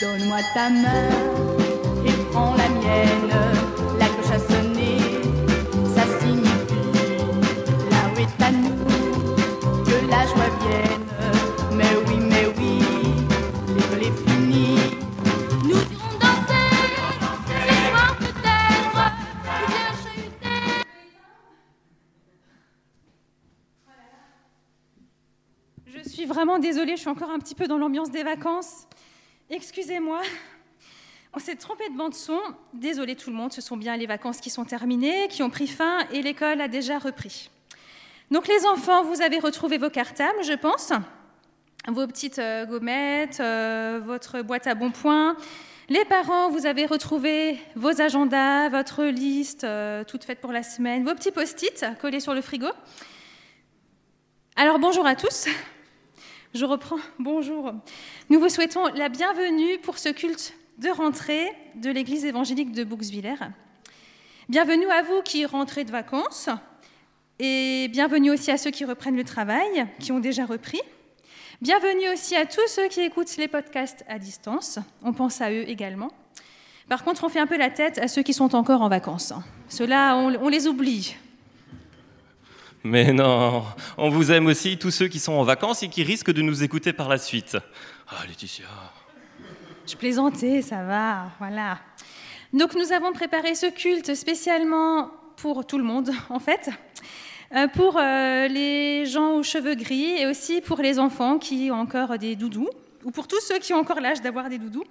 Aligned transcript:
Donne-moi 0.00 0.38
ta 0.54 0.70
main 0.70 1.10
et 2.06 2.12
prends 2.32 2.54
la 2.54 2.68
mienne. 2.70 3.34
La 3.98 4.06
cloche 4.06 4.30
a 4.32 4.38
sonné, 4.38 4.96
ça 5.94 6.04
signifie 6.18 6.94
là 7.90 8.08
où 8.08 8.18
est 8.18 8.42
à 8.42 8.50
nous 8.50 8.78
que 9.84 9.96
la 10.08 10.26
joie 10.26 10.48
vienne. 10.62 11.04
Mais 11.76 11.92
oui, 12.06 12.16
mais 12.18 12.46
oui, 12.56 12.74
l'école 13.74 14.04
est 14.04 14.16
finie. 14.26 14.78
Nous 15.64 15.76
irons 15.76 16.14
danser 16.18 16.64
ce 16.96 17.74
soir 17.90 18.16
peut-être. 18.18 19.00
Je 25.86 26.00
suis 26.08 26.24
vraiment 26.24 26.58
désolée, 26.58 26.96
je 26.96 27.00
suis 27.02 27.10
encore 27.10 27.30
un 27.30 27.38
petit 27.38 27.54
peu 27.54 27.66
dans 27.66 27.76
l'ambiance 27.76 28.10
des 28.10 28.22
vacances. 28.22 28.86
Excusez-moi. 29.52 30.22
On 31.34 31.40
s'est 31.40 31.56
trompé 31.56 31.88
de 31.88 31.96
bande 31.96 32.14
son. 32.14 32.38
Désolée 32.72 33.16
tout 33.16 33.30
le 33.30 33.36
monde, 33.36 33.52
ce 33.52 33.60
sont 33.60 33.76
bien 33.76 33.96
les 33.96 34.06
vacances 34.06 34.40
qui 34.40 34.48
sont 34.48 34.64
terminées, 34.64 35.26
qui 35.26 35.42
ont 35.42 35.50
pris 35.50 35.66
fin 35.66 36.06
et 36.12 36.22
l'école 36.22 36.60
a 36.60 36.68
déjà 36.68 37.00
repris. 37.00 37.50
Donc 38.30 38.46
les 38.46 38.64
enfants, 38.66 39.02
vous 39.02 39.22
avez 39.22 39.40
retrouvé 39.40 39.76
vos 39.76 39.90
cartables, 39.90 40.44
je 40.44 40.52
pense, 40.52 40.92
vos 41.88 42.06
petites 42.06 42.38
euh, 42.38 42.64
gommettes, 42.64 43.40
euh, 43.40 44.00
votre 44.04 44.42
boîte 44.42 44.68
à 44.68 44.76
bons 44.76 44.92
points. 44.92 45.36
Les 45.88 46.04
parents, 46.04 46.48
vous 46.50 46.66
avez 46.66 46.86
retrouvé 46.86 47.58
vos 47.74 48.00
agendas, 48.00 48.68
votre 48.68 49.02
liste 49.02 49.64
euh, 49.64 50.04
toute 50.04 50.22
faite 50.22 50.40
pour 50.40 50.52
la 50.52 50.62
semaine, 50.62 51.04
vos 51.04 51.14
petits 51.16 51.32
post-it 51.32 51.84
collés 52.00 52.20
sur 52.20 52.34
le 52.34 52.40
frigo. 52.40 52.68
Alors 54.54 54.78
bonjour 54.78 55.06
à 55.06 55.16
tous. 55.16 55.48
Je 56.52 56.64
reprends. 56.64 56.96
Bonjour. 57.20 57.72
Nous 58.28 58.40
vous 58.40 58.48
souhaitons 58.48 58.84
la 58.96 59.08
bienvenue 59.08 59.78
pour 59.78 59.98
ce 59.98 60.08
culte 60.08 60.54
de 60.78 60.88
rentrée 60.88 61.46
de 61.76 61.90
l'église 61.90 62.24
évangélique 62.24 62.72
de 62.72 62.82
Bouxwiller. 62.82 63.36
Bienvenue 64.48 64.90
à 64.90 65.02
vous 65.02 65.22
qui 65.22 65.46
rentrez 65.46 65.84
de 65.84 65.92
vacances 65.92 66.48
et 67.38 67.86
bienvenue 67.92 68.32
aussi 68.32 68.50
à 68.50 68.56
ceux 68.56 68.72
qui 68.72 68.84
reprennent 68.84 69.16
le 69.16 69.22
travail, 69.22 69.86
qui 70.00 70.10
ont 70.10 70.18
déjà 70.18 70.44
repris. 70.44 70.80
Bienvenue 71.62 72.12
aussi 72.12 72.34
à 72.34 72.46
tous 72.46 72.66
ceux 72.66 72.88
qui 72.88 73.02
écoutent 73.02 73.36
les 73.36 73.46
podcasts 73.46 74.04
à 74.08 74.18
distance. 74.18 74.80
On 75.04 75.12
pense 75.12 75.40
à 75.40 75.52
eux 75.52 75.68
également. 75.68 76.10
Par 76.88 77.04
contre, 77.04 77.22
on 77.22 77.28
fait 77.28 77.38
un 77.38 77.46
peu 77.46 77.58
la 77.58 77.70
tête 77.70 77.98
à 77.98 78.08
ceux 78.08 78.24
qui 78.24 78.34
sont 78.34 78.56
encore 78.56 78.82
en 78.82 78.88
vacances. 78.88 79.32
Ceux-là, 79.68 80.16
on, 80.16 80.34
on 80.42 80.48
les 80.48 80.66
oublie. 80.66 81.14
Mais 82.82 83.12
non, 83.12 83.62
on 83.98 84.08
vous 84.08 84.32
aime 84.32 84.46
aussi, 84.46 84.78
tous 84.78 84.90
ceux 84.90 85.08
qui 85.08 85.18
sont 85.18 85.34
en 85.34 85.42
vacances 85.42 85.82
et 85.82 85.88
qui 85.88 86.02
risquent 86.02 86.32
de 86.32 86.40
nous 86.40 86.62
écouter 86.62 86.94
par 86.94 87.10
la 87.10 87.18
suite. 87.18 87.58
Ah, 88.08 88.26
Laetitia. 88.26 88.64
Je 89.86 89.96
plaisantais, 89.96 90.62
ça 90.62 90.82
va, 90.84 91.30
voilà. 91.38 91.78
Donc 92.54 92.74
nous 92.74 92.92
avons 92.92 93.12
préparé 93.12 93.54
ce 93.54 93.66
culte 93.66 94.14
spécialement 94.14 95.10
pour 95.36 95.66
tout 95.66 95.76
le 95.76 95.84
monde, 95.84 96.10
en 96.30 96.38
fait, 96.38 96.70
euh, 97.54 97.68
pour 97.68 97.98
euh, 97.98 98.48
les 98.48 99.04
gens 99.04 99.34
aux 99.34 99.42
cheveux 99.42 99.74
gris 99.74 100.18
et 100.18 100.26
aussi 100.26 100.62
pour 100.62 100.80
les 100.80 100.98
enfants 100.98 101.38
qui 101.38 101.70
ont 101.70 101.80
encore 101.80 102.16
des 102.16 102.34
doudous, 102.34 102.68
ou 103.04 103.10
pour 103.10 103.28
tous 103.28 103.40
ceux 103.40 103.58
qui 103.58 103.74
ont 103.74 103.78
encore 103.78 104.00
l'âge 104.00 104.22
d'avoir 104.22 104.48
des 104.48 104.58
doudous. 104.58 104.84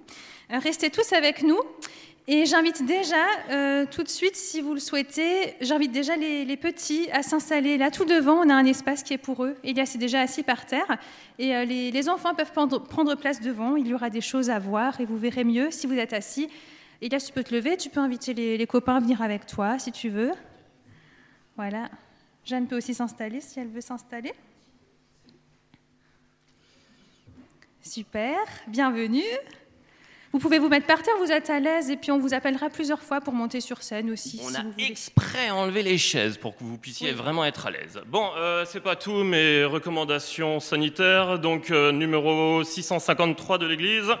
Euh, 0.52 0.58
restez 0.58 0.90
tous 0.90 1.12
avec 1.12 1.42
nous. 1.42 1.58
Et 2.32 2.46
j'invite 2.46 2.86
déjà, 2.86 3.26
euh, 3.50 3.86
tout 3.90 4.04
de 4.04 4.08
suite, 4.08 4.36
si 4.36 4.60
vous 4.60 4.72
le 4.72 4.78
souhaitez, 4.78 5.56
j'invite 5.60 5.90
déjà 5.90 6.14
les, 6.14 6.56
petits 6.56 7.10
à 7.10 7.24
s'installer 7.24 7.76
là 7.76 7.90
tout 7.90 8.04
devant. 8.04 8.34
On 8.34 8.48
a 8.48 8.54
un 8.54 8.66
espace 8.66 9.02
qui 9.02 9.12
est 9.12 9.18
pour 9.18 9.44
eux. 9.44 9.56
Elias 9.64 9.90
est 9.96 9.98
déjà 9.98 10.20
assis 10.20 10.44
par 10.44 10.64
terre. 10.64 10.96
Et 11.40 11.56
euh, 11.56 11.64
les, 11.64 12.08
enfants 12.08 12.36
peuvent 12.36 12.52
prendre, 12.52 12.80
prendre 12.84 13.16
place 13.16 13.40
devant. 13.40 13.74
Il 13.74 13.88
y 13.88 13.94
aura 13.94 14.10
des 14.10 14.20
choses 14.20 14.48
à 14.48 14.60
voir 14.60 15.00
et 15.00 15.06
vous 15.06 15.18
verrez 15.18 15.42
mieux 15.42 15.72
si 15.72 15.88
vous 15.88 15.98
êtes 15.98 16.12
assis. 16.12 16.48
Elias, 17.02 17.24
tu 17.26 17.32
peux 17.32 17.42
te 17.42 17.52
lever. 17.52 17.76
Tu 17.76 17.90
peux 17.90 17.98
inviter 17.98 18.32
les, 18.32 18.56
les 18.56 18.66
copains 18.68 18.94
à 18.94 19.00
venir 19.00 19.22
avec 19.22 19.44
toi 19.46 19.80
si 19.80 19.90
tu 19.90 20.08
veux. 20.08 20.30
Voilà. 21.56 21.90
Jeanne 22.44 22.68
peut 22.68 22.76
aussi 22.76 22.94
s'installer 22.94 23.40
si 23.40 23.58
elle 23.58 23.70
veut 23.70 23.80
s'installer. 23.80 24.34
Super, 27.82 28.38
bienvenue. 28.68 29.24
Vous 30.32 30.38
pouvez 30.38 30.60
vous 30.60 30.68
mettre 30.68 30.86
par 30.86 31.02
terre, 31.02 31.14
vous 31.18 31.32
êtes 31.32 31.50
à 31.50 31.58
l'aise, 31.58 31.90
et 31.90 31.96
puis 31.96 32.12
on 32.12 32.18
vous 32.20 32.34
appellera 32.34 32.70
plusieurs 32.70 33.00
fois 33.00 33.20
pour 33.20 33.34
monter 33.34 33.60
sur 33.60 33.82
scène 33.82 34.12
aussi. 34.12 34.40
On 34.44 34.48
si 34.48 34.56
a 34.56 34.62
vous 34.62 34.72
exprès 34.78 35.50
enlevé 35.50 35.82
les 35.82 35.98
chaises 35.98 36.38
pour 36.38 36.56
que 36.56 36.62
vous 36.62 36.78
puissiez 36.78 37.10
vraiment 37.10 37.44
être 37.44 37.66
à 37.66 37.72
l'aise. 37.72 38.00
Bon, 38.06 38.30
euh, 38.36 38.64
c'est 38.64 38.80
pas 38.80 38.94
tout, 38.94 39.24
mes 39.24 39.64
recommandations 39.64 40.60
sanitaires. 40.60 41.40
Donc, 41.40 41.72
euh, 41.72 41.90
numéro 41.90 42.62
653 42.62 43.58
de 43.58 43.66
l'Église. 43.66 44.12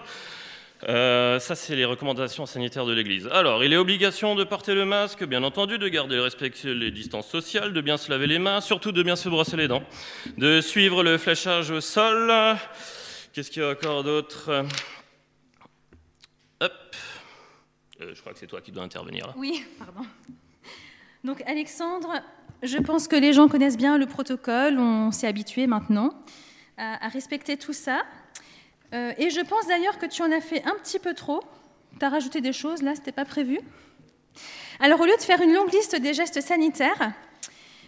Euh, 0.88 1.38
ça, 1.38 1.54
c'est 1.54 1.76
les 1.76 1.84
recommandations 1.84 2.44
sanitaires 2.44 2.86
de 2.86 2.92
l'Église. 2.92 3.28
Alors, 3.32 3.62
il 3.62 3.72
est 3.72 3.76
obligation 3.76 4.34
de 4.34 4.42
porter 4.42 4.74
le 4.74 4.84
masque, 4.84 5.24
bien 5.24 5.44
entendu, 5.44 5.78
de 5.78 5.86
garder 5.86 6.16
le 6.16 6.22
respect 6.22 6.50
les 6.64 6.90
distances 6.90 7.28
sociales, 7.28 7.72
de 7.72 7.80
bien 7.80 7.98
se 7.98 8.10
laver 8.10 8.26
les 8.26 8.40
mains, 8.40 8.60
surtout 8.60 8.90
de 8.90 9.02
bien 9.04 9.14
se 9.14 9.28
brosser 9.28 9.56
les 9.56 9.68
dents, 9.68 9.84
de 10.38 10.60
suivre 10.60 11.04
le 11.04 11.18
fléchage 11.18 11.70
au 11.70 11.80
sol. 11.80 12.32
Qu'est-ce 13.32 13.52
qu'il 13.52 13.62
y 13.62 13.64
a 13.64 13.70
encore 13.70 14.02
d'autre? 14.02 14.64
Euh, 18.00 18.12
je 18.14 18.20
crois 18.20 18.32
que 18.32 18.38
c'est 18.38 18.46
toi 18.46 18.60
qui 18.60 18.72
dois 18.72 18.82
intervenir 18.82 19.26
là. 19.26 19.34
Oui, 19.36 19.64
pardon. 19.78 20.02
Donc 21.24 21.42
Alexandre, 21.46 22.22
je 22.62 22.78
pense 22.78 23.08
que 23.08 23.16
les 23.16 23.32
gens 23.32 23.48
connaissent 23.48 23.76
bien 23.76 23.98
le 23.98 24.06
protocole, 24.06 24.78
on 24.78 25.10
s'est 25.10 25.26
habitué 25.26 25.66
maintenant 25.66 26.14
à, 26.78 27.08
respecter 27.08 27.58
tout 27.58 27.74
ça. 27.74 28.02
Euh, 28.94 29.12
et 29.18 29.28
je 29.28 29.40
pense 29.40 29.66
d'ailleurs 29.66 29.98
que 29.98 30.06
tu 30.06 30.22
en 30.22 30.32
as 30.32 30.40
fait 30.40 30.64
un 30.64 30.74
petit 30.82 30.98
peu 30.98 31.12
trop. 31.12 31.42
Tu 31.98 32.04
as 32.04 32.08
rajouté 32.08 32.40
des 32.40 32.54
choses, 32.54 32.82
là, 32.82 32.94
c'était 32.94 33.12
pas 33.12 33.26
prévu. 33.26 33.60
Alors 34.78 35.00
au 35.00 35.04
lieu 35.04 35.16
de 35.16 35.22
faire 35.22 35.42
une 35.42 35.52
longue 35.52 35.72
liste 35.72 36.00
des 36.00 36.14
gestes 36.14 36.40
sanitaires, 36.40 37.12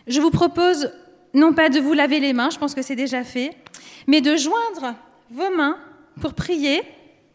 je 0.06 0.20
vous 0.20 0.30
propose 0.30 0.92
non 1.32 1.54
pas 1.54 1.70
de 1.70 1.80
vous 1.80 1.94
laver 1.94 2.20
les 2.20 2.34
mains, 2.34 2.50
je 2.50 2.58
pense 2.58 2.74
que 2.74 2.82
c'est 2.82 2.96
déjà 2.96 3.24
fait, 3.24 3.56
mais 4.06 4.20
de 4.20 4.36
joindre 4.36 4.94
vos 5.30 5.50
mains 5.56 5.78
pour 6.20 6.34
prier 6.34 6.82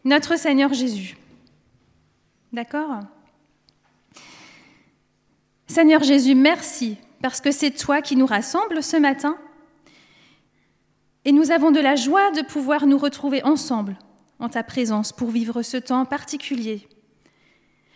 notre 0.04 0.38
Seigneur 0.38 0.72
Jésus. 0.72 1.17
D'accord? 2.52 3.00
Seigneur 5.66 6.02
Jésus, 6.02 6.34
merci, 6.34 6.96
parce 7.22 7.40
que 7.40 7.50
c'est 7.50 7.70
toi 7.70 8.00
qui 8.00 8.16
nous 8.16 8.26
rassembles 8.26 8.82
ce 8.82 8.96
matin. 8.96 9.36
Et 11.24 11.32
nous 11.32 11.50
avons 11.50 11.70
de 11.70 11.80
la 11.80 11.94
joie 11.94 12.30
de 12.30 12.42
pouvoir 12.42 12.86
nous 12.86 12.96
retrouver 12.96 13.44
ensemble 13.44 13.96
en 14.38 14.48
ta 14.48 14.62
présence 14.62 15.12
pour 15.12 15.30
vivre 15.30 15.62
ce 15.62 15.76
temps 15.76 16.04
particulier. 16.06 16.88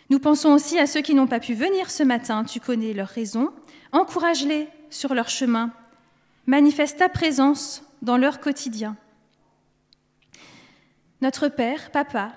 Nous 0.09 0.19
pensons 0.19 0.49
aussi 0.49 0.77
à 0.77 0.85
ceux 0.85 1.01
qui 1.01 1.15
n'ont 1.15 1.27
pas 1.27 1.39
pu 1.39 1.55
venir 1.55 1.89
ce 1.89 2.03
matin, 2.03 2.43
tu 2.43 2.59
connais 2.59 2.93
leurs 2.93 3.07
raisons. 3.07 3.51
Encourage-les 3.91 4.67
sur 4.89 5.15
leur 5.15 5.29
chemin. 5.29 5.71
Manifeste 6.45 6.99
ta 6.99 7.09
présence 7.09 7.83
dans 8.01 8.17
leur 8.17 8.39
quotidien. 8.39 8.97
Notre 11.21 11.47
Père, 11.47 11.89
Papa, 11.89 12.33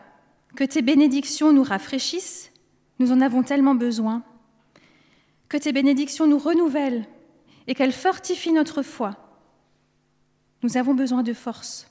que 0.55 0.65
tes 0.65 0.83
bénédictions 0.83 1.53
nous 1.53 1.63
rafraîchissent, 1.63 2.53
nous 2.99 3.13
en 3.13 3.21
avons 3.21 3.43
tellement 3.43 3.75
besoin. 3.75 4.23
Que 5.49 5.57
tes 5.57 5.73
bénédictions 5.73 6.27
nous 6.27 6.39
renouvellent 6.39 7.07
et 7.67 7.75
qu'elles 7.75 7.93
fortifient 7.93 8.53
notre 8.53 8.83
foi. 8.83 9.17
Nous 10.63 10.77
avons 10.77 10.95
besoin 10.95 11.23
de 11.23 11.33
force. 11.33 11.89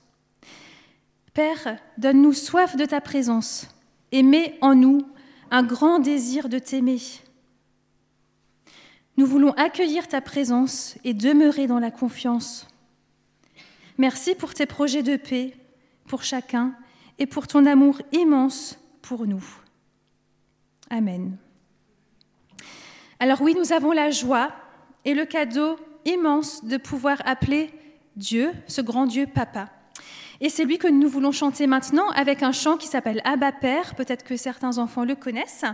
Père, 1.33 1.77
donne-nous 1.97 2.33
soif 2.33 2.75
de 2.75 2.85
ta 2.85 3.01
présence 3.01 3.67
et 4.11 4.23
mets 4.23 4.57
en 4.61 4.73
nous 4.73 5.05
un 5.51 5.63
grand 5.63 5.99
désir 5.99 6.49
de 6.49 6.59
t'aimer. 6.59 6.99
Nous 9.17 9.25
voulons 9.25 9.51
accueillir 9.51 10.07
ta 10.07 10.21
présence 10.21 10.97
et 11.03 11.13
demeurer 11.13 11.67
dans 11.67 11.79
la 11.79 11.91
confiance. 11.91 12.67
Merci 13.97 14.35
pour 14.35 14.53
tes 14.53 14.65
projets 14.65 15.03
de 15.03 15.15
paix 15.15 15.55
pour 16.07 16.23
chacun 16.23 16.75
et 17.19 17.25
pour 17.25 17.47
ton 17.47 17.65
amour 17.65 18.01
immense 18.11 18.77
pour 19.01 19.25
nous. 19.25 19.43
Amen. 20.89 21.37
Alors 23.19 23.41
oui, 23.41 23.55
nous 23.57 23.73
avons 23.73 23.91
la 23.91 24.11
joie 24.11 24.51
et 25.03 25.13
le 25.13 25.25
cadeau 25.25 25.77
immense 26.05 26.63
de 26.65 26.77
pouvoir 26.77 27.21
appeler 27.25 27.71
Dieu, 28.15 28.51
ce 28.67 28.81
grand 28.81 29.05
Dieu 29.05 29.27
Papa. 29.27 29.69
Et 30.41 30.49
c'est 30.49 30.65
lui 30.65 30.77
que 30.77 30.87
nous 30.87 31.07
voulons 31.07 31.31
chanter 31.31 31.65
maintenant 31.65 32.09
avec 32.09 32.43
un 32.43 32.51
chant 32.51 32.77
qui 32.77 32.87
s'appelle 32.87 33.21
Abba 33.23 33.51
Père. 33.51 33.95
Peut-être 33.95 34.23
que 34.23 34.35
certains 34.35 34.77
enfants 34.77 35.05
le 35.05 35.15
connaissent. 35.15 35.65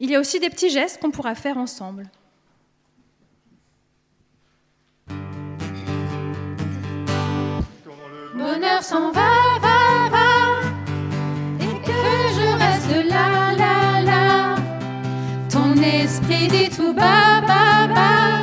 Il 0.00 0.10
y 0.10 0.16
a 0.16 0.20
aussi 0.20 0.40
des 0.40 0.50
petits 0.50 0.70
gestes 0.70 1.00
qu'on 1.00 1.10
pourra 1.10 1.34
faire 1.34 1.58
ensemble. 1.58 2.10
Bonheur 8.34 8.82
s'en 8.82 9.12
va, 9.12 9.58
va, 9.60 9.71
esprit 16.22 16.48
dit 16.48 16.68
tout 16.68 16.92
bas, 16.92 17.40
bas, 17.46 17.86
bas, 17.88 18.42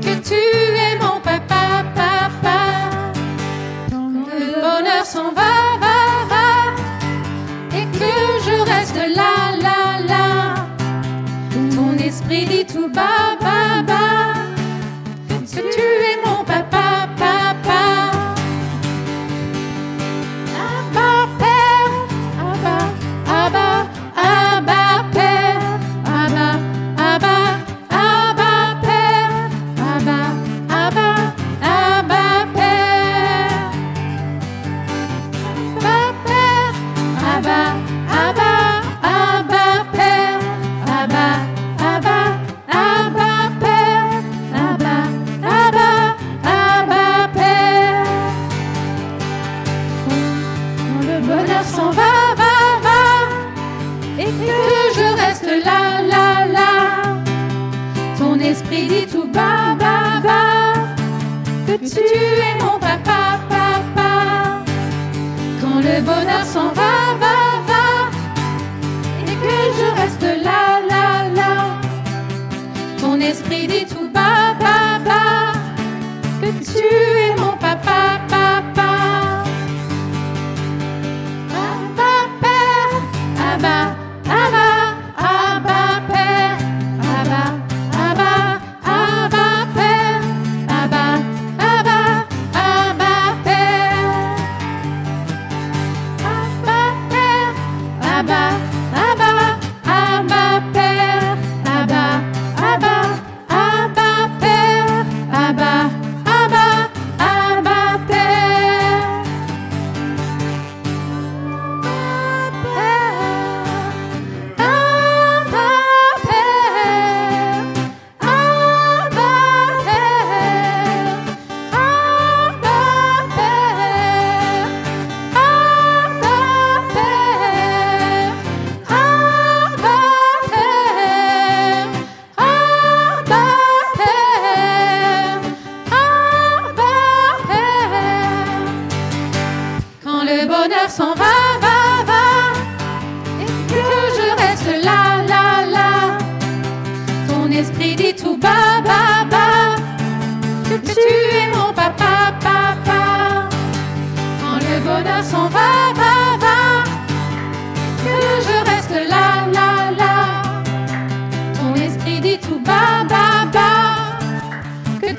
que 0.00 0.14
tu 0.20 0.34
es 0.34 0.98
mon 1.00 1.20
papa, 1.20 1.84
papa. 1.94 2.58
Quand 3.90 4.10
le 4.38 4.60
bonheur 4.60 5.04
s'en 5.04 5.32
va, 5.32 5.78
va, 5.80 6.26
va, 6.28 7.76
et 7.76 7.86
que 7.98 8.12
je 8.44 8.60
reste 8.70 8.96
là, 9.16 9.56
là, 9.60 10.00
là, 10.06 10.54
ton 11.74 11.96
esprit 11.98 12.44
dit 12.44 12.66
tout 12.66 12.88
bas. 12.88 13.35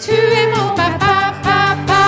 Tu 0.08 0.14
es 0.14 0.48
mon 0.56 0.74
papa, 0.74 1.34
papa. 1.44 2.04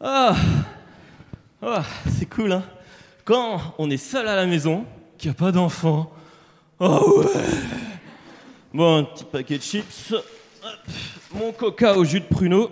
Ah, 0.00 0.36
Ah, 1.62 1.84
c'est 2.18 2.26
cool, 2.26 2.52
hein 2.52 2.64
Quand 3.24 3.60
on 3.78 3.88
est 3.88 3.96
seul 3.96 4.26
à 4.28 4.36
la 4.36 4.46
maison, 4.46 4.84
qu'il 5.16 5.30
n'y 5.30 5.36
a 5.36 5.38
pas 5.38 5.52
d'enfant. 5.52 6.12
Oh 6.80 7.22
ouais 7.24 7.40
Bon, 8.74 8.98
un 8.98 9.04
petit 9.04 9.24
paquet 9.24 9.58
de 9.58 9.62
chips. 9.62 10.12
Hop, 10.64 10.78
mon 11.32 11.52
coca 11.52 11.94
au 11.96 12.04
jus 12.04 12.20
de 12.20 12.26
pruneau. 12.26 12.70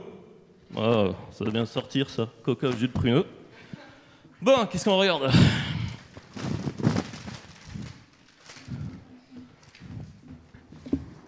Oh, 0.77 1.13
ça 1.33 1.45
doit 1.45 1.53
bien 1.53 1.67
sortir, 1.67 2.09
ça. 2.09 2.29
Coca 2.45 2.69
au 2.69 2.73
jus 2.73 2.87
de 2.87 2.93
pruneau. 2.93 3.25
Bon, 4.41 4.65
qu'est-ce 4.67 4.85
qu'on 4.85 4.97
regarde? 4.97 5.29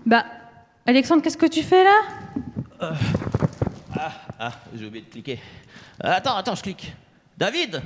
Bah, 0.07 0.25
Alexandre, 0.87 1.23
qu'est-ce 1.23 1.37
que 1.37 1.47
tu 1.47 1.63
fais 1.63 1.83
là? 1.83 2.01
Ah, 4.39 4.53
j'ai 4.75 4.87
oublié 4.87 5.05
de 5.05 5.11
cliquer. 5.11 5.41
Euh, 6.05 6.13
Attends, 6.13 6.37
attends, 6.37 6.55
je 6.55 6.63
clique. 6.63 6.93
David, 7.37 7.83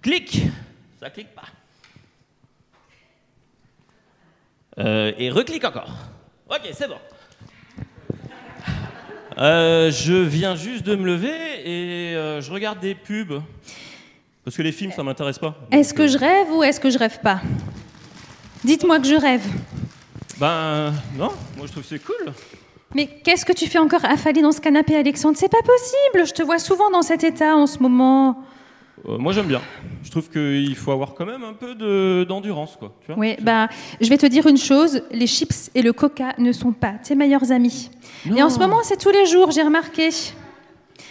clique. 0.00 0.42
Ça 1.00 1.10
clique 1.10 1.34
pas. 1.34 1.44
Euh, 4.78 5.12
et 5.18 5.30
reclique 5.30 5.64
encore. 5.64 5.90
Ok, 6.48 6.68
c'est 6.72 6.88
bon. 6.88 6.98
Euh, 9.38 9.90
je 9.90 10.14
viens 10.14 10.56
juste 10.56 10.84
de 10.84 10.96
me 10.96 11.06
lever 11.06 11.30
et 11.64 12.14
euh, 12.14 12.40
je 12.40 12.50
regarde 12.52 12.80
des 12.80 12.94
pubs. 12.94 13.40
Parce 14.44 14.56
que 14.56 14.62
les 14.62 14.72
films, 14.72 14.92
ça 14.92 15.02
m'intéresse 15.02 15.38
pas. 15.38 15.56
Est-ce 15.70 15.94
que 15.94 16.06
je 16.06 16.18
rêve 16.18 16.50
ou 16.52 16.62
est-ce 16.62 16.80
que 16.80 16.90
je 16.90 16.98
rêve 16.98 17.20
pas? 17.20 17.40
Dites-moi 18.64 18.98
que 18.98 19.06
je 19.06 19.14
rêve. 19.14 19.44
Ben, 20.38 20.92
non, 21.16 21.30
moi 21.56 21.66
je 21.66 21.72
trouve 21.72 21.82
que 21.82 21.88
c'est 21.88 22.04
cool. 22.04 22.32
Mais 22.94 23.06
qu'est-ce 23.06 23.44
que 23.44 23.52
tu 23.52 23.66
fais 23.66 23.78
encore 23.78 24.04
affalé 24.04 24.42
dans 24.42 24.52
ce 24.52 24.60
canapé, 24.60 24.96
Alexandre? 24.96 25.36
C'est 25.38 25.48
pas 25.48 25.62
possible. 25.62 26.26
Je 26.26 26.32
te 26.32 26.42
vois 26.42 26.58
souvent 26.58 26.90
dans 26.90 27.02
cet 27.02 27.24
état 27.24 27.56
en 27.56 27.66
ce 27.66 27.78
moment. 27.78 28.42
Euh, 29.08 29.18
moi 29.18 29.32
j'aime 29.32 29.46
bien. 29.46 29.60
Je 30.04 30.10
trouve 30.10 30.28
qu'il 30.30 30.76
faut 30.76 30.92
avoir 30.92 31.14
quand 31.14 31.26
même 31.26 31.42
un 31.42 31.54
peu 31.54 31.74
de- 31.74 32.24
d'endurance, 32.28 32.76
quoi. 32.78 32.92
Tu 33.00 33.08
vois 33.08 33.16
Oui, 33.18 33.36
bah, 33.40 33.68
je 34.00 34.08
vais 34.08 34.18
te 34.18 34.26
dire 34.26 34.46
une 34.46 34.56
chose 34.58 35.02
les 35.10 35.26
chips 35.26 35.70
et 35.74 35.82
le 35.82 35.92
coca 35.92 36.34
ne 36.38 36.52
sont 36.52 36.72
pas 36.72 36.92
tes 37.02 37.14
meilleurs 37.16 37.50
amis. 37.50 37.90
Et 38.36 38.42
en 38.42 38.50
ce 38.50 38.58
moment, 38.58 38.78
c'est 38.82 38.96
tous 38.98 39.10
les 39.10 39.26
jours, 39.26 39.50
j'ai 39.50 39.62
remarqué. 39.62 40.10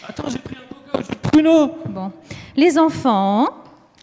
Attends, 0.07 0.29
j'ai 0.29 0.37
pris 0.39 0.55
un 0.55 0.97
coca 0.97 1.03
de 1.13 1.15
pruneau. 1.29 1.71
Bon. 1.89 2.11
Les 2.55 2.77
enfants, 2.77 3.49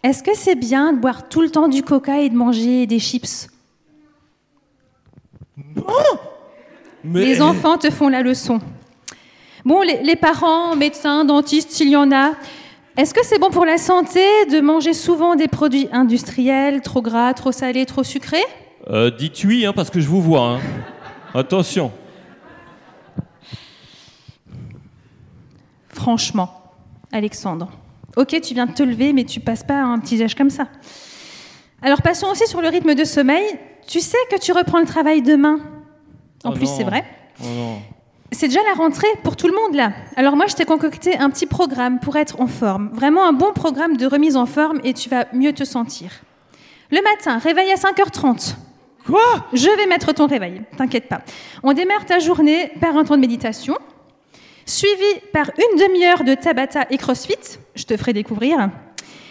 est-ce 0.02 0.22
que 0.22 0.34
c'est 0.34 0.54
bien 0.54 0.92
de 0.92 0.98
boire 0.98 1.28
tout 1.28 1.40
le 1.40 1.50
temps 1.50 1.68
du 1.68 1.82
coca 1.82 2.20
et 2.20 2.28
de 2.28 2.36
manger 2.36 2.86
des 2.86 2.98
chips? 2.98 3.48
Mais... 7.04 7.24
Les 7.24 7.40
enfants 7.42 7.78
te 7.78 7.90
font 7.90 8.08
la 8.08 8.22
leçon. 8.22 8.60
Bon, 9.64 9.82
les, 9.82 10.02
les 10.02 10.16
parents, 10.16 10.76
médecins, 10.76 11.24
dentistes, 11.24 11.70
s'il 11.70 11.88
y 11.88 11.96
en 11.96 12.10
a, 12.12 12.32
est-ce 12.98 13.14
que 13.14 13.24
c'est 13.24 13.38
bon 13.38 13.48
pour 13.50 13.64
la 13.64 13.78
santé 13.78 14.20
de 14.50 14.60
manger 14.60 14.92
souvent 14.92 15.36
des 15.36 15.46
produits 15.48 15.88
industriels, 15.92 16.82
trop 16.82 17.00
gras, 17.00 17.32
trop 17.32 17.52
salés, 17.52 17.86
trop 17.86 18.02
sucrés? 18.02 18.44
Euh, 18.90 19.10
dites 19.10 19.44
oui, 19.44 19.64
hein, 19.64 19.72
parce 19.72 19.88
que 19.88 20.00
je 20.00 20.08
vous 20.08 20.20
vois. 20.20 20.42
hein. 20.56 20.60
Attention. 21.32 21.92
Franchement, 25.90 26.50
Alexandre. 27.12 27.70
Ok, 28.16 28.40
tu 28.40 28.54
viens 28.54 28.66
de 28.66 28.72
te 28.72 28.82
lever, 28.82 29.12
mais 29.12 29.24
tu 29.24 29.40
passes 29.40 29.62
pas 29.62 29.80
un 29.80 29.98
petit 30.00 30.22
âge 30.22 30.34
comme 30.34 30.50
ça. 30.50 30.66
Alors 31.82 32.02
passons 32.02 32.26
aussi 32.26 32.46
sur 32.48 32.60
le 32.60 32.68
rythme 32.68 32.94
de 32.94 33.04
sommeil. 33.04 33.44
Tu 33.86 34.00
sais 34.00 34.18
que 34.30 34.38
tu 34.40 34.52
reprends 34.52 34.80
le 34.80 34.86
travail 34.86 35.22
demain? 35.22 35.60
En 36.44 36.50
Oh 36.50 36.52
plus, 36.52 36.66
c'est 36.66 36.82
vrai. 36.84 37.04
Oh 37.40 37.46
non. 37.46 37.78
C'est 38.30 38.48
déjà 38.48 38.60
la 38.62 38.74
rentrée 38.74 39.08
pour 39.24 39.36
tout 39.36 39.46
le 39.48 39.54
monde 39.54 39.74
là. 39.74 39.92
Alors 40.16 40.36
moi, 40.36 40.46
je 40.48 40.54
t'ai 40.54 40.64
concocté 40.66 41.16
un 41.18 41.30
petit 41.30 41.46
programme 41.46 41.98
pour 41.98 42.16
être 42.16 42.40
en 42.40 42.46
forme. 42.46 42.90
Vraiment 42.92 43.26
un 43.26 43.32
bon 43.32 43.52
programme 43.52 43.96
de 43.96 44.06
remise 44.06 44.36
en 44.36 44.46
forme 44.46 44.80
et 44.84 44.92
tu 44.92 45.08
vas 45.08 45.26
mieux 45.32 45.52
te 45.52 45.64
sentir. 45.64 46.10
Le 46.90 47.00
matin, 47.02 47.38
réveil 47.38 47.70
à 47.72 47.76
5h30. 47.76 48.54
Quoi? 49.06 49.20
Je 49.54 49.74
vais 49.76 49.86
mettre 49.86 50.12
ton 50.12 50.26
réveil, 50.26 50.62
t'inquiète 50.76 51.08
pas. 51.08 51.22
On 51.62 51.72
démarre 51.72 52.04
ta 52.04 52.18
journée 52.18 52.70
par 52.80 52.96
un 52.96 53.04
temps 53.04 53.16
de 53.16 53.20
méditation, 53.22 53.76
suivi 54.66 55.20
par 55.32 55.46
une 55.56 55.78
demi-heure 55.80 56.24
de 56.24 56.34
Tabata 56.34 56.84
et 56.90 56.98
CrossFit. 56.98 57.58
Je 57.74 57.84
te 57.84 57.96
ferai 57.96 58.12
découvrir. 58.12 58.68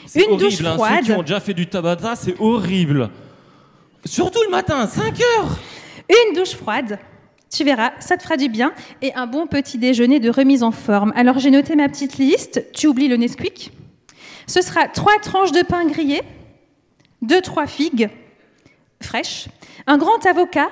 C'est 0.07 0.21
Une 0.23 0.37
douche 0.37 0.53
horrible, 0.61 0.67
hein. 0.67 0.73
froide. 0.73 0.99
Ceux 1.01 1.13
qui 1.13 1.19
ont 1.19 1.21
déjà 1.21 1.39
fait 1.39 1.53
du 1.53 1.67
tabata, 1.67 2.15
c'est 2.15 2.35
horrible. 2.39 3.09
Surtout 4.05 4.39
le 4.43 4.49
matin, 4.49 4.87
5 4.87 5.19
heures. 5.19 5.57
Une 6.09 6.33
douche 6.35 6.55
froide. 6.55 6.97
Tu 7.51 7.63
verras, 7.63 7.91
ça 7.99 8.17
te 8.17 8.23
fera 8.23 8.37
du 8.37 8.49
bien. 8.49 8.73
Et 9.01 9.13
un 9.15 9.27
bon 9.27 9.47
petit 9.47 9.77
déjeuner 9.77 10.19
de 10.19 10.29
remise 10.29 10.63
en 10.63 10.71
forme. 10.71 11.13
Alors 11.15 11.39
j'ai 11.39 11.51
noté 11.51 11.75
ma 11.75 11.87
petite 11.87 12.17
liste. 12.17 12.65
Tu 12.73 12.87
oublies 12.87 13.07
le 13.07 13.17
Nesquik. 13.17 13.71
Ce 14.47 14.61
sera 14.61 14.87
trois 14.87 15.19
tranches 15.21 15.51
de 15.51 15.61
pain 15.61 15.85
grillé, 15.85 16.21
deux, 17.21 17.41
trois 17.41 17.67
figues 17.67 18.09
fraîches, 19.01 19.47
un 19.85 19.97
grand 19.97 20.25
avocat 20.25 20.69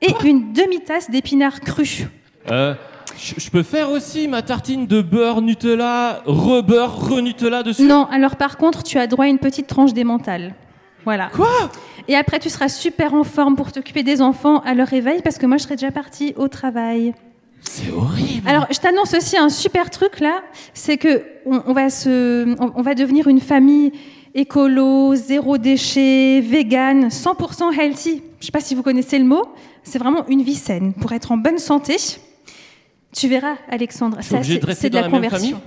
et 0.00 0.14
une 0.24 0.52
demi-tasse 0.52 1.10
d'épinards 1.10 1.60
crus. 1.60 2.04
Euh, 2.50 2.74
je 3.16 3.50
peux 3.50 3.62
faire 3.62 3.90
aussi 3.90 4.28
ma 4.28 4.42
tartine 4.42 4.86
de 4.86 5.02
beurre 5.02 5.42
Nutella, 5.42 6.22
re-beurre, 6.26 7.10
re-Nutella 7.10 7.62
dessus? 7.62 7.82
Non, 7.82 8.06
alors 8.10 8.36
par 8.36 8.56
contre, 8.58 8.82
tu 8.82 8.98
as 8.98 9.06
droit 9.06 9.24
à 9.24 9.28
une 9.28 9.38
petite 9.38 9.66
tranche 9.66 9.92
d'émental. 9.92 10.54
Voilà. 11.06 11.30
Quoi? 11.32 11.70
Et 12.08 12.16
après, 12.16 12.40
tu 12.40 12.50
seras 12.50 12.68
super 12.68 13.14
en 13.14 13.24
forme 13.24 13.54
pour 13.56 13.72
t'occuper 13.72 14.02
des 14.02 14.20
enfants 14.20 14.58
à 14.58 14.74
leur 14.74 14.88
réveil 14.88 15.22
parce 15.22 15.38
que 15.38 15.46
moi, 15.46 15.56
je 15.56 15.62
serai 15.62 15.76
déjà 15.76 15.92
partie 15.92 16.34
au 16.36 16.48
travail. 16.48 17.14
C'est 17.62 17.90
horrible. 17.92 18.46
Alors, 18.46 18.66
je 18.70 18.78
t'annonce 18.78 19.14
aussi 19.14 19.38
un 19.38 19.48
super 19.48 19.90
truc 19.90 20.20
là, 20.20 20.42
c'est 20.74 20.98
que 20.98 21.22
on, 21.46 21.62
on 21.66 21.72
va 21.72 21.90
se, 21.90 22.54
on, 22.60 22.72
on 22.74 22.82
va 22.82 22.94
devenir 22.94 23.28
une 23.28 23.40
famille 23.40 23.92
écolo, 24.34 25.14
zéro 25.14 25.58
déchet, 25.58 26.40
vegan, 26.40 27.08
100% 27.08 27.72
healthy. 27.80 28.22
Je 28.40 28.46
sais 28.46 28.52
pas 28.52 28.60
si 28.60 28.74
vous 28.74 28.82
connaissez 28.82 29.18
le 29.18 29.24
mot. 29.24 29.44
C'est 29.84 29.98
vraiment 29.98 30.26
une 30.28 30.42
vie 30.42 30.56
saine 30.56 30.92
pour 30.92 31.12
être 31.12 31.30
en 31.30 31.36
bonne 31.36 31.58
santé. 31.58 31.96
Tu 33.14 33.28
verras, 33.28 33.54
Alexandre, 33.70 34.18
ça, 34.22 34.42
c'est 34.42 34.90
de 34.90 34.96
la 34.96 35.02
la 35.02 35.08
conversion. 35.08 35.60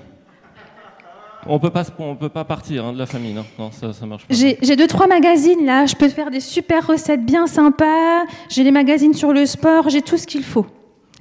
On 1.45 1.59
peut 1.59 1.69
pas, 1.69 1.83
on 1.99 2.15
peut 2.15 2.29
pas 2.29 2.43
partir 2.43 2.85
hein, 2.85 2.93
de 2.93 2.97
la 2.97 3.05
famille, 3.05 3.33
non, 3.33 3.45
non 3.57 3.71
ça, 3.71 3.93
ça 3.93 4.05
marche 4.05 4.27
pas. 4.27 4.33
J'ai 4.33 4.75
deux, 4.75 4.87
trois 4.87 5.07
magazines 5.07 5.65
là, 5.65 5.85
je 5.85 5.95
peux 5.95 6.09
faire 6.09 6.31
des 6.31 6.41
super 6.41 6.85
recettes 6.85 7.25
bien 7.25 7.47
sympas. 7.47 8.25
J'ai 8.49 8.63
les 8.63 8.71
magazines 8.71 9.13
sur 9.13 9.31
le 9.31 9.45
sport, 9.45 9.89
j'ai 9.89 10.01
tout 10.01 10.17
ce 10.17 10.27
qu'il 10.27 10.43
faut. 10.43 10.65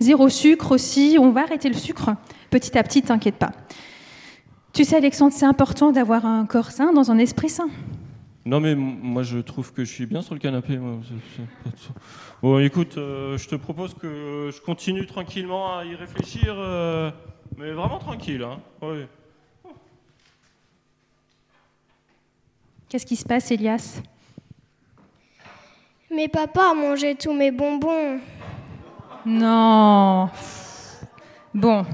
Zéro 0.01 0.29
sucre 0.29 0.73
aussi, 0.73 1.17
on 1.21 1.31
va 1.31 1.43
arrêter 1.43 1.69
le 1.69 1.75
sucre 1.75 2.11
petit 2.51 2.77
à 2.79 2.83
petit, 2.83 3.03
t'inquiète 3.03 3.37
pas. 3.37 3.53
Tu 4.73 4.85
sais, 4.85 4.97
Alexandre, 4.97 5.33
c'est 5.35 5.47
important 5.47 5.93
d'avoir 5.93 6.25
un 6.27 6.47
corps 6.47 6.71
sain 6.71 6.93
dans 6.93 7.11
un 7.11 7.19
esprit 7.19 7.49
sain. 7.49 7.69
Non 8.45 8.61
mais 8.61 8.75
moi 8.75 9.25
je 9.25 9.39
trouve 9.41 9.75
que 9.75 9.85
je 9.85 9.93
suis 9.93 10.07
bien 10.07 10.23
sur 10.23 10.33
le 10.33 10.41
canapé. 10.41 10.79
moi, 10.79 11.01
Bon 12.43 12.59
écoute, 12.59 12.97
euh, 12.97 13.37
je 13.37 13.47
te 13.47 13.57
propose 13.57 13.93
que 13.93 14.51
je 14.55 14.61
continue 14.63 15.05
tranquillement 15.05 15.77
à 15.77 15.85
y 15.85 15.95
réfléchir, 15.95 16.55
euh, 16.57 17.11
mais 17.59 17.73
vraiment 17.73 17.99
tranquille. 17.99 18.43
Hein. 18.43 18.59
Qu'est-ce 22.89 23.05
qui 23.05 23.17
se 23.17 23.25
passe, 23.25 23.51
Elias? 23.51 24.01
Mais 26.11 26.29
papa 26.29 26.71
a 26.71 26.75
mangé 26.75 27.15
tous 27.15 27.35
mes 27.35 27.51
bonbons. 27.51 28.19
Non. 29.27 30.31
Bon, 31.53 31.85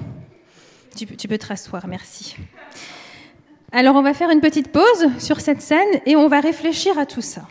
tu 0.97 1.07
peux, 1.07 1.17
tu 1.17 1.27
peux 1.27 1.39
te 1.39 1.47
rasseoir, 1.47 1.87
merci. 1.89 2.37
Alors, 3.73 3.97
on 3.97 4.03
va 4.03 4.15
faire 4.15 4.31
une 4.31 4.41
petite 4.41 4.71
pause 4.71 5.11
sur 5.19 5.41
cette 5.41 5.61
scène 5.61 6.01
et 6.07 6.15
on 6.15 6.29
va 6.29 6.39
réfléchir 6.39 6.97
à 6.97 7.07
tout 7.07 7.23
ça. 7.23 7.49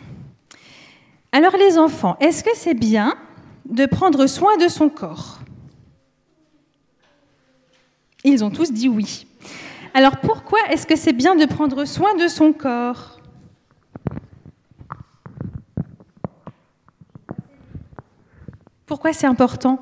Alors, 1.32 1.54
les 1.58 1.76
enfants, 1.76 2.16
est-ce 2.20 2.42
que 2.42 2.56
c'est 2.56 2.72
bien 2.72 3.14
de 3.66 3.84
prendre 3.84 4.26
soin 4.26 4.56
de 4.56 4.68
son 4.68 4.88
corps? 4.88 5.40
Ils 8.24 8.42
ont 8.42 8.50
tous 8.50 8.72
dit 8.72 8.88
oui. 8.88 9.26
Alors, 9.92 10.16
pourquoi 10.16 10.60
est-ce 10.70 10.86
que 10.86 10.96
c'est 10.96 11.12
bien 11.12 11.36
de 11.36 11.44
prendre 11.44 11.84
soin 11.84 12.14
de 12.14 12.26
son 12.26 12.54
corps? 12.54 13.13
Pourquoi 18.86 19.12
c'est 19.12 19.26
important? 19.26 19.80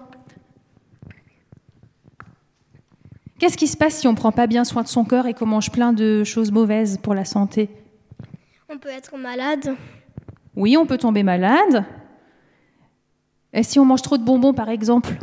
Qu'est-ce 3.38 3.56
qui 3.56 3.66
se 3.66 3.76
passe 3.76 3.98
si 3.98 4.06
on 4.06 4.12
ne 4.12 4.16
prend 4.16 4.30
pas 4.30 4.46
bien 4.46 4.64
soin 4.64 4.82
de 4.82 4.88
son 4.88 5.04
corps 5.04 5.26
et 5.26 5.34
qu'on 5.34 5.46
mange 5.46 5.72
plein 5.72 5.92
de 5.92 6.22
choses 6.22 6.52
mauvaises 6.52 6.98
pour 7.02 7.14
la 7.14 7.24
santé? 7.24 7.68
On 8.68 8.78
peut 8.78 8.88
être 8.88 9.16
malade. 9.18 9.74
Oui, 10.54 10.76
on 10.76 10.86
peut 10.86 10.98
tomber 10.98 11.24
malade. 11.24 11.84
Et 13.52 13.64
si 13.64 13.78
on 13.80 13.84
mange 13.84 14.02
trop 14.02 14.16
de 14.16 14.22
bonbons, 14.22 14.54
par 14.54 14.68
exemple? 14.68 15.18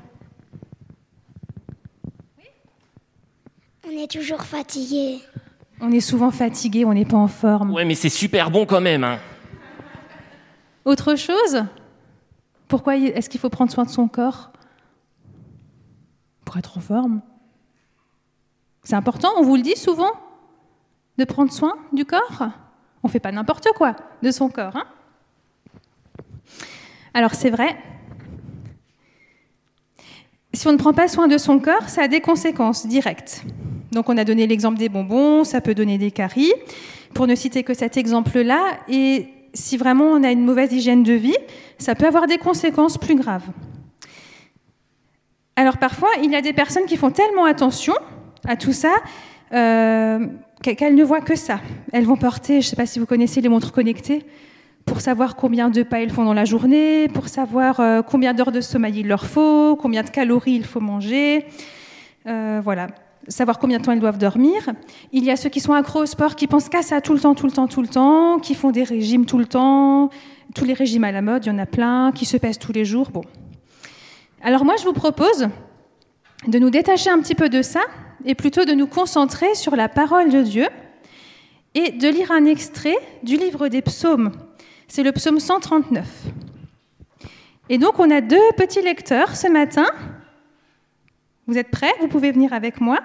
On 3.88 3.92
est 3.92 4.12
toujours 4.12 4.44
fatigué. 4.44 5.20
On 5.82 5.92
est 5.92 6.02
souvent 6.02 6.30
fatigué, 6.30 6.84
on 6.84 6.94
n'est 6.94 7.06
pas 7.06 7.18
en 7.18 7.30
forme. 7.30 7.72
Ouais 7.72 7.86
mais 7.86 7.96
c'est 7.96 8.10
super 8.10 8.52
bon 8.52 8.66
quand 8.66 8.82
même. 8.82 9.04
Hein. 9.04 9.18
Autre 10.84 11.16
chose? 11.16 11.64
Pourquoi 12.70 12.96
est-ce 12.96 13.30
qu'il 13.30 13.40
faut 13.40 13.50
prendre 13.50 13.72
soin 13.72 13.84
de 13.84 13.90
son 13.90 14.08
corps 14.08 14.52
Pour 16.46 16.56
être 16.56 16.78
en 16.78 16.82
forme? 16.82 17.22
C'est 18.84 18.96
important, 18.96 19.30
on 19.38 19.44
vous 19.44 19.56
le 19.56 19.64
dit 19.64 19.76
souvent, 19.76 20.12
de 21.18 21.26
prendre 21.26 21.52
soin 21.52 21.76
du 21.92 22.06
corps? 22.06 22.44
On 23.04 23.08
ne 23.08 23.12
fait 23.12 23.20
pas 23.20 23.32
n'importe 23.32 23.68
quoi 23.76 23.96
de 24.22 24.32
son 24.32 24.50
corps. 24.50 24.76
hein? 24.76 24.86
Alors 27.16 27.34
c'est 27.34 27.50
vrai, 27.50 27.76
si 30.54 30.68
on 30.68 30.72
ne 30.72 30.78
prend 30.78 30.94
pas 30.94 31.08
soin 31.08 31.28
de 31.28 31.40
son 31.40 31.60
corps, 31.60 31.90
ça 31.90 32.04
a 32.04 32.08
des 32.08 32.22
conséquences 32.22 32.86
directes. 32.86 33.44
Donc 33.92 34.10
on 34.10 34.18
a 34.18 34.24
donné 34.24 34.46
l'exemple 34.46 34.78
des 34.78 34.90
bonbons, 34.90 35.44
ça 35.44 35.60
peut 35.60 35.74
donner 35.74 35.98
des 35.98 36.12
caries, 36.12 36.54
pour 37.16 37.26
ne 37.26 37.34
citer 37.34 37.64
que 37.64 37.74
cet 37.74 37.98
exemple-là. 37.98 38.78
Et 38.88 39.34
si 39.54 39.78
vraiment 39.78 40.06
on 40.06 40.24
a 40.24 40.32
une 40.32 40.44
mauvaise 40.46 40.72
hygiène 40.72 41.04
de 41.04 41.14
vie, 41.14 41.38
ça 41.78 41.96
peut 41.96 42.08
avoir 42.08 42.28
des 42.28 42.38
conséquences 42.38 42.98
plus 42.98 43.16
graves. 43.16 43.46
Alors 45.56 45.78
parfois, 45.78 46.10
il 46.24 46.32
y 46.32 46.36
a 46.36 46.42
des 46.42 46.54
personnes 46.54 46.86
qui 46.86 46.96
font 46.98 47.12
tellement 47.12 47.46
attention 47.46 47.94
à 48.48 48.56
tout 48.56 48.72
ça 48.74 48.94
euh, 49.54 50.26
qu'e- 50.64 50.76
qu'elles 50.76 50.96
ne 50.96 51.04
voient 51.04 51.22
que 51.22 51.36
ça. 51.36 51.60
Elles 51.92 52.06
vont 52.06 52.16
porter, 52.16 52.62
je 52.62 52.68
ne 52.68 52.70
sais 52.70 52.76
pas 52.76 52.86
si 52.86 53.00
vous 53.00 53.06
connaissez 53.06 53.42
les 53.42 53.50
montres 53.50 53.72
connectées, 53.74 54.26
pour 54.86 55.02
savoir 55.02 55.36
combien 55.36 55.70
de 55.70 55.84
pas 55.84 56.02
elles 56.02 56.12
font 56.12 56.24
dans 56.24 56.34
la 56.34 56.46
journée, 56.46 57.08
pour 57.10 57.28
savoir 57.28 57.80
euh, 57.80 58.02
combien 58.02 58.34
d'heures 58.34 58.52
de 58.52 58.62
sommeil 58.62 59.02
il 59.02 59.08
leur 59.08 59.26
faut, 59.26 59.76
combien 59.76 60.04
de 60.04 60.10
calories 60.10 60.54
il 60.54 60.66
faut 60.66 60.80
manger. 60.80 61.46
Euh, 62.26 62.62
voilà, 62.64 62.88
savoir 63.30 63.60
combien 63.60 63.78
de 63.78 63.84
temps 63.84 63.92
elles 63.92 64.00
doivent 64.00 64.18
dormir. 64.18 64.70
Il 65.12 65.24
y 65.24 65.32
a 65.32 65.36
ceux 65.36 65.50
qui 65.50 65.60
sont 65.60 65.74
accros 65.74 66.02
au 66.02 66.06
sport, 66.06 66.36
qui 66.36 66.48
pensent 66.48 66.68
qu'à 66.68 66.82
ça 66.82 67.00
tout 67.00 67.14
le 67.14 67.20
temps, 67.20 67.36
tout 67.36 67.46
le 67.46 67.52
temps, 67.52 67.68
tout 67.68 67.82
le 67.82 67.88
temps, 67.88 68.40
qui 68.40 68.56
font 68.56 68.72
des 68.72 68.84
régimes 68.84 69.26
tout 69.26 69.38
le 69.38 69.46
temps, 69.46 70.10
tous 70.56 70.66
les 70.66 70.74
régimes 70.74 71.04
à 71.04 71.12
la 71.12 71.22
mode, 71.22 71.46
il 71.46 71.50
y 71.50 71.52
en 71.52 71.60
a 71.60 71.66
plein, 71.66 72.12
qui 72.12 72.26
se 72.26 72.38
pèsent 72.38 72.60
tous 72.60 72.74
les 72.74 72.86
jours. 72.86 73.12
Bon. 73.12 73.22
Alors 74.42 74.66
moi, 74.66 74.76
je 74.78 74.84
vous 74.84 74.94
propose 74.94 75.48
de 76.48 76.60
nous 76.60 76.70
détacher 76.70 77.10
un 77.10 77.20
petit 77.20 77.36
peu 77.36 77.50
de 77.50 77.62
ça 77.62 77.82
et 78.26 78.36
plutôt 78.36 78.66
de 78.66 78.74
nous 78.74 78.88
concentrer 78.88 79.54
sur 79.56 79.76
la 79.76 79.90
parole 79.90 80.30
de 80.30 80.42
Dieu 80.42 80.68
et 81.76 81.92
de 81.92 82.08
lire 82.08 82.32
un 82.32 82.46
extrait 82.46 82.98
du 83.24 83.38
livre 83.38 83.68
des 83.68 83.82
psaumes. 83.82 84.32
C'est 84.88 85.04
le 85.04 85.12
psaume 85.12 85.40
139. 85.40 86.06
Et 87.70 87.78
donc, 87.78 88.00
on 88.00 88.10
a 88.10 88.22
deux 88.22 88.38
petits 88.58 88.82
lecteurs 88.82 89.36
ce 89.36 89.48
matin. 89.48 89.86
Vous 91.46 91.58
êtes 91.58 91.70
prêts? 91.70 91.94
Vous 92.00 92.08
pouvez 92.08 92.32
venir 92.32 92.54
avec 92.54 92.82
moi. 92.82 93.00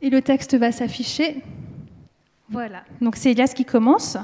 Et 0.00 0.10
le 0.10 0.22
texte 0.22 0.56
va 0.56 0.72
s'afficher. 0.72 1.42
Voilà. 2.50 2.84
Donc, 3.00 3.16
c'est 3.16 3.32
Elias 3.32 3.52
qui 3.54 3.64
commence. 3.64 4.16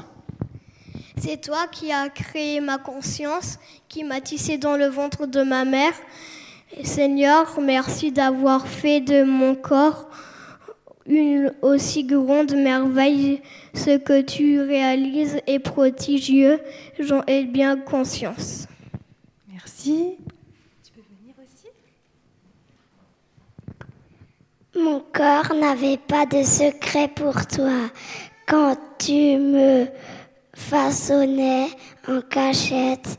C'est 1.16 1.40
toi 1.40 1.66
qui 1.71 1.93
as 1.93 2.09
créé 2.09 2.61
ma 2.61 2.78
conscience, 2.78 3.59
qui 3.88 4.04
m'as 4.04 4.21
tissé 4.21 4.59
dans 4.59 4.76
le 4.76 4.87
ventre 4.87 5.26
de 5.26 5.43
ma 5.43 5.64
mère. 5.64 5.95
Seigneur, 6.83 7.61
merci 7.61 8.11
d'avoir 8.11 8.66
fait 8.66 9.00
de 9.00 9.23
mon 9.23 9.54
corps 9.54 10.09
une 11.07 11.52
aussi 11.62 12.04
grande 12.04 12.54
merveille. 12.54 13.43
Ce 13.75 13.97
que 13.97 14.23
tu 14.23 14.61
réalises 14.61 15.40
est 15.47 15.59
prodigieux, 15.59 16.61
j'en 16.99 17.23
ai 17.26 17.45
bien 17.45 17.76
conscience. 17.76 18.66
Merci. 19.52 20.19
Mon 24.76 25.00
corps 25.12 25.54
n'avait 25.54 25.99
pas 25.99 26.26
de 26.26 26.43
secret 26.43 27.09
pour 27.09 27.47
toi. 27.47 27.90
Quand 28.47 28.76
tu 28.99 29.37
me 29.38 29.87
façonnais 30.54 31.69
en 32.09 32.21
cachette 32.21 33.19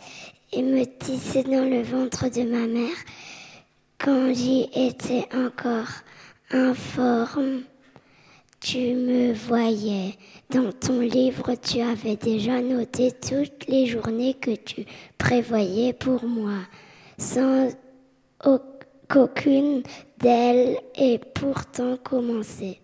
et 0.52 0.62
me 0.62 0.84
tissais 0.84 1.44
dans 1.44 1.68
le 1.70 1.82
ventre 1.82 2.30
de 2.30 2.44
ma 2.44 2.68
mère, 2.68 2.96
quand 3.98 4.34
j'y 4.34 4.70
étais 4.76 5.28
encore 5.34 5.90
informe, 6.52 7.62
tu 8.60 8.94
me 8.94 9.34
voyais. 9.34 10.16
Dans 10.50 10.72
ton 10.72 11.00
livre, 11.00 11.54
tu 11.56 11.82
avais 11.82 12.16
déjà 12.18 12.62
noté 12.62 13.12
toutes 13.12 13.66
les 13.68 13.88
journées 13.88 14.34
que 14.36 14.52
tu 14.56 14.86
prévoyais 15.18 15.94
pour 15.94 16.24
moi, 16.26 16.60
sans 17.18 17.70
au- 18.46 18.60
qu'aucune 19.10 19.84
d'elles 20.20 20.78
ait 20.96 21.20
pourtant 21.34 21.98
commencé. 21.98 22.80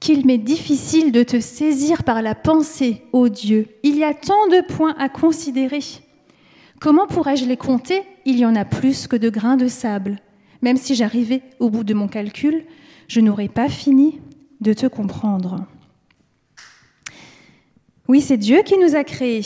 Qu'il 0.00 0.26
m'est 0.26 0.38
difficile 0.38 1.12
de 1.12 1.22
te 1.22 1.40
saisir 1.40 2.04
par 2.04 2.22
la 2.22 2.34
pensée, 2.34 3.02
ô 3.12 3.28
Dieu. 3.28 3.66
Il 3.82 3.96
y 3.96 4.04
a 4.04 4.14
tant 4.14 4.46
de 4.48 4.64
points 4.66 4.94
à 4.98 5.08
considérer. 5.08 5.80
Comment 6.80 7.06
pourrais-je 7.06 7.44
les 7.44 7.56
compter? 7.56 8.02
Il 8.24 8.38
y 8.38 8.46
en 8.46 8.54
a 8.54 8.64
plus 8.64 9.08
que 9.08 9.16
de 9.16 9.28
grains 9.28 9.56
de 9.56 9.66
sable. 9.66 10.18
Même 10.62 10.76
si 10.76 10.94
j'arrivais 10.94 11.42
au 11.58 11.70
bout 11.70 11.84
de 11.84 11.94
mon 11.94 12.08
calcul, 12.08 12.64
je 13.08 13.20
n'aurais 13.20 13.48
pas 13.48 13.68
fini 13.68 14.20
de 14.60 14.72
te 14.72 14.86
comprendre. 14.86 15.66
Oui, 18.06 18.20
c'est 18.20 18.36
Dieu 18.36 18.62
qui 18.64 18.78
nous 18.78 18.94
a 18.94 19.04
créés. 19.04 19.42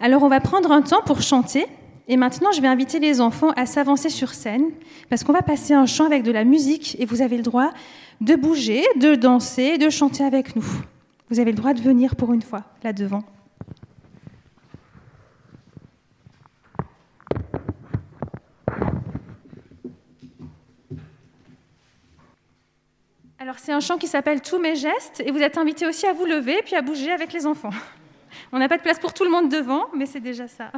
Alors 0.00 0.22
on 0.22 0.28
va 0.28 0.40
prendre 0.40 0.72
un 0.72 0.82
temps 0.82 1.02
pour 1.04 1.22
chanter. 1.22 1.66
Et 2.08 2.16
maintenant, 2.16 2.52
je 2.52 2.60
vais 2.60 2.68
inviter 2.68 3.00
les 3.00 3.20
enfants 3.20 3.50
à 3.56 3.66
s'avancer 3.66 4.10
sur 4.10 4.32
scène, 4.32 4.70
parce 5.10 5.24
qu'on 5.24 5.32
va 5.32 5.42
passer 5.42 5.74
un 5.74 5.86
chant 5.86 6.06
avec 6.06 6.22
de 6.22 6.30
la 6.30 6.44
musique, 6.44 6.94
et 7.00 7.04
vous 7.04 7.20
avez 7.20 7.36
le 7.36 7.42
droit 7.42 7.70
de 8.20 8.36
bouger, 8.36 8.84
de 8.94 9.16
danser, 9.16 9.76
de 9.76 9.90
chanter 9.90 10.22
avec 10.22 10.54
nous. 10.54 10.64
Vous 11.30 11.40
avez 11.40 11.50
le 11.50 11.56
droit 11.56 11.74
de 11.74 11.80
venir 11.80 12.14
pour 12.14 12.32
une 12.32 12.42
fois, 12.42 12.62
là 12.84 12.92
devant. 12.92 13.24
Alors 23.40 23.58
c'est 23.58 23.72
un 23.72 23.80
chant 23.80 23.98
qui 23.98 24.06
s'appelle 24.06 24.42
Tous 24.42 24.60
mes 24.60 24.76
gestes, 24.76 25.24
et 25.26 25.32
vous 25.32 25.40
êtes 25.40 25.58
invités 25.58 25.88
aussi 25.88 26.06
à 26.06 26.12
vous 26.12 26.24
lever, 26.24 26.60
puis 26.64 26.76
à 26.76 26.82
bouger 26.82 27.10
avec 27.10 27.32
les 27.32 27.46
enfants. 27.46 27.70
On 28.52 28.58
n'a 28.58 28.68
pas 28.68 28.76
de 28.76 28.82
place 28.82 28.98
pour 28.98 29.12
tout 29.12 29.24
le 29.24 29.30
monde 29.30 29.50
devant, 29.50 29.86
mais 29.94 30.06
c'est 30.06 30.20
déjà 30.20 30.48
ça. 30.48 30.70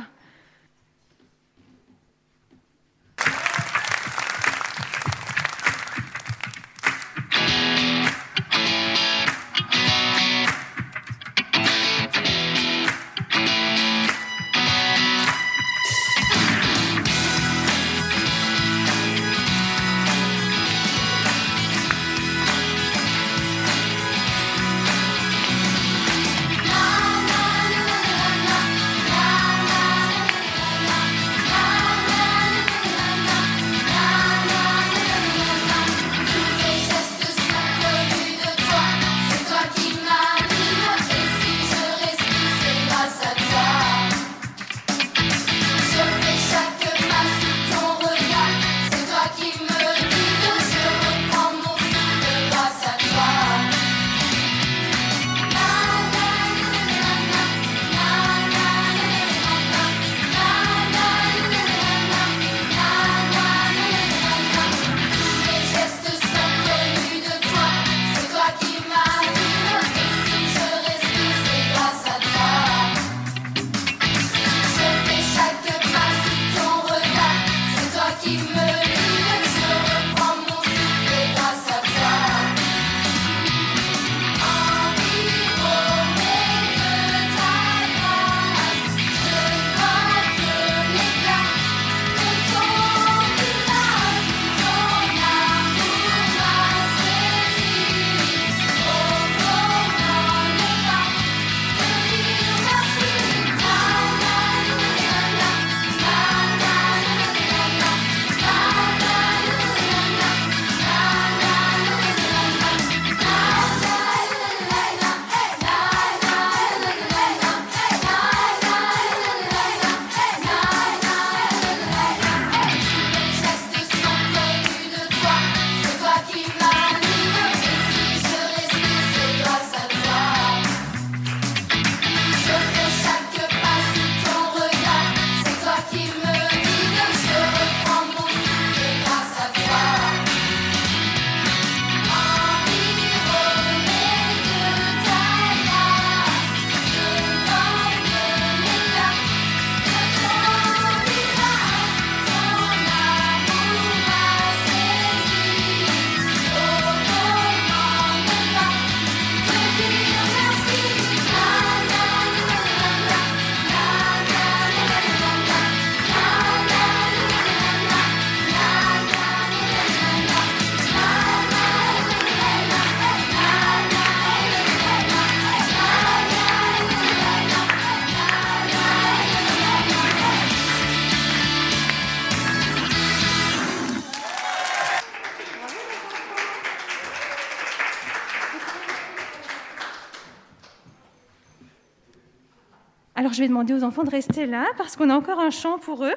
Je 193.39 193.45
vais 193.45 193.49
demander 193.49 193.73
aux 193.73 193.85
enfants 193.85 194.03
de 194.03 194.11
rester 194.11 194.47
là 194.47 194.67
parce 194.77 194.97
qu'on 194.97 195.09
a 195.11 195.15
encore 195.17 195.39
un 195.39 195.51
chant 195.51 195.79
pour 195.79 196.05
eux. 196.05 196.15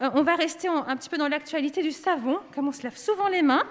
Euh, 0.00 0.10
on 0.14 0.22
va 0.22 0.34
rester 0.34 0.66
un 0.66 0.96
petit 0.96 1.10
peu 1.10 1.18
dans 1.18 1.28
l'actualité 1.28 1.82
du 1.82 1.90
savon, 1.90 2.38
comme 2.54 2.68
on 2.68 2.72
se 2.72 2.82
lave 2.82 2.96
souvent 2.96 3.28
les 3.28 3.42
mains. 3.42 3.64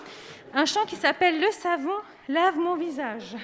Un 0.54 0.66
chant 0.66 0.86
qui 0.86 0.96
s'appelle 0.96 1.42
Le 1.42 1.50
savon 1.52 1.96
lave 2.30 2.56
mon 2.60 2.76
visage. 2.76 3.36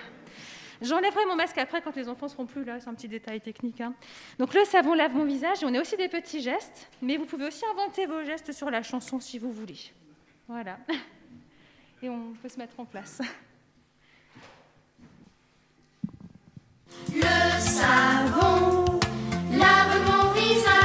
J'enlèverai 0.83 1.25
mon 1.25 1.35
masque 1.35 1.57
après 1.57 1.81
quand 1.81 1.95
les 1.95 2.07
enfants 2.07 2.27
seront 2.27 2.45
plus 2.45 2.63
là, 2.63 2.79
c'est 2.79 2.89
un 2.89 2.93
petit 2.93 3.07
détail 3.07 3.41
technique. 3.41 3.81
hein. 3.81 3.95
Donc 4.37 4.53
le 4.53 4.63
savon 4.65 4.93
lave 4.93 5.15
mon 5.15 5.25
visage 5.25 5.63
et 5.63 5.65
on 5.65 5.73
a 5.73 5.81
aussi 5.81 5.97
des 5.97 6.09
petits 6.09 6.41
gestes, 6.41 6.87
mais 7.01 7.17
vous 7.17 7.25
pouvez 7.25 7.47
aussi 7.47 7.65
inventer 7.65 8.05
vos 8.05 8.23
gestes 8.23 8.51
sur 8.51 8.69
la 8.69 8.83
chanson 8.83 9.19
si 9.19 9.39
vous 9.39 9.51
voulez. 9.51 9.79
Voilà. 10.47 10.77
Et 12.03 12.09
on 12.09 12.33
peut 12.39 12.49
se 12.49 12.59
mettre 12.59 12.79
en 12.79 12.85
place. 12.85 13.19
Le 17.11 17.59
savon 17.59 18.88
lave 19.59 19.99
mon 20.07 20.31
visage, 20.33 20.78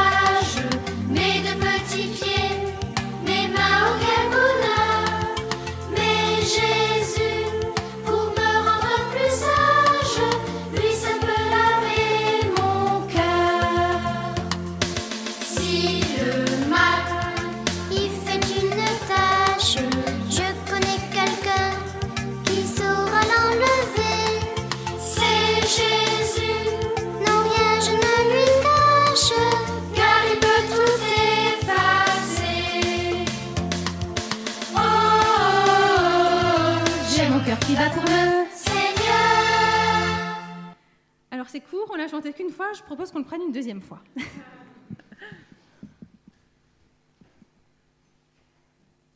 c'est 41.55 41.61
court, 41.61 41.89
on 41.93 41.95
l'a 41.95 42.09
chanté 42.09 42.33
qu'une 42.33 42.51
fois, 42.51 42.73
je 42.73 42.83
propose 42.83 43.13
qu'on 43.13 43.21
le 43.21 43.25
prenne 43.25 43.43
une 43.43 43.53
deuxième 43.53 43.81
fois. 43.81 44.01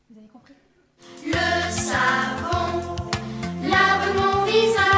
Vous 0.09 0.17
avez 0.17 0.29
compris 0.29 0.53
Le 1.25 1.69
savon 1.69 2.95
lave 3.63 4.15
mon 4.15 4.45
visage, 4.45 4.88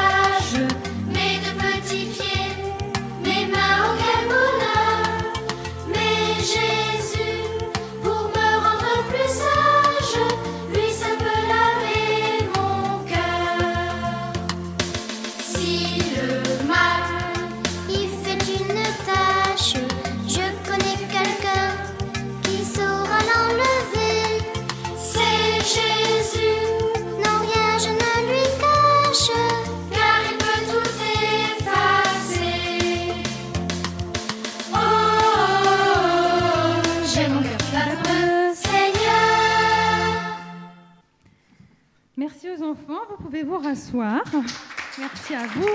à 45.42 45.48
vous. 45.48 45.70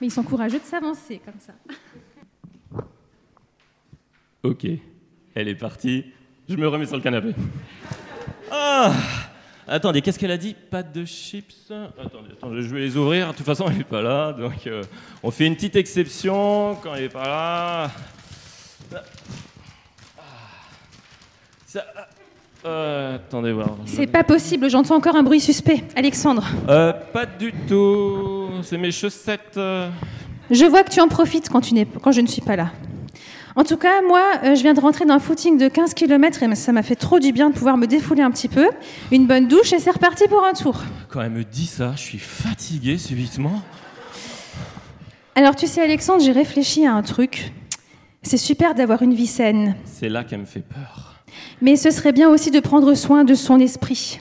Mais 0.00 0.06
ils 0.06 0.10
sont 0.10 0.22
courageux 0.22 0.58
de 0.58 0.64
s'avancer 0.64 1.20
comme 1.24 1.38
ça. 1.38 1.52
Ok, 4.42 4.66
elle 5.34 5.48
est 5.48 5.54
partie. 5.54 6.06
Je 6.48 6.56
me 6.56 6.66
remets 6.66 6.86
sur 6.86 6.96
le 6.96 7.02
canapé. 7.02 7.34
Ah 8.50 8.92
Attendez, 9.68 10.02
qu'est-ce 10.02 10.18
qu'elle 10.18 10.32
a 10.32 10.36
dit? 10.36 10.54
Pas 10.54 10.82
de 10.82 11.04
chips? 11.04 11.70
Attendez, 11.70 12.32
attendez, 12.32 12.62
je 12.62 12.74
vais 12.74 12.80
les 12.80 12.96
ouvrir. 12.96 13.30
De 13.30 13.36
toute 13.36 13.46
façon, 13.46 13.66
elle 13.70 13.78
n'est 13.78 13.84
pas 13.84 14.02
là. 14.02 14.32
Donc, 14.32 14.66
euh, 14.66 14.82
on 15.22 15.30
fait 15.30 15.46
une 15.46 15.54
petite 15.54 15.76
exception 15.76 16.74
quand 16.82 16.94
elle 16.96 17.04
n'est 17.04 17.08
pas 17.08 17.22
là. 17.24 17.90
Ah. 18.92 19.02
Ça- 21.64 21.86
euh, 22.64 23.16
attendez 23.16 23.52
voir. 23.52 23.76
C'est 23.86 24.06
pas 24.06 24.24
possible, 24.24 24.68
j'entends 24.70 24.96
encore 24.96 25.16
un 25.16 25.22
bruit 25.22 25.40
suspect. 25.40 25.82
Alexandre, 25.96 26.44
Euh, 26.68 26.92
pas 27.12 27.26
du 27.26 27.52
tout. 27.68 28.48
C'est 28.62 28.78
mes 28.78 28.92
chaussettes. 28.92 29.56
euh. 29.56 29.88
je 30.50 30.64
vois 30.64 30.84
que 30.84 30.90
tu 30.90 31.00
en 31.00 31.08
profites 31.08 31.48
quand, 31.48 31.60
tu 31.60 31.74
n'es- 31.74 31.86
quand 32.02 32.12
je 32.12 32.20
ne 32.20 32.26
suis 32.26 32.42
pas 32.42 32.56
là. 32.56 32.70
En 33.54 33.64
tout 33.64 33.76
cas, 33.76 34.00
moi, 34.06 34.22
euh, 34.44 34.54
je 34.54 34.62
viens 34.62 34.72
de 34.72 34.80
rentrer 34.80 35.04
d'un 35.04 35.18
footing 35.18 35.58
de 35.58 35.68
15 35.68 35.92
km 35.92 36.42
et 36.42 36.54
ça 36.54 36.72
m'a 36.72 36.82
fait 36.82 36.94
trop 36.96 37.18
du 37.18 37.32
bien 37.32 37.50
de 37.50 37.54
pouvoir 37.54 37.76
me 37.76 37.86
défouler 37.86 38.22
un 38.22 38.30
petit 38.30 38.48
peu. 38.48 38.70
Une 39.10 39.26
bonne 39.26 39.46
douche 39.46 39.72
et 39.74 39.78
c'est 39.78 39.90
reparti 39.90 40.26
pour 40.28 40.42
un 40.44 40.54
tour. 40.54 40.80
Quand 41.10 41.20
elle 41.20 41.32
me 41.32 41.44
dit 41.44 41.66
ça, 41.66 41.92
je 41.96 42.00
suis 42.00 42.18
fatigué 42.18 42.96
subitement. 42.96 43.60
Alors 45.34 45.54
tu 45.56 45.66
sais, 45.66 45.82
Alexandre, 45.82 46.22
j'ai 46.22 46.32
réfléchi 46.32 46.86
à 46.86 46.94
un 46.94 47.02
truc. 47.02 47.52
C'est 48.22 48.36
super 48.38 48.74
d'avoir 48.74 49.02
une 49.02 49.14
vie 49.14 49.26
saine, 49.26 49.74
C'est 49.84 50.08
là 50.08 50.24
qu'elle 50.24 50.40
me 50.40 50.44
fait 50.46 50.60
peur. 50.62 51.11
Mais 51.60 51.76
ce 51.76 51.90
serait 51.90 52.12
bien 52.12 52.28
aussi 52.28 52.50
de 52.50 52.60
prendre 52.60 52.94
soin 52.94 53.24
de 53.24 53.34
son 53.34 53.58
esprit. 53.60 54.18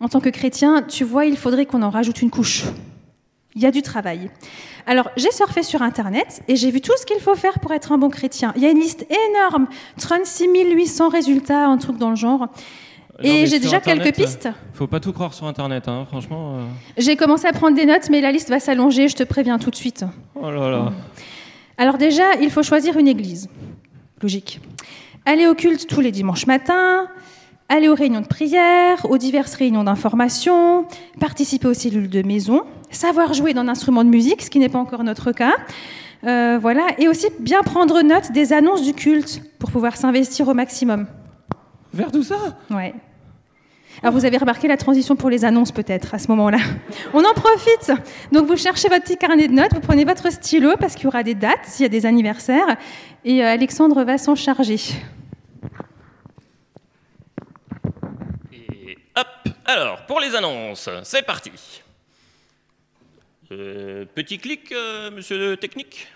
En 0.00 0.08
tant 0.08 0.20
que 0.20 0.28
chrétien, 0.28 0.82
tu 0.82 1.04
vois, 1.04 1.24
il 1.26 1.36
faudrait 1.36 1.66
qu'on 1.66 1.82
en 1.82 1.90
rajoute 1.90 2.22
une 2.22 2.30
couche. 2.30 2.64
Il 3.54 3.62
y 3.62 3.66
a 3.66 3.72
du 3.72 3.82
travail. 3.82 4.30
Alors, 4.86 5.10
j'ai 5.16 5.32
surfé 5.32 5.62
sur 5.64 5.82
Internet 5.82 6.42
et 6.46 6.54
j'ai 6.54 6.70
vu 6.70 6.80
tout 6.80 6.92
ce 6.98 7.04
qu'il 7.04 7.18
faut 7.20 7.34
faire 7.34 7.58
pour 7.58 7.72
être 7.72 7.90
un 7.90 7.98
bon 7.98 8.08
chrétien. 8.08 8.52
Il 8.56 8.62
y 8.62 8.66
a 8.66 8.70
une 8.70 8.78
liste 8.78 9.04
énorme, 9.10 9.66
36 9.98 10.46
800 10.72 11.08
résultats, 11.08 11.66
un 11.66 11.76
truc 11.78 11.98
dans 11.98 12.10
le 12.10 12.16
genre. 12.16 12.40
Non, 12.40 12.46
Et 13.28 13.46
j'ai 13.46 13.58
déjà 13.58 13.78
Internet, 13.78 14.04
quelques 14.04 14.16
pistes. 14.16 14.46
euh, 14.46 14.52
Faut 14.74 14.86
pas 14.86 15.00
tout 15.00 15.12
croire 15.12 15.34
sur 15.34 15.46
Internet, 15.46 15.88
hein, 15.88 16.04
franchement. 16.06 16.58
euh. 16.58 16.64
J'ai 16.96 17.16
commencé 17.16 17.48
à 17.48 17.52
prendre 17.52 17.74
des 17.76 17.84
notes, 17.84 18.08
mais 18.10 18.20
la 18.20 18.30
liste 18.30 18.48
va 18.48 18.60
s'allonger, 18.60 19.08
je 19.08 19.16
te 19.16 19.24
préviens 19.24 19.58
tout 19.58 19.70
de 19.70 19.76
suite. 19.76 20.04
Oh 20.36 20.48
là 20.52 20.70
là. 20.70 20.92
Alors 21.78 21.98
déjà, 21.98 22.34
il 22.40 22.50
faut 22.52 22.62
choisir 22.62 22.96
une 22.96 23.08
église. 23.08 23.48
Logique. 24.22 24.60
Aller 25.28 25.46
au 25.46 25.54
culte 25.54 25.86
tous 25.86 26.00
les 26.00 26.10
dimanches 26.10 26.46
matins, 26.46 27.06
aller 27.68 27.90
aux 27.90 27.94
réunions 27.94 28.22
de 28.22 28.26
prière, 28.26 29.04
aux 29.10 29.18
diverses 29.18 29.52
réunions 29.56 29.84
d'information, 29.84 30.86
participer 31.20 31.68
aux 31.68 31.74
cellules 31.74 32.08
de 32.08 32.22
maison, 32.22 32.62
savoir 32.90 33.34
jouer 33.34 33.52
d'un 33.52 33.68
instrument 33.68 34.04
de 34.04 34.08
musique, 34.08 34.40
ce 34.40 34.48
qui 34.48 34.58
n'est 34.58 34.70
pas 34.70 34.78
encore 34.78 35.04
notre 35.04 35.32
cas. 35.32 35.52
Euh, 36.24 36.58
voilà, 36.58 36.86
et 36.96 37.08
aussi 37.08 37.26
bien 37.40 37.60
prendre 37.60 38.00
note 38.00 38.32
des 38.32 38.54
annonces 38.54 38.82
du 38.82 38.94
culte 38.94 39.42
pour 39.58 39.70
pouvoir 39.70 39.98
s'investir 39.98 40.48
au 40.48 40.54
maximum. 40.54 41.06
Vers 41.92 42.10
tout 42.10 42.22
ça? 42.22 42.56
Ouais. 42.70 42.94
Alors 44.02 44.14
vous 44.14 44.24
avez 44.24 44.38
remarqué 44.38 44.66
la 44.66 44.78
transition 44.78 45.14
pour 45.14 45.28
les 45.28 45.44
annonces 45.44 45.72
peut-être 45.72 46.14
à 46.14 46.18
ce 46.18 46.28
moment-là. 46.28 46.58
On 47.12 47.20
en 47.20 47.34
profite. 47.34 47.92
Donc 48.32 48.46
vous 48.46 48.56
cherchez 48.56 48.88
votre 48.88 49.02
petit 49.02 49.18
carnet 49.18 49.46
de 49.46 49.52
notes, 49.52 49.74
vous 49.74 49.80
prenez 49.80 50.06
votre 50.06 50.32
stylo 50.32 50.70
parce 50.80 50.94
qu'il 50.94 51.04
y 51.04 51.08
aura 51.08 51.22
des 51.22 51.34
dates, 51.34 51.64
s'il 51.64 51.82
y 51.82 51.86
a 51.86 51.90
des 51.90 52.06
anniversaires, 52.06 52.78
et 53.26 53.44
euh, 53.44 53.52
Alexandre 53.52 54.04
va 54.04 54.16
s'en 54.16 54.34
charger. 54.34 54.80
Et 58.52 58.96
hop 59.16 59.54
Alors, 59.68 60.06
pour 60.06 60.18
les 60.18 60.34
annonces, 60.34 60.88
c'est 61.02 61.20
parti. 61.26 61.52
Euh, 63.52 64.06
petit 64.14 64.38
clic, 64.38 64.72
euh, 64.72 65.10
monsieur 65.10 65.36
le 65.38 65.56
technique 65.58 66.08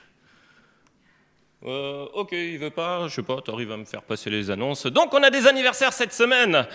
Euh, 1.64 2.06
Ok, 2.14 2.32
il 2.32 2.56
veut 2.58 2.70
pas, 2.70 3.06
je 3.08 3.14
sais 3.16 3.22
pas, 3.22 3.42
t'arrives 3.42 3.70
à 3.72 3.76
me 3.76 3.84
faire 3.84 4.00
passer 4.02 4.30
les 4.30 4.50
annonces. 4.50 4.86
Donc, 4.86 5.12
on 5.12 5.22
a 5.22 5.28
des 5.28 5.46
anniversaires 5.46 5.92
cette 5.92 6.14
semaine 6.14 6.66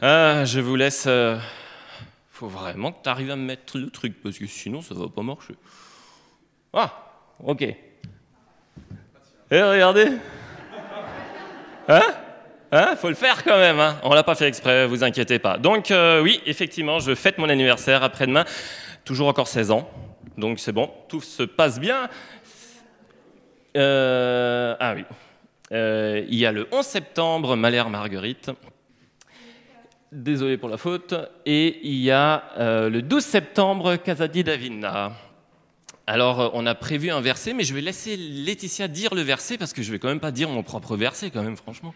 Ah, 0.00 0.44
je 0.44 0.60
vous 0.60 0.76
laisse... 0.76 1.06
euh, 1.08 1.36
Faut 2.30 2.46
vraiment 2.46 2.92
que 2.92 3.02
t'arrives 3.02 3.32
à 3.32 3.36
me 3.36 3.42
mettre 3.44 3.76
le 3.76 3.90
truc, 3.90 4.22
parce 4.22 4.38
que 4.38 4.46
sinon, 4.46 4.82
ça 4.82 4.94
va 4.94 5.08
pas 5.08 5.22
marcher. 5.22 5.54
Ah, 6.72 6.94
ok. 7.42 7.62
Et 7.62 7.76
regardez 9.62 10.12
Hein? 11.88 12.02
Hein, 12.70 12.96
faut 12.96 13.08
le 13.08 13.14
faire 13.14 13.44
quand 13.44 13.56
même. 13.56 13.80
Hein 13.80 13.96
On 14.02 14.12
l'a 14.12 14.22
pas 14.22 14.34
fait 14.34 14.46
exprès, 14.46 14.86
vous 14.86 15.02
inquiétez 15.02 15.38
pas. 15.38 15.56
Donc 15.56 15.90
euh, 15.90 16.20
oui, 16.20 16.42
effectivement, 16.44 16.98
je 16.98 17.14
fête 17.14 17.38
mon 17.38 17.48
anniversaire 17.48 18.02
après-demain. 18.02 18.44
Toujours 19.06 19.28
encore 19.28 19.48
16 19.48 19.70
ans. 19.70 19.88
Donc 20.36 20.58
c'est 20.58 20.72
bon, 20.72 20.90
tout 21.08 21.22
se 21.22 21.42
passe 21.42 21.80
bien. 21.80 22.10
Euh, 23.76 24.76
ah 24.78 24.92
oui. 24.94 25.04
Euh, 25.72 26.24
il 26.28 26.36
y 26.36 26.44
a 26.44 26.52
le 26.52 26.68
11 26.70 26.84
septembre, 26.84 27.56
Malheur 27.56 27.88
Marguerite. 27.88 28.50
Désolé 30.12 30.58
pour 30.58 30.68
la 30.68 30.76
faute. 30.76 31.14
Et 31.46 31.80
il 31.84 31.96
y 31.96 32.10
a 32.10 32.42
le 32.58 33.00
12 33.00 33.24
septembre, 33.24 33.96
Casadi 33.96 34.44
Davina. 34.44 35.12
Alors, 36.06 36.52
on 36.54 36.64
a 36.64 36.74
prévu 36.74 37.10
un 37.10 37.20
verset, 37.20 37.52
mais 37.52 37.64
je 37.64 37.74
vais 37.74 37.82
laisser 37.82 38.16
Laetitia 38.16 38.88
dire 38.88 39.14
le 39.14 39.20
verset 39.20 39.58
parce 39.58 39.74
que 39.74 39.82
je 39.82 39.92
vais 39.92 39.98
quand 39.98 40.08
même 40.08 40.20
pas 40.20 40.30
dire 40.30 40.48
mon 40.48 40.62
propre 40.62 40.96
verset, 40.96 41.30
quand 41.30 41.42
même, 41.42 41.56
franchement. 41.56 41.94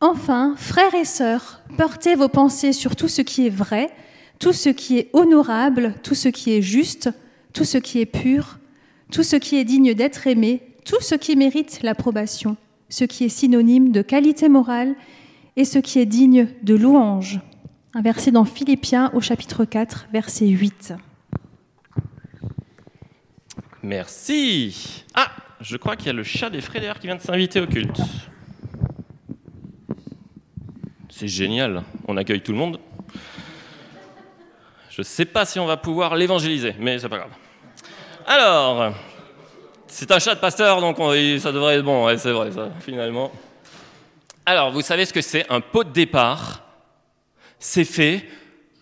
Enfin, 0.00 0.54
frères 0.56 0.94
et 0.94 1.04
sœurs, 1.04 1.60
portez 1.76 2.14
vos 2.14 2.28
pensées 2.28 2.72
sur 2.72 2.94
tout 2.94 3.08
ce 3.08 3.20
qui 3.20 3.46
est 3.46 3.50
vrai, 3.50 3.90
tout 4.38 4.52
ce 4.52 4.68
qui 4.68 4.96
est 4.96 5.10
honorable, 5.12 5.94
tout 6.04 6.14
ce 6.14 6.28
qui 6.28 6.52
est 6.52 6.62
juste, 6.62 7.10
tout 7.52 7.64
ce 7.64 7.78
qui 7.78 8.00
est 8.00 8.06
pur, 8.06 8.58
tout 9.10 9.24
ce 9.24 9.34
qui 9.34 9.56
est 9.56 9.64
digne 9.64 9.94
d'être 9.94 10.28
aimé, 10.28 10.62
tout 10.84 11.00
ce 11.00 11.16
qui 11.16 11.34
mérite 11.34 11.80
l'approbation, 11.82 12.56
ce 12.88 13.04
qui 13.04 13.24
est 13.24 13.28
synonyme 13.28 13.90
de 13.90 14.02
qualité 14.02 14.48
morale 14.48 14.94
et 15.56 15.64
ce 15.64 15.80
qui 15.80 15.98
est 15.98 16.06
digne 16.06 16.46
de 16.62 16.74
louange. 16.76 17.40
Un 17.92 18.02
verset 18.02 18.30
dans 18.30 18.44
Philippiens 18.44 19.10
au 19.14 19.20
chapitre 19.20 19.64
4, 19.64 20.08
verset 20.12 20.46
8. 20.46 20.94
Merci. 23.82 25.04
Ah, 25.14 25.30
je 25.60 25.76
crois 25.76 25.96
qu'il 25.96 26.06
y 26.06 26.10
a 26.10 26.12
le 26.14 26.24
chat 26.24 26.50
des 26.50 26.60
Frédéric 26.60 27.00
qui 27.00 27.06
vient 27.06 27.16
de 27.16 27.22
s'inviter 27.22 27.60
au 27.60 27.66
culte. 27.66 28.00
C'est 31.10 31.28
génial, 31.28 31.82
on 32.06 32.16
accueille 32.16 32.40
tout 32.42 32.52
le 32.52 32.58
monde. 32.58 32.80
Je 34.90 35.00
ne 35.00 35.04
sais 35.04 35.24
pas 35.24 35.44
si 35.44 35.58
on 35.58 35.66
va 35.66 35.76
pouvoir 35.76 36.16
l'évangéliser, 36.16 36.74
mais 36.78 36.98
c'est 36.98 37.08
pas 37.08 37.18
grave. 37.18 37.30
Alors, 38.26 38.94
c'est 39.86 40.10
un 40.12 40.18
chat 40.18 40.34
de 40.34 40.40
pasteur, 40.40 40.80
donc 40.80 40.98
on- 40.98 41.38
ça 41.38 41.50
devrait 41.52 41.76
être 41.76 41.84
bon, 41.84 42.16
c'est 42.18 42.32
vrai 42.32 42.52
ça, 42.52 42.70
finalement. 42.80 43.32
Alors, 44.44 44.70
vous 44.72 44.80
savez 44.80 45.04
ce 45.06 45.12
que 45.12 45.20
c'est 45.20 45.50
un 45.50 45.60
pot 45.60 45.84
de 45.84 45.90
départ? 45.90 46.64
C'est 47.58 47.84
fait 47.84 48.28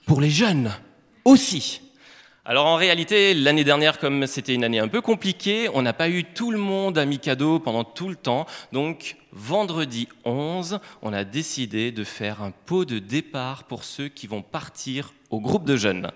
pour 0.06 0.20
les 0.20 0.30
jeunes 0.30 0.72
aussi. 1.24 1.80
Alors 2.48 2.66
en 2.66 2.76
réalité, 2.76 3.34
l'année 3.34 3.64
dernière, 3.64 3.98
comme 3.98 4.24
c'était 4.28 4.54
une 4.54 4.62
année 4.62 4.78
un 4.78 4.86
peu 4.86 5.00
compliquée, 5.00 5.68
on 5.74 5.82
n'a 5.82 5.92
pas 5.92 6.08
eu 6.08 6.22
tout 6.22 6.52
le 6.52 6.58
monde 6.58 6.96
à 6.96 7.04
Mikado 7.04 7.58
pendant 7.58 7.82
tout 7.82 8.08
le 8.08 8.14
temps. 8.14 8.46
Donc 8.70 9.16
vendredi 9.32 10.06
11, 10.24 10.78
on 11.02 11.12
a 11.12 11.24
décidé 11.24 11.90
de 11.90 12.04
faire 12.04 12.42
un 12.42 12.52
pot 12.52 12.84
de 12.84 13.00
départ 13.00 13.64
pour 13.64 13.82
ceux 13.82 14.06
qui 14.06 14.28
vont 14.28 14.42
partir 14.42 15.12
au 15.30 15.40
groupe 15.40 15.64
de 15.64 15.74
jeunes. 15.74 16.12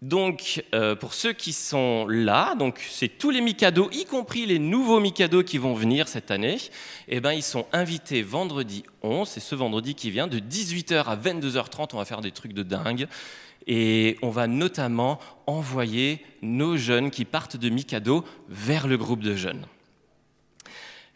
Donc, 0.00 0.64
euh, 0.74 0.96
pour 0.96 1.12
ceux 1.12 1.34
qui 1.34 1.52
sont 1.52 2.06
là, 2.08 2.54
donc 2.54 2.80
c'est 2.90 3.18
tous 3.18 3.28
les 3.28 3.42
Mikado, 3.42 3.90
y 3.92 4.06
compris 4.06 4.46
les 4.46 4.58
nouveaux 4.58 4.98
Mikado 4.98 5.42
qui 5.42 5.58
vont 5.58 5.74
venir 5.74 6.08
cette 6.08 6.30
année, 6.30 6.56
eh 7.08 7.20
ben, 7.20 7.32
ils 7.32 7.42
sont 7.42 7.66
invités 7.74 8.22
vendredi 8.22 8.82
11, 9.02 9.28
c'est 9.28 9.40
ce 9.40 9.54
vendredi 9.54 9.94
qui 9.94 10.10
vient, 10.10 10.26
de 10.26 10.38
18h 10.38 11.04
à 11.04 11.16
22h30, 11.16 11.90
on 11.92 11.98
va 11.98 12.06
faire 12.06 12.22
des 12.22 12.32
trucs 12.32 12.54
de 12.54 12.62
dingue. 12.62 13.06
Et 13.66 14.16
on 14.22 14.30
va 14.30 14.46
notamment 14.46 15.18
envoyer 15.46 16.24
nos 16.42 16.76
jeunes 16.76 17.10
qui 17.10 17.24
partent 17.24 17.56
de 17.56 17.68
Mikado 17.68 18.24
vers 18.48 18.86
le 18.86 18.96
groupe 18.96 19.20
de 19.20 19.34
jeunes. 19.34 19.66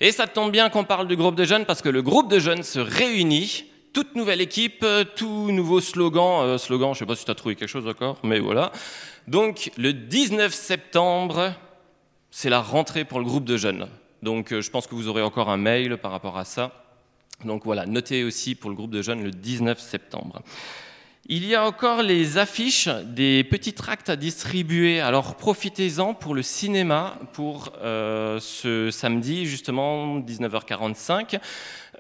Et 0.01 0.13
ça 0.13 0.27
tombe 0.27 0.53
bien 0.53 0.69
qu'on 0.71 0.85
parle 0.85 1.09
du 1.09 1.17
groupe 1.17 1.37
de 1.37 1.45
jeunes 1.45 1.65
parce 1.65 1.81
que 1.81 1.89
le 1.89 2.03
groupe 2.03 2.31
de 2.31 2.39
jeunes 2.39 2.63
se 2.63 2.79
réunit, 2.79 3.67
toute 3.93 4.17
nouvelle 4.17 4.41
équipe, 4.41 4.83
euh, 4.83 5.05
tout 5.05 5.51
nouveau 5.53 5.81
slogan. 5.81 6.43
euh, 6.43 6.59
slogan, 6.59 6.95
je 6.95 6.97
ne 6.97 6.99
sais 7.01 7.07
pas 7.07 7.17
si 7.17 7.25
tu 7.25 7.31
as 7.31 7.35
trouvé 7.35 7.55
quelque 7.55 7.69
chose 7.69 7.87
encore, 7.87 8.19
mais 8.25 8.41
voilà. 8.41 8.73
Donc 9.29 9.71
le 9.77 9.93
19 9.93 10.53
septembre, 10.53 11.55
c'est 12.31 12.51
la 12.51 12.61
rentrée 12.61 13.05
pour 13.05 13.21
le 13.21 13.25
groupe 13.25 13.45
de 13.45 13.57
jeunes. 13.57 13.89
Donc 14.23 14.53
euh, 14.53 14.61
je 14.61 14.71
pense 14.71 14.87
que 14.87 14.95
vous 14.95 15.09
aurez 15.09 15.23
encore 15.23 15.49
un 15.49 15.57
mail 15.57 15.97
par 15.97 16.11
rapport 16.11 16.37
à 16.37 16.45
ça. 16.45 16.73
Donc 17.45 17.65
voilà, 17.65 17.87
notez 17.87 18.25
aussi 18.25 18.55
pour 18.55 18.71
le 18.71 18.77
groupe 18.77 18.91
de 18.91 19.01
jeunes 19.01 19.23
le 19.23 19.31
19 19.31 19.79
septembre. 19.79 20.43
Il 21.27 21.47
y 21.47 21.55
a 21.55 21.65
encore 21.65 22.03
les 22.03 22.37
affiches 22.37 22.87
des 22.89 23.45
petits 23.45 23.73
tracts 23.73 24.11
à 24.11 24.17
distribuer. 24.17 25.01
Alors 25.01 25.37
profitez-en 25.37 26.13
pour 26.13 26.35
le 26.35 26.43
cinéma 26.43 27.19
pour 27.33 27.73
euh, 27.81 28.39
ce 28.41 28.91
samedi, 28.91 29.47
justement 29.47 30.21
19h45. 30.21 31.41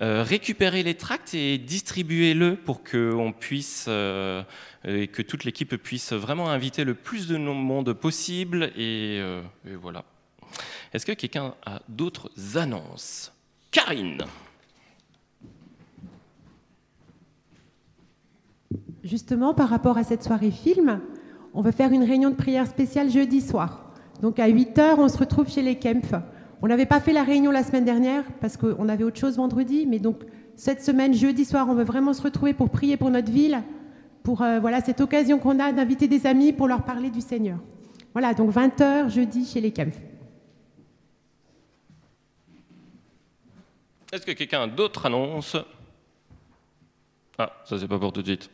Euh, 0.02 0.22
récupérez 0.22 0.82
les 0.82 0.96
tracts 0.96 1.32
et 1.32 1.56
distribuez-le 1.56 2.56
pour 2.56 2.82
que 2.82 3.14
on 3.14 3.32
puisse 3.32 3.86
euh, 3.88 4.42
et 4.86 5.08
que 5.08 5.22
toute 5.22 5.44
l'équipe 5.44 5.74
puisse 5.76 6.12
vraiment 6.12 6.50
inviter 6.50 6.84
le 6.84 6.94
plus 6.94 7.26
de 7.26 7.38
monde 7.38 7.94
possible. 7.94 8.72
Et, 8.76 9.20
euh, 9.20 9.40
et 9.66 9.74
voilà. 9.74 10.04
Est-ce 10.92 11.06
que 11.06 11.12
quelqu'un 11.12 11.54
a 11.64 11.80
d'autres 11.88 12.30
annonces? 12.56 13.32
Karine 13.70 14.26
Justement, 19.02 19.54
par 19.54 19.68
rapport 19.68 19.98
à 19.98 20.04
cette 20.04 20.22
soirée 20.22 20.50
film, 20.50 21.00
on 21.52 21.60
va 21.60 21.72
faire 21.72 21.92
une 21.92 22.02
réunion 22.02 22.30
de 22.30 22.34
prière 22.34 22.66
spéciale 22.66 23.10
jeudi 23.10 23.40
soir. 23.40 23.92
Donc 24.22 24.38
à 24.38 24.48
8h, 24.48 24.96
on 24.98 25.08
se 25.08 25.18
retrouve 25.18 25.48
chez 25.48 25.62
les 25.62 25.76
Kempf. 25.76 26.14
On 26.62 26.68
n'avait 26.68 26.86
pas 26.86 27.00
fait 27.00 27.12
la 27.12 27.22
réunion 27.22 27.50
la 27.50 27.62
semaine 27.62 27.84
dernière 27.84 28.24
parce 28.40 28.56
qu'on 28.56 28.88
avait 28.88 29.04
autre 29.04 29.18
chose 29.18 29.36
vendredi, 29.36 29.86
mais 29.86 29.98
donc 29.98 30.22
cette 30.56 30.82
semaine, 30.82 31.14
jeudi 31.14 31.44
soir, 31.44 31.66
on 31.68 31.74
veut 31.74 31.84
vraiment 31.84 32.12
se 32.12 32.22
retrouver 32.22 32.54
pour 32.54 32.70
prier 32.70 32.96
pour 32.96 33.10
notre 33.10 33.30
ville, 33.30 33.62
pour 34.22 34.42
euh, 34.42 34.60
voilà 34.60 34.80
cette 34.80 35.00
occasion 35.00 35.38
qu'on 35.38 35.58
a 35.60 35.72
d'inviter 35.72 36.08
des 36.08 36.26
amis 36.26 36.52
pour 36.52 36.68
leur 36.68 36.84
parler 36.84 37.10
du 37.10 37.20
Seigneur. 37.20 37.58
Voilà, 38.12 38.32
donc 38.34 38.52
20h 38.52 39.10
jeudi 39.10 39.44
chez 39.44 39.60
les 39.60 39.72
Kempf. 39.72 39.96
Est-ce 44.12 44.24
que 44.24 44.32
quelqu'un 44.32 44.62
a 44.62 44.66
d'autres 44.68 45.06
annonces 45.06 45.56
Ah, 47.36 47.52
ça 47.64 47.78
c'est 47.78 47.88
pas 47.88 47.98
pour 47.98 48.12
tout 48.12 48.22
de 48.22 48.28
suite. 48.28 48.48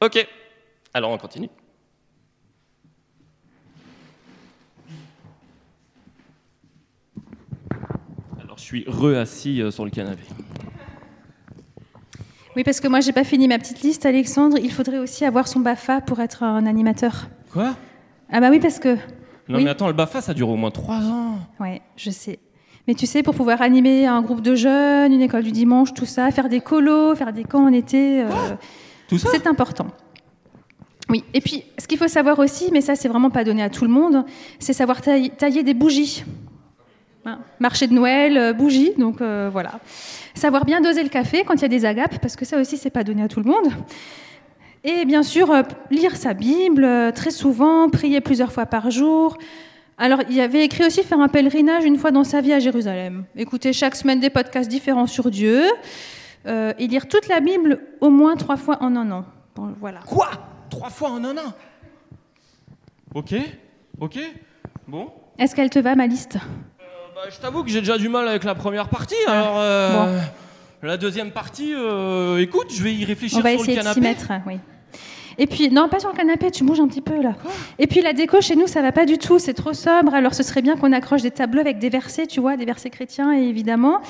Ok, 0.00 0.26
alors 0.94 1.10
on 1.10 1.18
continue. 1.18 1.48
Alors 8.42 8.56
je 8.58 8.62
suis 8.62 8.84
re-assis 8.86 9.60
euh, 9.60 9.70
sur 9.70 9.84
le 9.84 9.90
canapé. 9.90 10.22
Oui, 12.56 12.64
parce 12.64 12.80
que 12.80 12.88
moi, 12.88 13.00
j'ai 13.00 13.12
pas 13.12 13.24
fini 13.24 13.46
ma 13.46 13.58
petite 13.58 13.82
liste, 13.82 14.04
Alexandre. 14.04 14.56
Il 14.60 14.72
faudrait 14.72 14.98
aussi 14.98 15.24
avoir 15.24 15.46
son 15.46 15.60
BAFA 15.60 16.00
pour 16.00 16.18
être 16.20 16.42
un 16.42 16.66
animateur. 16.66 17.28
Quoi? 17.52 17.76
Ah 18.32 18.40
bah 18.40 18.48
oui, 18.50 18.58
parce 18.58 18.78
que... 18.80 18.94
Non 19.48 19.58
Oui. 19.58 19.64
mais 19.64 19.70
attends, 19.70 19.86
le 19.86 19.92
BAFA 19.94 20.20
ça 20.20 20.34
dure 20.34 20.48
au 20.48 20.56
moins 20.56 20.70
trois 20.70 21.00
ans. 21.06 21.38
Ouais, 21.60 21.80
je 21.96 22.10
sais. 22.10 22.38
Mais 22.86 22.94
tu 22.94 23.06
sais, 23.06 23.22
pour 23.22 23.34
pouvoir 23.34 23.62
animer 23.62 24.06
un 24.06 24.22
groupe 24.22 24.42
de 24.42 24.54
jeunes, 24.54 25.12
une 25.12 25.20
école 25.20 25.42
du 25.44 25.52
dimanche, 25.52 25.94
tout 25.94 26.04
ça, 26.06 26.30
faire 26.30 26.48
des 26.48 26.60
colos, 26.60 27.14
faire 27.14 27.32
des 27.32 27.44
camps 27.44 27.64
en 27.64 27.72
été, 27.72 28.22
euh, 28.22 28.28
C'est 29.16 29.46
important. 29.46 29.88
Oui, 31.08 31.24
et 31.32 31.40
puis 31.40 31.64
ce 31.78 31.86
qu'il 31.86 31.96
faut 31.96 32.08
savoir 32.08 32.38
aussi, 32.38 32.68
mais 32.72 32.82
ça 32.82 32.94
c'est 32.94 33.08
vraiment 33.08 33.30
pas 33.30 33.44
donné 33.44 33.62
à 33.62 33.70
tout 33.70 33.84
le 33.84 33.90
monde, 33.90 34.24
c'est 34.58 34.74
savoir 34.74 35.00
tailler, 35.00 35.62
des 35.62 35.74
bougies. 35.74 36.24
Hein, 37.24 37.38
Marché 37.60 37.86
de 37.86 37.94
Noël, 37.94 38.36
euh, 38.36 38.52
bougies, 38.52 38.92
donc 38.98 39.20
euh, 39.20 39.48
voilà. 39.50 39.80
Savoir 40.34 40.64
bien 40.64 40.80
doser 40.80 41.02
le 41.02 41.08
café 41.08 41.44
quand 41.44 41.54
il 41.54 41.62
y 41.62 41.64
a 41.64 41.68
des 41.68 41.84
agapes, 41.84 42.20
parce 42.20 42.36
que 42.36 42.44
ça 42.44 42.58
aussi 42.58 42.76
c'est 42.76 42.90
pas 42.90 43.04
donné 43.04 43.22
à 43.22 43.28
tout 43.28 43.40
le 43.40 43.50
monde. 43.50 43.72
Et 44.84 45.04
bien 45.04 45.22
sûr, 45.22 45.50
euh, 45.50 45.62
lire 45.90 46.16
sa 46.16 46.34
Bible 46.34 46.86
très 47.14 47.30
souvent, 47.30 47.88
prier 47.88 48.20
plusieurs 48.20 48.52
fois 48.52 48.66
par 48.66 48.90
jour. 48.90 49.38
Alors, 50.00 50.20
il 50.28 50.36
y 50.36 50.40
avait 50.40 50.64
écrit 50.64 50.86
aussi 50.86 51.02
faire 51.02 51.18
un 51.18 51.26
pèlerinage 51.26 51.84
une 51.84 51.98
fois 51.98 52.12
dans 52.12 52.22
sa 52.22 52.40
vie 52.40 52.52
à 52.52 52.60
Jérusalem. 52.60 53.24
Écouter 53.34 53.72
chaque 53.72 53.96
semaine 53.96 54.20
des 54.20 54.30
podcasts 54.30 54.70
différents 54.70 55.08
sur 55.08 55.28
Dieu 55.28 55.64
euh, 56.48 56.72
et 56.78 56.86
lire 56.86 57.06
toute 57.08 57.28
la 57.28 57.40
Bible 57.40 57.78
au 58.00 58.10
moins 58.10 58.36
trois 58.36 58.56
fois 58.56 58.78
en 58.82 58.96
un 58.96 59.10
an. 59.10 59.24
Bon, 59.54 59.74
voilà. 59.80 60.00
Quoi? 60.06 60.28
Trois 60.70 60.90
fois 60.90 61.10
en 61.10 61.24
un 61.24 61.36
an? 61.36 61.52
Ok, 63.14 63.34
ok, 64.00 64.18
bon. 64.86 65.10
Est-ce 65.38 65.54
qu'elle 65.54 65.70
te 65.70 65.78
va, 65.78 65.94
ma 65.94 66.06
liste? 66.06 66.38
Bah, 67.14 67.22
je 67.30 67.38
t'avoue 67.38 67.64
que 67.64 67.70
j'ai 67.70 67.80
déjà 67.80 67.98
du 67.98 68.08
mal 68.08 68.28
avec 68.28 68.44
la 68.44 68.54
première 68.54 68.88
partie, 68.88 69.16
alors 69.26 69.58
euh, 69.58 70.20
la 70.82 70.96
deuxième 70.96 71.30
partie, 71.32 71.72
euh, 71.74 72.38
écoute, 72.40 72.66
je 72.72 72.82
vais 72.82 72.94
y 72.94 73.04
réfléchir 73.04 73.38
On 73.38 73.42
va 73.42 73.50
sur 73.52 73.60
essayer 73.60 73.76
le 73.78 73.82
de 73.82 73.88
s'y 73.88 74.00
canapé. 74.00 74.08
mettre, 74.08 74.46
oui. 74.46 74.58
Et 75.40 75.46
puis, 75.46 75.70
non, 75.70 75.88
pas 75.88 76.00
sur 76.00 76.10
le 76.10 76.16
canapé, 76.16 76.50
tu 76.50 76.64
bouges 76.64 76.80
un 76.80 76.88
petit 76.88 77.00
peu 77.00 77.22
là. 77.22 77.34
Et 77.78 77.86
puis 77.86 78.00
la 78.00 78.12
déco 78.12 78.40
chez 78.40 78.56
nous, 78.56 78.66
ça 78.66 78.82
va 78.82 78.90
pas 78.90 79.06
du 79.06 79.18
tout, 79.18 79.38
c'est 79.38 79.54
trop 79.54 79.72
sobre. 79.72 80.12
Alors 80.12 80.34
ce 80.34 80.42
serait 80.42 80.62
bien 80.62 80.76
qu'on 80.76 80.92
accroche 80.92 81.22
des 81.22 81.30
tableaux 81.30 81.60
avec 81.60 81.78
des 81.78 81.88
versets, 81.90 82.26
tu 82.26 82.40
vois, 82.40 82.56
des 82.56 82.64
versets 82.64 82.90
chrétiens 82.90 83.32
évidemment. 83.32 84.00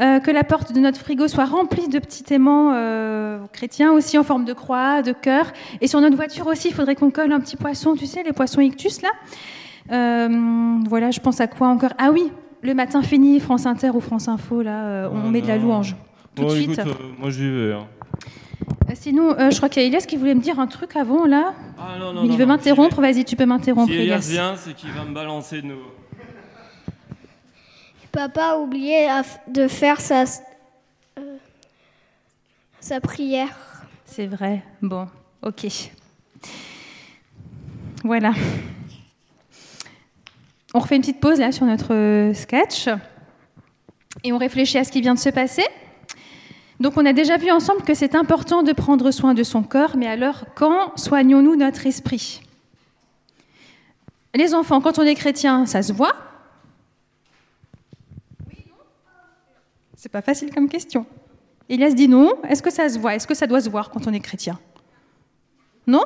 Euh, 0.00 0.18
que 0.18 0.30
la 0.30 0.44
porte 0.44 0.72
de 0.72 0.80
notre 0.80 0.98
frigo 0.98 1.28
soit 1.28 1.44
remplie 1.44 1.88
de 1.88 1.98
petits 1.98 2.32
aimants 2.32 2.72
euh, 2.74 3.38
chrétiens 3.52 3.92
aussi 3.92 4.16
en 4.16 4.22
forme 4.24 4.44
de 4.46 4.52
croix, 4.54 5.02
de 5.02 5.12
cœur. 5.12 5.52
Et 5.82 5.88
sur 5.88 6.00
notre 6.00 6.16
voiture 6.16 6.46
aussi, 6.46 6.68
il 6.68 6.74
faudrait 6.74 6.94
qu'on 6.94 7.10
colle 7.10 7.32
un 7.32 7.40
petit 7.40 7.56
poisson, 7.56 7.94
tu 7.94 8.06
sais, 8.06 8.22
les 8.22 8.32
poissons 8.32 8.60
ictus 8.62 9.02
là. 9.02 9.10
Euh, 9.92 10.78
voilà, 10.88 11.10
je 11.10 11.20
pense 11.20 11.40
à 11.40 11.46
quoi 11.46 11.68
encore 11.68 11.92
Ah 11.98 12.10
oui, 12.12 12.32
le 12.62 12.74
matin 12.74 13.02
fini, 13.02 13.40
France 13.40 13.66
Inter 13.66 13.90
ou 13.90 14.00
France 14.00 14.28
Info, 14.28 14.62
là, 14.62 15.08
on 15.12 15.26
Oh 15.26 15.30
met 15.30 15.40
de 15.42 15.48
la 15.48 15.56
louange. 15.58 15.96
Tout 16.34 16.44
de 16.44 16.50
suite. 16.50 16.78
écoute, 16.78 16.94
moi 17.18 17.30
j'y 17.30 17.50
vais. 17.50 17.72
hein. 17.72 17.86
Euh, 18.88 18.92
Sinon, 18.94 19.30
euh, 19.38 19.50
je 19.50 19.56
crois 19.56 19.68
qu'il 19.68 19.82
y 19.82 19.84
a 19.84 19.88
Elias 19.88 20.04
qui 20.06 20.16
voulait 20.16 20.34
me 20.34 20.40
dire 20.40 20.58
un 20.58 20.66
truc 20.66 20.96
avant, 20.96 21.26
là. 21.26 21.54
Ah, 21.78 21.96
non, 21.98 22.12
non, 22.12 22.24
Il 22.24 22.30
non, 22.30 22.36
veut 22.36 22.46
m'interrompre, 22.46 23.00
vas-y, 23.00 23.24
tu 23.24 23.36
peux 23.36 23.46
m'interrompre, 23.46 23.92
Si 23.92 23.98
Elias 23.98 24.26
vient, 24.30 24.56
c'est 24.56 24.74
qu'il 24.74 24.90
va 24.92 25.04
me 25.04 25.14
balancer 25.14 25.62
de 25.62 25.66
nouveau. 25.66 25.94
Papa 28.12 28.52
a 28.52 28.56
oublié 28.56 29.08
de 29.48 29.68
faire 29.68 30.00
sa, 30.00 30.24
euh, 31.18 31.36
sa 32.80 33.00
prière. 33.00 33.54
C'est 34.06 34.26
vrai. 34.26 34.62
Bon, 34.82 35.06
ok. 35.42 35.66
Voilà. 38.02 38.32
On 40.74 40.80
refait 40.80 40.96
une 40.96 41.02
petite 41.02 41.20
pause 41.20 41.38
là 41.38 41.52
sur 41.52 41.66
notre 41.66 41.94
euh, 41.94 42.34
sketch 42.34 42.88
et 44.24 44.32
on 44.32 44.38
réfléchit 44.38 44.78
à 44.78 44.84
ce 44.84 44.92
qui 44.92 45.00
vient 45.00 45.14
de 45.14 45.18
se 45.18 45.30
passer. 45.30 45.64
Donc 46.80 46.96
on 46.96 47.04
a 47.04 47.12
déjà 47.12 47.36
vu 47.36 47.50
ensemble 47.50 47.82
que 47.82 47.94
c'est 47.94 48.14
important 48.14 48.62
de 48.62 48.72
prendre 48.72 49.10
soin 49.10 49.34
de 49.34 49.42
son 49.42 49.62
corps, 49.62 49.96
mais 49.96 50.06
alors 50.06 50.44
quand 50.54 50.96
soignons-nous 50.96 51.56
notre 51.56 51.86
esprit? 51.86 52.40
Les 54.34 54.54
enfants, 54.54 54.80
quand 54.80 54.98
on 54.98 55.02
est 55.02 55.16
chrétien, 55.16 55.66
ça 55.66 55.82
se 55.82 55.92
voit? 55.92 56.14
C'est 59.96 60.12
pas 60.12 60.22
facile 60.22 60.54
comme 60.54 60.68
question. 60.68 61.06
Elias 61.68 61.90
dit 61.90 62.06
non. 62.06 62.34
Est-ce 62.48 62.62
que 62.62 62.70
ça 62.70 62.88
se 62.88 62.98
voit? 62.98 63.16
Est-ce 63.16 63.26
que 63.26 63.34
ça 63.34 63.48
doit 63.48 63.60
se 63.60 63.68
voir 63.68 63.90
quand 63.90 64.06
on 64.06 64.12
est 64.12 64.20
chrétien? 64.20 64.58
Non? 65.88 66.04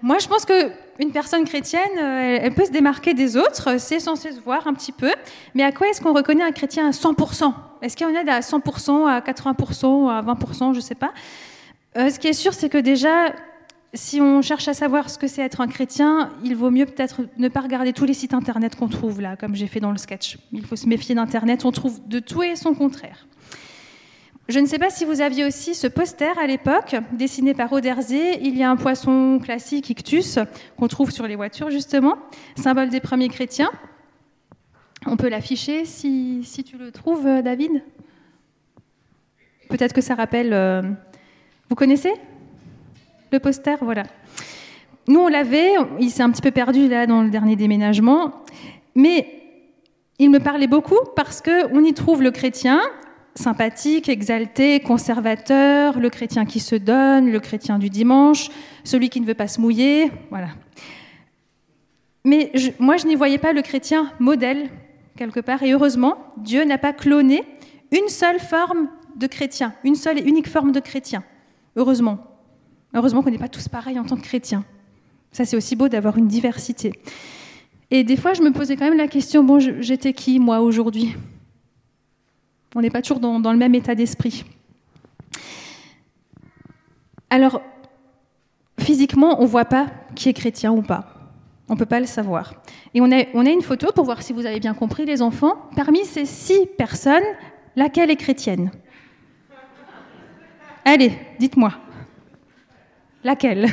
Moi, 0.00 0.18
je 0.18 0.28
pense 0.28 0.44
que 0.44 0.70
une 1.00 1.12
personne 1.12 1.44
chrétienne, 1.44 1.98
euh, 1.98 2.38
elle 2.40 2.54
peut 2.54 2.64
se 2.64 2.70
démarquer 2.70 3.12
des 3.14 3.36
autres. 3.36 3.78
C'est 3.78 4.00
censé 4.00 4.32
se 4.32 4.40
voir 4.40 4.66
un 4.66 4.72
petit 4.72 4.92
peu. 4.92 5.12
Mais 5.54 5.64
à 5.64 5.72
quoi 5.72 5.88
est-ce 5.88 6.00
qu'on 6.00 6.14
reconnaît 6.14 6.44
un 6.44 6.52
chrétien 6.52 6.86
à 6.86 6.90
100% 6.92 7.52
Est-ce 7.82 7.96
qu'il 7.96 8.06
y 8.06 8.10
en 8.10 8.14
a 8.14 8.32
à 8.32 8.40
100%, 8.40 9.06
à 9.06 9.20
80%, 9.20 10.08
à 10.10 10.22
20% 10.22 10.72
Je 10.72 10.76
ne 10.76 10.80
sais 10.80 10.94
pas. 10.94 11.12
Euh, 11.96 12.10
ce 12.10 12.18
qui 12.18 12.28
est 12.28 12.32
sûr, 12.32 12.52
c'est 12.52 12.68
que 12.68 12.78
déjà, 12.78 13.32
si 13.94 14.20
on 14.20 14.42
cherche 14.42 14.68
à 14.68 14.74
savoir 14.74 15.10
ce 15.10 15.18
que 15.18 15.26
c'est 15.26 15.42
être 15.42 15.60
un 15.60 15.66
chrétien, 15.66 16.30
il 16.44 16.54
vaut 16.54 16.70
mieux 16.70 16.86
peut-être 16.86 17.22
ne 17.38 17.48
pas 17.48 17.60
regarder 17.60 17.92
tous 17.92 18.04
les 18.04 18.14
sites 18.14 18.34
internet 18.34 18.76
qu'on 18.76 18.88
trouve 18.88 19.20
là, 19.20 19.36
comme 19.36 19.54
j'ai 19.54 19.66
fait 19.66 19.80
dans 19.80 19.92
le 19.92 19.98
sketch. 19.98 20.38
Il 20.52 20.64
faut 20.64 20.76
se 20.76 20.86
méfier 20.86 21.14
d'internet, 21.14 21.64
on 21.64 21.72
trouve 21.72 22.06
de 22.06 22.18
tout 22.18 22.42
et 22.42 22.56
son 22.56 22.74
contraire. 22.74 23.26
Je 24.48 24.58
ne 24.60 24.66
sais 24.66 24.78
pas 24.78 24.88
si 24.88 25.04
vous 25.04 25.20
aviez 25.20 25.44
aussi 25.44 25.74
ce 25.74 25.86
poster 25.86 26.38
à 26.38 26.46
l'époque, 26.46 26.96
dessiné 27.12 27.52
par 27.52 27.70
Auderzé. 27.70 28.38
Il 28.40 28.56
y 28.56 28.62
a 28.62 28.70
un 28.70 28.76
poisson 28.76 29.38
classique, 29.42 29.90
ictus, 29.90 30.38
qu'on 30.78 30.88
trouve 30.88 31.10
sur 31.10 31.26
les 31.26 31.36
voitures 31.36 31.68
justement, 31.68 32.16
symbole 32.56 32.88
des 32.88 33.00
premiers 33.00 33.28
chrétiens. 33.28 33.70
On 35.10 35.16
peut 35.16 35.30
l'afficher 35.30 35.86
si, 35.86 36.44
tu 36.66 36.76
le 36.76 36.92
trouves, 36.92 37.26
euh, 37.26 37.40
David? 37.40 37.82
Peut-être 39.70 39.94
que 39.94 40.02
ça 40.02 40.14
rappelle... 40.14 40.52
euh, 40.52 40.82
Vous 41.70 41.74
connaissez 41.74 42.12
le 43.32 43.38
poster? 43.38 43.76
Voilà. 43.80 44.02
Nous, 45.06 45.18
on 45.18 45.28
l'avait, 45.28 45.72
il 45.98 46.10
s'est 46.10 46.22
un 46.22 46.30
petit 46.30 46.42
peu 46.42 46.50
perdu 46.50 46.88
là 46.88 47.06
dans 47.06 47.22
le 47.22 47.30
dernier 47.30 47.56
déménagement, 47.56 48.42
mais 48.94 49.26
il 50.18 50.30
me 50.30 50.40
parlait 50.40 50.66
beaucoup 50.66 50.98
parce 51.16 51.40
qu'on 51.40 51.82
y 51.84 51.94
trouve 51.94 52.22
le 52.22 52.30
chrétien, 52.30 52.82
sympathique, 53.34 54.10
exalté, 54.10 54.80
conservateur, 54.80 55.98
le 55.98 56.10
chrétien 56.10 56.44
qui 56.44 56.60
se 56.60 56.74
donne, 56.76 57.30
le 57.30 57.40
chrétien 57.40 57.78
du 57.78 57.88
dimanche, 57.88 58.50
celui 58.84 59.08
qui 59.08 59.22
ne 59.22 59.26
veut 59.26 59.34
pas 59.34 59.48
se 59.48 59.58
mouiller, 59.58 60.10
voilà. 60.28 60.48
Mais 62.24 62.52
moi, 62.78 62.98
je 62.98 63.06
n'y 63.06 63.14
voyais 63.14 63.38
pas 63.38 63.54
le 63.54 63.62
chrétien 63.62 64.12
modèle, 64.18 64.68
quelque 65.18 65.40
et 65.64 65.72
heureusement, 65.72 66.16
Dieu 66.38 66.64
n'a 66.64 66.78
pas 66.78 66.92
cloné 66.92 67.42
une 67.90 68.08
seule 68.08 68.38
forme 68.38 68.88
de 69.16 69.26
chrétien, 69.26 69.74
une 69.84 69.96
seule 69.96 70.18
et 70.18 70.22
unique 70.22 70.48
forme 70.48 70.72
de 70.72 70.80
chrétien. 70.80 71.24
Heureusement. 71.76 72.18
Heureusement 72.94 73.22
qu'on 73.22 73.30
n'est 73.30 73.38
pas 73.38 73.48
tous 73.48 73.68
pareils 73.68 73.98
en 73.98 74.04
tant 74.04 74.16
que 74.16 74.22
chrétiens. 74.22 74.64
Ça, 75.32 75.44
c'est 75.44 75.56
aussi 75.56 75.76
beau 75.76 75.88
d'avoir 75.88 76.16
une 76.16 76.28
diversité. 76.28 76.92
Et 77.90 78.04
des 78.04 78.16
fois, 78.16 78.32
je 78.32 78.42
me 78.42 78.52
posais 78.52 78.76
quand 78.76 78.86
même 78.86 78.96
la 78.96 79.08
question, 79.08 79.44
bon, 79.44 79.58
j'étais 79.58 80.12
qui, 80.12 80.38
moi, 80.38 80.60
aujourd'hui? 80.60 81.14
On 82.74 82.80
n'est 82.80 82.90
pas 82.90 83.02
toujours 83.02 83.20
dans 83.20 83.52
le 83.52 83.58
même 83.58 83.74
état 83.74 83.94
d'esprit. 83.94 84.44
Alors, 87.30 87.60
physiquement, 88.78 89.40
on 89.40 89.42
ne 89.42 89.48
voit 89.48 89.66
pas 89.66 89.88
qui 90.14 90.28
est 90.28 90.34
chrétien 90.34 90.72
ou 90.72 90.82
pas. 90.82 91.17
On 91.68 91.74
ne 91.74 91.78
peut 91.78 91.86
pas 91.86 92.00
le 92.00 92.06
savoir. 92.06 92.54
Et 92.94 93.00
on 93.00 93.12
a, 93.12 93.24
on 93.34 93.44
a 93.44 93.50
une 93.50 93.62
photo 93.62 93.92
pour 93.92 94.04
voir 94.04 94.22
si 94.22 94.32
vous 94.32 94.46
avez 94.46 94.58
bien 94.58 94.74
compris, 94.74 95.04
les 95.04 95.20
enfants. 95.20 95.68
Parmi 95.76 96.04
ces 96.04 96.24
six 96.24 96.66
personnes, 96.66 97.24
laquelle 97.76 98.10
est 98.10 98.16
chrétienne? 98.16 98.70
Allez, 100.84 101.12
dites-moi. 101.38 101.74
Laquelle? 103.22 103.68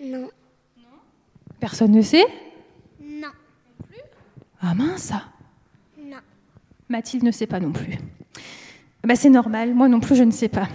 Non. 0.00 0.30
Personne 1.58 1.90
ne 1.90 2.02
sait? 2.02 2.24
Non. 3.00 3.32
Ah 4.60 4.72
mince 4.74 5.12
Non. 5.98 6.18
Mathilde 6.88 7.24
ne 7.24 7.32
sait 7.32 7.48
pas 7.48 7.58
non 7.58 7.72
plus. 7.72 7.98
Bah, 9.04 9.14
c'est 9.16 9.30
normal, 9.30 9.74
moi 9.74 9.88
non 9.88 10.00
plus 10.00 10.16
je 10.16 10.24
ne 10.24 10.30
sais 10.30 10.48
pas. 10.48 10.68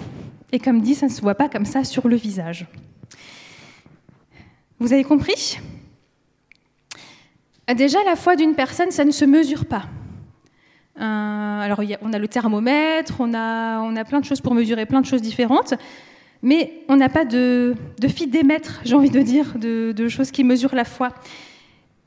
Et 0.52 0.60
comme 0.60 0.82
dit, 0.82 0.96
ça 0.96 1.08
ne 1.08 1.12
se 1.12 1.22
voit 1.22 1.36
pas 1.36 1.50
comme 1.50 1.66
ça 1.66 1.84
sur 1.84 2.08
le 2.08 2.16
visage. 2.16 2.68
Vous 4.80 4.94
avez 4.94 5.04
compris? 5.04 5.60
Déjà, 7.76 7.98
la 8.06 8.16
foi 8.16 8.36
d'une 8.36 8.54
personne, 8.54 8.92
ça 8.92 9.06
ne 9.06 9.12
se 9.12 9.26
mesure 9.26 9.66
pas. 9.66 9.84
Euh, 11.00 11.60
alors, 11.62 11.82
on 12.02 12.14
a 12.14 12.20
le 12.20 12.28
thermomètre, 12.28 13.16
on 13.20 13.34
a, 13.34 13.80
on 13.80 13.96
a 13.96 14.04
plein 14.04 14.20
de 14.20 14.26
choses 14.26 14.42
pour 14.42 14.54
mesurer 14.54 14.86
plein 14.86 15.02
de 15.02 15.06
choses 15.06 15.22
différentes, 15.22 15.74
mais 16.42 16.84
on 16.90 16.98
n'a 16.98 17.10
pas 17.10 17.26
de, 17.26 17.76
de 18.00 18.08
fidémètre, 18.08 18.82
j'ai 18.84 18.96
envie 18.96 19.10
de 19.10 19.22
dire, 19.22 19.58
de, 19.58 19.92
de 19.92 20.08
choses 20.08 20.30
qui 20.30 20.44
mesurent 20.44 20.76
la 20.76 20.86
foi. 20.86 21.10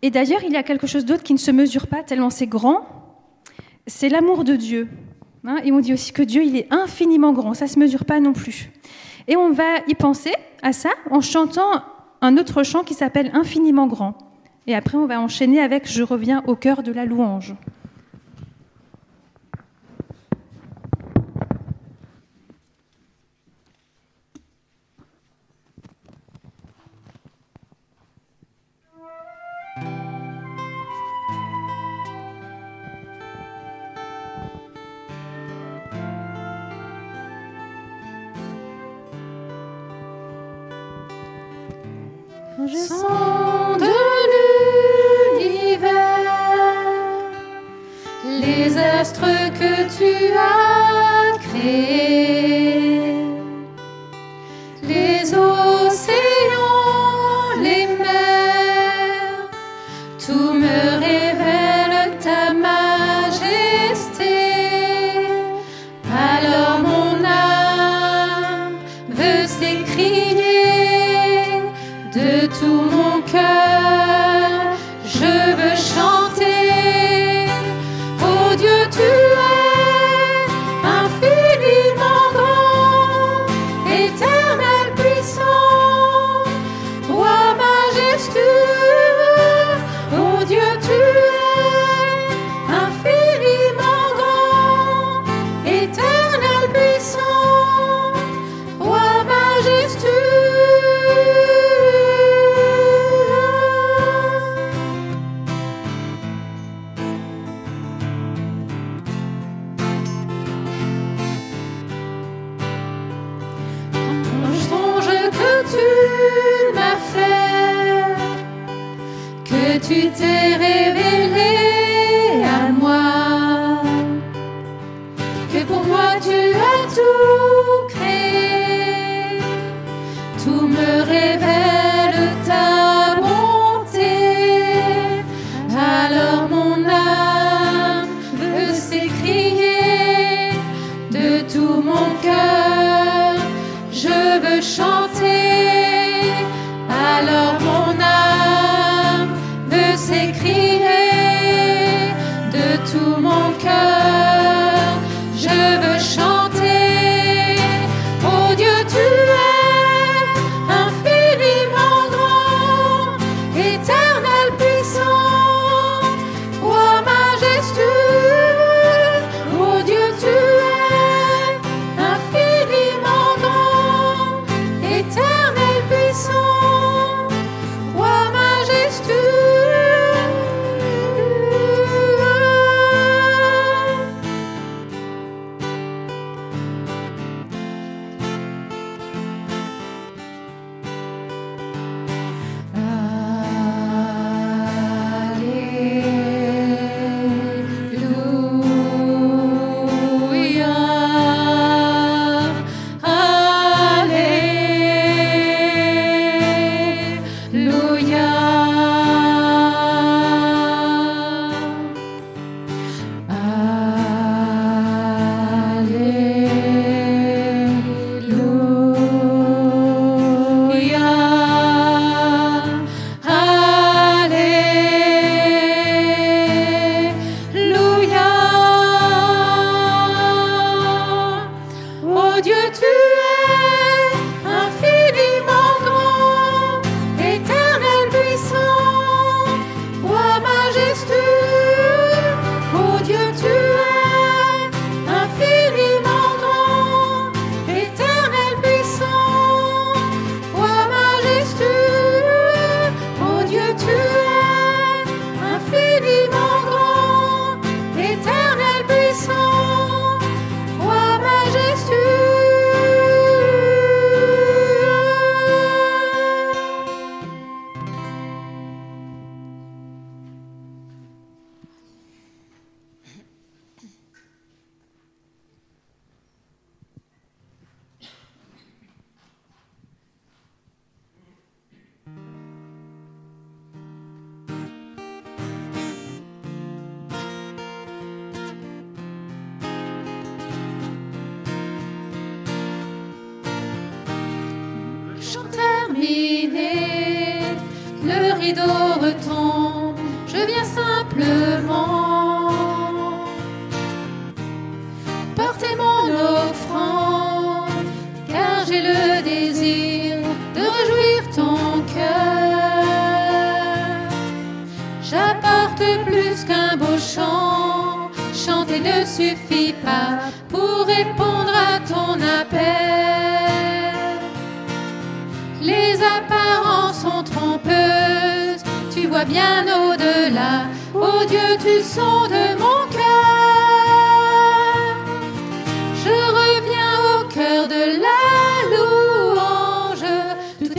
Et 0.03 0.11
d'ailleurs, 0.11 0.45
il 0.45 0.53
y 0.53 0.57
a 0.57 0.63
quelque 0.63 0.87
chose 0.87 1.05
d'autre 1.05 1.23
qui 1.23 1.33
ne 1.33 1.39
se 1.39 1.51
mesure 1.51 1.87
pas 1.89 2.03
tellement 2.03 2.31
c'est 2.31 2.47
grand, 2.47 2.87
c'est 3.87 4.09
l'amour 4.09 4.45
de 4.45 4.55
Dieu. 4.55 4.89
Hein, 5.49 5.59
et 5.63 5.71
on 5.71 5.79
dit 5.79 5.93
aussi 5.93 6.13
que 6.13 6.23
Dieu, 6.23 6.43
il 6.43 6.57
est 6.57 6.67
infiniment 6.73 7.33
grand, 7.33 7.55
ça 7.55 7.67
ne 7.67 7.71
se 7.71 7.79
mesure 7.79 8.05
pas 8.05 8.19
non 8.19 8.33
plus. 8.33 8.73
Et 9.29 9.37
on 9.37 9.53
va 9.53 9.79
y 9.87 9.95
penser 9.95 10.33
à 10.63 10.73
ça 10.73 10.91
en 11.11 11.21
chantant 11.21 11.83
un 12.21 12.37
autre 12.37 12.65
chant 12.65 12.83
qui 12.83 12.95
s'appelle 12.95 13.31
Infiniment 13.33 13.87
grand. 13.87 14.19
Et 14.67 14.75
après, 14.75 14.99
on 14.99 15.07
va 15.07 15.21
enchaîner 15.21 15.61
avec 15.61 15.89
Je 15.89 16.03
reviens 16.03 16.43
au 16.49 16.57
cœur 16.57 16.83
de 16.83 16.91
la 16.91 17.05
louange. 17.05 17.55
Son 42.69 43.77
de 43.79 43.87
l'univers, 45.39 45.93
les 48.41 48.77
astres 48.77 49.53
que 49.59 49.73
tu 49.97 50.33
as 50.37 51.39
créés, 51.39 52.06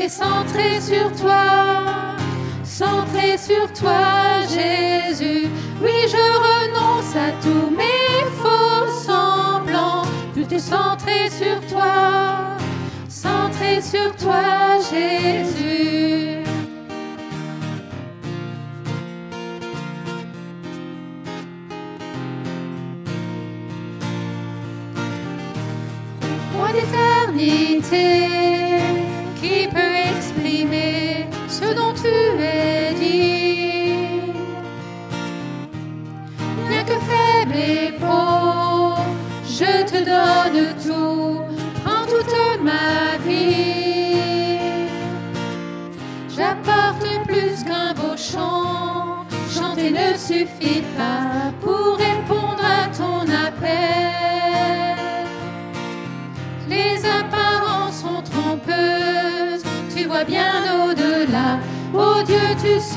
centré 0.10 0.80
sur 0.82 1.12
toi, 1.22 2.16
centré 2.64 3.38
sur 3.38 3.72
toi, 3.74 4.42
Jésus. 4.48 5.48
Oui, 5.82 5.92
je 6.08 6.26
renonce 6.48 7.16
à 7.16 7.32
tous 7.42 7.70
mes 7.76 8.24
faux 8.40 8.88
semblants, 9.06 10.04
tout 10.34 10.54
est 10.54 10.60
centré 10.60 11.30
sur 11.30 11.60
toi, 11.68 12.58
centré 13.10 13.82
sur 13.82 14.16
toi, 14.16 14.80
Jésus. 14.92 16.07
to 27.90 28.27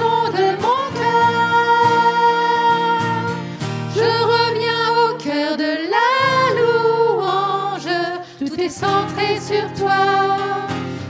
sondes 0.00 0.44
mon 0.64 0.82
cœur. 0.98 2.20
Je 3.96 4.10
reviens 4.34 4.84
au 5.04 5.08
cœur 5.26 5.52
de 5.64 5.72
la 5.94 6.10
louange, 6.58 7.92
tout 8.38 8.54
est 8.60 8.74
centré 8.84 9.28
sur 9.50 9.66
toi, 9.80 10.02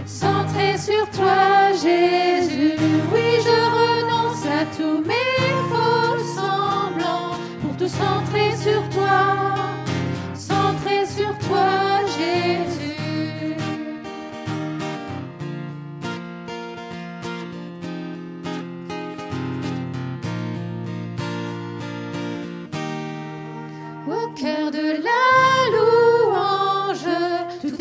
centré 0.06 0.76
sur 0.78 1.04
toi, 1.10 1.72
Jésus. 1.72 2.74
Oui, 3.12 3.28
je 3.46 3.58
renonce 3.78 4.44
à 4.60 4.62
tous 4.76 4.98
mes 5.10 5.38
faux 5.70 6.18
semblants 6.36 7.36
pour 7.60 7.74
tout 7.76 7.92
centrer 8.02 8.50
sur 8.64 8.82
toi, 8.96 9.49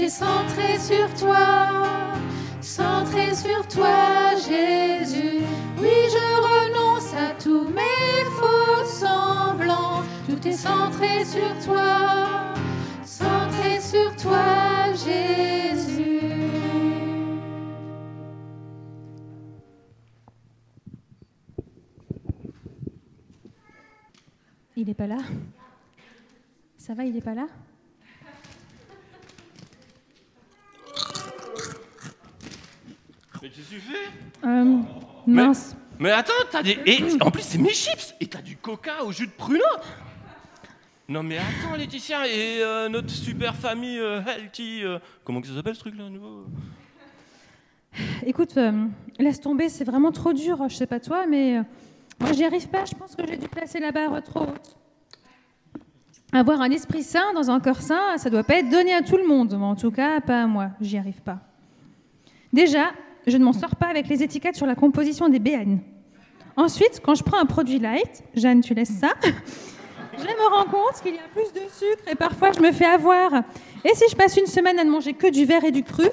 centré 0.10 0.80
sur 0.80 1.14
toi, 1.14 2.16
centré 2.62 3.36
sur 3.36 3.68
toi, 3.68 4.36
Jésus. 4.36 5.44
Oui, 5.78 5.96
je 6.10 6.26
renonce 6.50 7.14
à 7.14 7.32
tous 7.42 7.68
mes 7.70 8.26
faux 8.38 8.86
semblants, 8.86 10.04
tout 10.28 10.48
est 10.48 10.54
centré 10.54 11.24
sur 11.26 11.66
toi, 11.66 12.54
centré 13.04 13.80
sur 13.80 14.16
toi, 14.16 14.92
Jésus. 14.94 16.20
Il 24.76 24.88
n'est 24.88 24.94
pas 24.94 25.08
là? 25.08 25.18
Ça 26.78 26.94
va, 26.94 27.04
il 27.04 27.14
n'est 27.14 27.22
pas 27.22 27.36
là? 27.36 27.48
Mais 33.42 33.50
qu'est-ce 33.50 33.70
que 33.70 33.76
tu 33.76 33.80
fais 33.82 34.48
Euh, 34.48 34.78
Mince. 35.28 35.76
Mais 36.00 36.12
attends, 36.12 36.34
t'as 36.52 36.64
des. 36.64 36.80
Et 36.86 37.04
en 37.22 37.32
plus, 37.32 37.42
c'est 37.44 37.58
mes 37.58 37.74
chips 37.74 38.16
Et 38.22 38.28
t'as 38.28 38.42
du 38.42 38.56
coca 38.58 39.04
au 39.04 39.12
jus 39.12 39.28
de 39.28 39.32
pruneau 39.32 39.60
Non, 41.08 41.24
mais 41.24 41.38
attends, 41.38 41.76
Laetitia, 41.78 42.28
et 42.28 42.62
euh, 42.62 42.90
notre 42.90 43.10
super 43.10 43.56
famille 43.56 44.00
euh, 44.00 44.22
healthy. 44.24 44.84
euh, 44.84 45.00
comment 45.24 45.42
que 45.42 45.48
ça 45.48 45.56
s'appelle 45.56 45.76
ce 45.76 45.82
truc-là, 45.82 46.10
nouveau 46.10 46.46
Écoute, 48.26 48.56
euh, 48.58 48.86
laisse 49.18 49.42
tomber, 49.42 49.68
c'est 49.68 49.84
vraiment 49.84 50.12
trop 50.12 50.32
dur. 50.34 50.66
Je 50.70 50.76
sais 50.76 50.88
pas 50.88 51.00
toi, 51.00 51.26
mais 51.28 51.56
moi, 52.20 52.32
j'y 52.34 52.46
arrive 52.46 52.68
pas. 52.70 52.86
Je 52.86 52.94
pense 52.96 53.16
que 53.16 53.26
j'ai 53.28 53.38
dû 53.38 53.48
placer 53.48 53.80
la 53.80 53.92
barre 53.92 54.22
trop 54.24 54.42
haute. 54.44 54.76
Avoir 56.32 56.62
un 56.62 56.70
esprit 56.70 57.02
sain 57.04 57.34
dans 57.34 57.50
un 57.50 57.60
corps 57.60 57.82
sain, 57.82 58.18
ça 58.18 58.30
doit 58.30 58.44
pas 58.44 58.60
être 58.60 58.70
donné 58.70 58.94
à 58.94 59.02
tout 59.02 59.18
le 59.18 59.26
monde. 59.26 59.54
En 59.56 59.76
tout 59.76 59.90
cas, 59.92 60.22
pas 60.22 60.44
à 60.44 60.48
moi. 60.48 60.70
J'y 60.80 60.98
arrive 60.98 61.22
pas. 61.24 61.40
Déjà, 62.54 62.92
je 63.28 63.38
ne 63.38 63.44
m'en 63.44 63.54
sors 63.54 63.76
pas 63.76 63.88
avec 63.88 64.08
les 64.08 64.24
étiquettes 64.24 64.56
sur 64.56 64.66
la 64.66 64.76
composition 64.76 65.30
des 65.30 65.40
BN. 65.40 65.78
Ensuite, 66.58 67.02
quand 67.04 67.16
je 67.16 67.24
prends 67.24 67.40
un 67.40 67.46
produit 67.46 67.80
light, 67.80 68.24
Jeanne, 68.36 68.62
tu 68.62 68.74
laisses 68.74 68.90
ça, 69.00 69.10
je 69.24 70.24
me 70.24 70.56
rends 70.56 70.66
compte 70.66 71.02
qu'il 71.02 71.14
y 71.14 71.18
a 71.18 71.22
plus 71.34 71.54
de 71.54 71.66
sucre 71.72 72.04
et 72.12 72.16
parfois 72.16 72.52
je 72.52 72.60
me 72.60 72.72
fais 72.72 72.86
avoir. 72.86 73.34
Et 73.86 73.96
si 73.96 74.04
je 74.12 74.16
passe 74.16 74.36
une 74.38 74.46
semaine 74.48 74.78
à 74.80 74.84
ne 74.84 74.90
manger 74.90 75.14
que 75.14 75.30
du 75.32 75.46
vert 75.46 75.64
et 75.64 75.72
du 75.72 75.84
cru, 75.84 76.06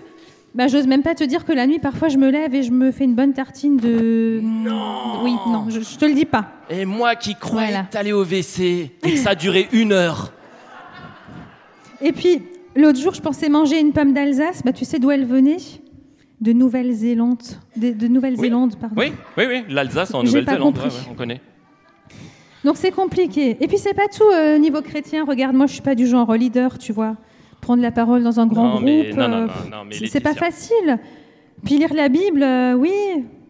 bah, 0.55 0.69
j'ose 0.69 0.87
même 0.87 1.03
pas 1.03 1.15
te 1.15 1.25
dire 1.25 1.45
que 1.45 1.53
la 1.53 1.67
nuit, 1.67 1.79
parfois, 1.81 2.09
je 2.09 2.17
me 2.17 2.31
lève 2.31 2.55
et 2.55 2.63
je 2.63 2.71
me 2.71 2.91
fais 2.91 3.05
une 3.05 3.15
bonne 3.15 3.35
tartine 3.35 3.77
de. 3.77 4.41
Non 4.43 5.23
Oui, 5.25 5.35
non, 5.49 5.67
je, 5.69 5.81
je 5.81 5.99
te 5.99 6.05
le 6.07 6.15
dis 6.15 6.25
pas. 6.25 6.47
Et 6.71 6.85
moi 6.87 7.15
qui 7.15 7.35
croyais 7.35 7.69
Voilà. 7.73 7.87
t'allais 7.91 8.13
au 8.13 8.25
WC 8.25 8.91
et 9.05 9.11
que 9.13 9.17
ça 9.17 9.35
durait 9.35 9.69
une 9.73 9.93
heure. 9.93 10.33
Et 12.01 12.13
puis, 12.13 12.43
l'autre 12.75 12.99
jour, 12.99 13.13
je 13.15 13.21
pensais 13.21 13.49
manger 13.51 13.81
une 13.81 13.93
pomme 13.93 14.13
d'Alsace. 14.15 14.63
Bah, 14.65 14.73
tu 14.73 14.85
sais 14.85 14.99
d'où 14.99 15.11
elle 15.11 15.27
venait? 15.27 15.57
De 16.41 16.53
Nouvelle-Zélande. 16.53 17.43
De, 17.77 17.91
de 17.91 18.09
Nouvelle-Zélande, 18.09 18.77
pardon. 18.79 18.95
Oui, 18.99 19.13
oui, 19.39 19.45
oui, 19.49 19.65
l'Alsace 19.71 20.13
en 20.15 20.23
Nouvelle-Zélande, 20.23 20.75
compris. 20.75 20.89
ouais, 20.89 20.95
ouais, 20.95 21.07
on 21.11 21.15
connaît. 21.15 21.41
Donc 22.65 22.77
c'est 22.77 22.91
compliqué. 22.91 23.57
Et 23.61 23.69
puis 23.69 23.79
c'est 23.79 23.95
pas 23.95 24.09
tout 24.09 24.25
euh, 24.35 24.59
niveau 24.59 24.83
chrétien. 24.83 25.25
Regarde, 25.25 25.55
moi 25.55 25.67
je 25.67 25.73
suis 25.75 25.83
pas 25.83 25.95
du 25.95 26.07
genre 26.07 26.33
leader, 26.35 26.79
tu 26.79 26.93
vois. 26.93 27.17
Prendre 27.61 27.81
la 27.81 27.91
parole 27.93 28.23
dans 28.23 28.39
un 28.41 28.47
grand 28.47 28.65
Non, 28.65 28.71
groupe, 28.75 28.85
mais- 28.85 29.13
non, 29.13 29.29
non, 29.29 29.37
euh, 29.37 29.47
non, 29.71 29.77
non, 29.79 29.85
mais 29.89 29.95
c'est- 30.09 30.21
pas 30.21 30.35
facile. 30.35 30.99
Puis 31.65 31.79
lire 31.79 31.95
la 31.95 32.09
Bible, 32.09 32.43
euh, 32.43 32.75
oui, 32.75 32.93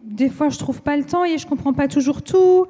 des 0.03 0.29
fois 0.29 0.49
je 0.49 0.57
trouve 0.57 0.81
pas 0.81 0.95
le 0.95 1.03
temps 1.03 1.25
et 1.25 1.37
je 1.37 1.45
comprends 1.47 1.73
pas 1.73 1.87
toujours 1.87 2.21
tout. 2.21 2.65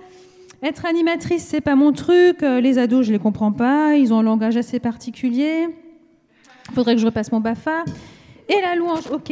Être 0.64 0.86
animatrice, 0.88 1.44
c'est 1.44 1.62
pas 1.62 1.76
mon 1.76 1.92
truc. 1.92 2.42
Euh, 2.42 2.60
les 2.62 2.80
ados, 2.80 3.06
je 3.06 3.12
les 3.12 3.20
comprends 3.20 3.52
pas. 3.52 3.96
Ils 3.96 4.12
ont 4.14 4.20
un 4.20 4.24
langage 4.24 4.58
assez 4.58 4.80
particulier. 4.80 5.68
Faudrait 6.74 6.96
que 6.96 7.02
je 7.02 7.06
repasse 7.06 7.32
mon 7.32 7.40
BAFA. 7.40 7.84
Et 8.50 8.60
la 8.62 8.76
louange, 8.76 9.04
ok. 9.12 9.32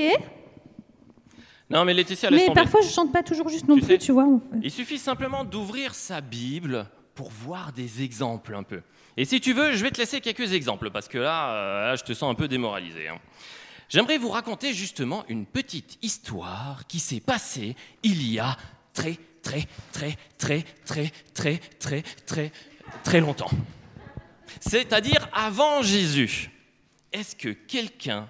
Non, 1.69 1.83
mais 1.85 1.93
Laetitia, 1.93 2.29
laisse 2.29 2.41
Mais 2.41 2.47
tomber. 2.47 2.61
parfois 2.61 2.81
je 2.81 2.89
chante 2.89 3.11
pas 3.11 3.23
toujours 3.23 3.49
juste 3.49 3.67
non 3.67 3.75
Tu 3.75 3.81
plus, 3.81 3.87
sais- 3.93 3.97
tu 3.97 4.11
vois. 4.11 4.27
Il 4.61 4.69
suffit 4.71 4.99
simplement 4.99 5.43
d'ouvrir 5.43 5.95
sa 5.95 6.21
Bible 6.21 6.87
pour 7.15 7.29
voir 7.31 7.71
des 7.73 8.03
exemples 8.03 8.53
un 8.55 8.63
peu. 8.63 8.81
Et 9.17 9.25
si 9.25 9.39
tu 9.41 9.53
veux, 9.53 9.71
je 9.73 9.81
vais 9.83 9.91
te 9.91 9.97
laisser 9.97 10.21
quelques 10.21 10.53
exemples 10.53 10.91
parce 10.91 11.07
que 11.07 11.17
là, 11.17 11.53
euh, 11.53 11.87
là, 11.89 11.95
je 11.95 12.03
te 12.03 12.13
sens 12.13 12.29
un 12.29 12.35
peu 12.35 12.47
démoralisé. 12.47 13.07
hein. 13.07 13.17
J'aimerais 13.89 14.17
vous 14.17 14.29
raconter 14.29 14.73
justement 14.73 15.23
une 15.29 15.45
petite 15.45 15.97
histoire 16.01 16.85
qui 16.87 16.99
s'est 16.99 17.19
passée 17.19 17.75
il 18.03 18.29
y 18.31 18.37
a 18.39 18.57
très, 18.93 19.17
très, 19.41 19.65
très, 19.91 20.15
très, 20.37 20.63
très, 20.85 21.11
très, 21.33 21.57
très, 21.79 22.01
très, 22.25 22.51
très 23.03 23.19
longtemps. 23.21 23.49
C'est-à-dire 24.59 25.27
avant 25.33 25.81
Jésus. 25.81 26.51
Est-ce 27.13 27.35
que 27.35 27.49
quelqu'un 27.49 28.27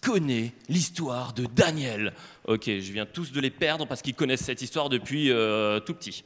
connaît 0.00 0.52
l'histoire 0.68 1.32
de 1.34 1.44
Daniel? 1.46 2.14
Ok, 2.46 2.66
je 2.66 2.92
viens 2.92 3.06
tous 3.06 3.32
de 3.32 3.40
les 3.40 3.50
perdre 3.50 3.86
parce 3.86 4.02
qu'ils 4.02 4.14
connaissent 4.14 4.44
cette 4.44 4.62
histoire 4.62 4.88
depuis 4.88 5.32
euh, 5.32 5.80
tout 5.80 5.94
petit. 5.94 6.22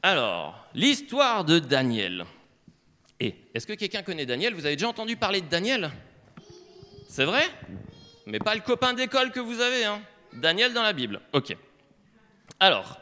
Alors, 0.00 0.64
l'histoire 0.74 1.44
de 1.44 1.58
Daniel. 1.58 2.24
Et 3.18 3.34
est-ce 3.52 3.66
que 3.66 3.72
quelqu'un 3.72 4.04
connaît 4.04 4.26
Daniel? 4.26 4.54
Vous 4.54 4.64
avez 4.64 4.76
déjà 4.76 4.88
entendu 4.88 5.16
parler 5.16 5.40
de 5.40 5.48
Daniel? 5.48 5.90
C'est 7.08 7.24
vrai? 7.24 7.42
Mais 8.26 8.38
pas 8.38 8.54
le 8.54 8.60
copain 8.60 8.92
d'école 8.92 9.32
que 9.32 9.40
vous 9.40 9.60
avez, 9.60 9.84
hein 9.84 10.00
Daniel 10.32 10.72
dans 10.72 10.84
la 10.84 10.92
Bible. 10.92 11.20
Ok. 11.32 11.56
Alors, 12.60 13.00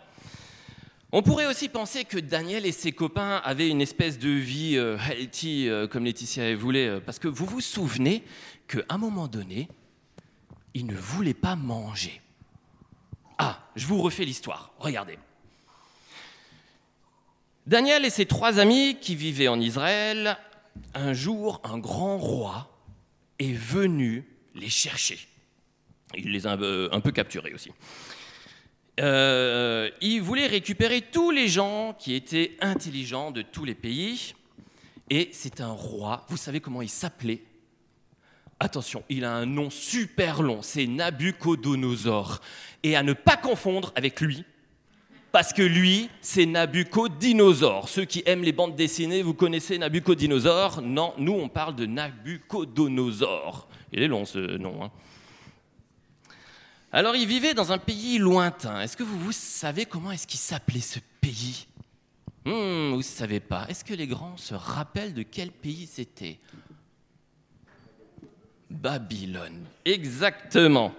on 1.12 1.20
pourrait 1.20 1.46
aussi 1.46 1.68
penser 1.68 2.04
que 2.06 2.18
Daniel 2.18 2.64
et 2.64 2.72
ses 2.72 2.92
copains 2.92 3.42
avaient 3.44 3.68
une 3.68 3.82
espèce 3.82 4.18
de 4.18 4.30
vie 4.30 4.78
euh, 4.78 4.96
healthy, 5.10 5.68
euh, 5.68 5.86
comme 5.86 6.06
Laetitia 6.06 6.56
voulait, 6.56 6.98
parce 7.02 7.18
que 7.18 7.28
vous 7.28 7.44
vous 7.44 7.60
souvenez 7.60 8.24
qu'à 8.68 8.80
un 8.88 8.96
moment 8.96 9.28
donné, 9.28 9.68
ils 10.74 10.86
ne 10.86 10.96
voulaient 10.96 11.34
pas 11.34 11.56
manger. 11.56 12.20
Ah, 13.38 13.66
je 13.76 13.86
vous 13.86 14.02
refais 14.02 14.24
l'histoire. 14.24 14.72
Regardez. 14.78 15.18
Daniel 17.66 18.04
et 18.04 18.10
ses 18.10 18.26
trois 18.26 18.58
amis 18.58 18.98
qui 19.00 19.14
vivaient 19.14 19.48
en 19.48 19.58
Israël, 19.60 20.36
un 20.92 21.12
jour, 21.12 21.60
un 21.64 21.78
grand 21.78 22.18
roi 22.18 22.70
est 23.38 23.54
venu 23.54 24.28
les 24.54 24.68
chercher. 24.68 25.18
Il 26.16 26.30
les 26.30 26.46
a 26.46 26.52
un 26.52 26.58
peu, 26.58 26.88
un 26.92 27.00
peu 27.00 27.10
capturés 27.10 27.54
aussi. 27.54 27.70
Euh, 29.00 29.90
il 30.00 30.20
voulait 30.20 30.46
récupérer 30.46 31.00
tous 31.00 31.30
les 31.30 31.48
gens 31.48 31.94
qui 31.98 32.14
étaient 32.14 32.56
intelligents 32.60 33.30
de 33.30 33.42
tous 33.42 33.64
les 33.64 33.74
pays. 33.74 34.34
Et 35.10 35.30
c'est 35.32 35.60
un 35.60 35.72
roi. 35.72 36.24
Vous 36.28 36.36
savez 36.36 36.60
comment 36.60 36.82
il 36.82 36.88
s'appelait? 36.88 37.42
Attention, 38.64 39.04
il 39.10 39.26
a 39.26 39.32
un 39.34 39.44
nom 39.44 39.68
super 39.68 40.40
long. 40.40 40.62
C'est 40.62 40.86
Nabucodonosor. 40.86 42.40
Et 42.82 42.96
à 42.96 43.02
ne 43.02 43.12
pas 43.12 43.36
confondre 43.36 43.92
avec 43.94 44.22
lui, 44.22 44.42
parce 45.32 45.52
que 45.52 45.60
lui, 45.60 46.08
c'est 46.22 46.46
Nabucodinosaure. 46.46 47.90
Ceux 47.90 48.06
qui 48.06 48.22
aiment 48.24 48.42
les 48.42 48.52
bandes 48.52 48.74
dessinées, 48.74 49.22
vous 49.22 49.34
connaissez 49.34 49.76
Nabucodinosaure? 49.76 50.80
Non, 50.80 51.12
nous, 51.18 51.34
on 51.34 51.50
parle 51.50 51.76
de 51.76 51.84
Nabucodonosor. 51.84 53.68
Il 53.92 54.02
est 54.02 54.08
long 54.08 54.24
ce 54.24 54.38
nom. 54.56 54.82
Hein. 54.84 54.90
Alors, 56.90 57.16
il 57.16 57.26
vivait 57.28 57.52
dans 57.52 57.70
un 57.70 57.78
pays 57.78 58.16
lointain. 58.16 58.80
Est-ce 58.80 58.96
que 58.96 59.02
vous, 59.02 59.18
vous 59.18 59.32
savez 59.32 59.84
comment 59.84 60.10
est-ce 60.10 60.26
qu'il 60.26 60.40
s'appelait 60.40 60.80
ce 60.80 61.00
pays? 61.20 61.66
Hmm, 62.46 62.92
Vous 62.92 62.96
ne 62.98 63.02
savez 63.02 63.40
pas. 63.40 63.66
Est-ce 63.68 63.84
que 63.84 63.92
les 63.92 64.06
grands 64.06 64.38
se 64.38 64.54
rappellent 64.54 65.12
de 65.12 65.22
quel 65.22 65.50
pays 65.50 65.86
c'était? 65.86 66.38
Babylone. 68.74 69.64
Exactement. 69.84 70.94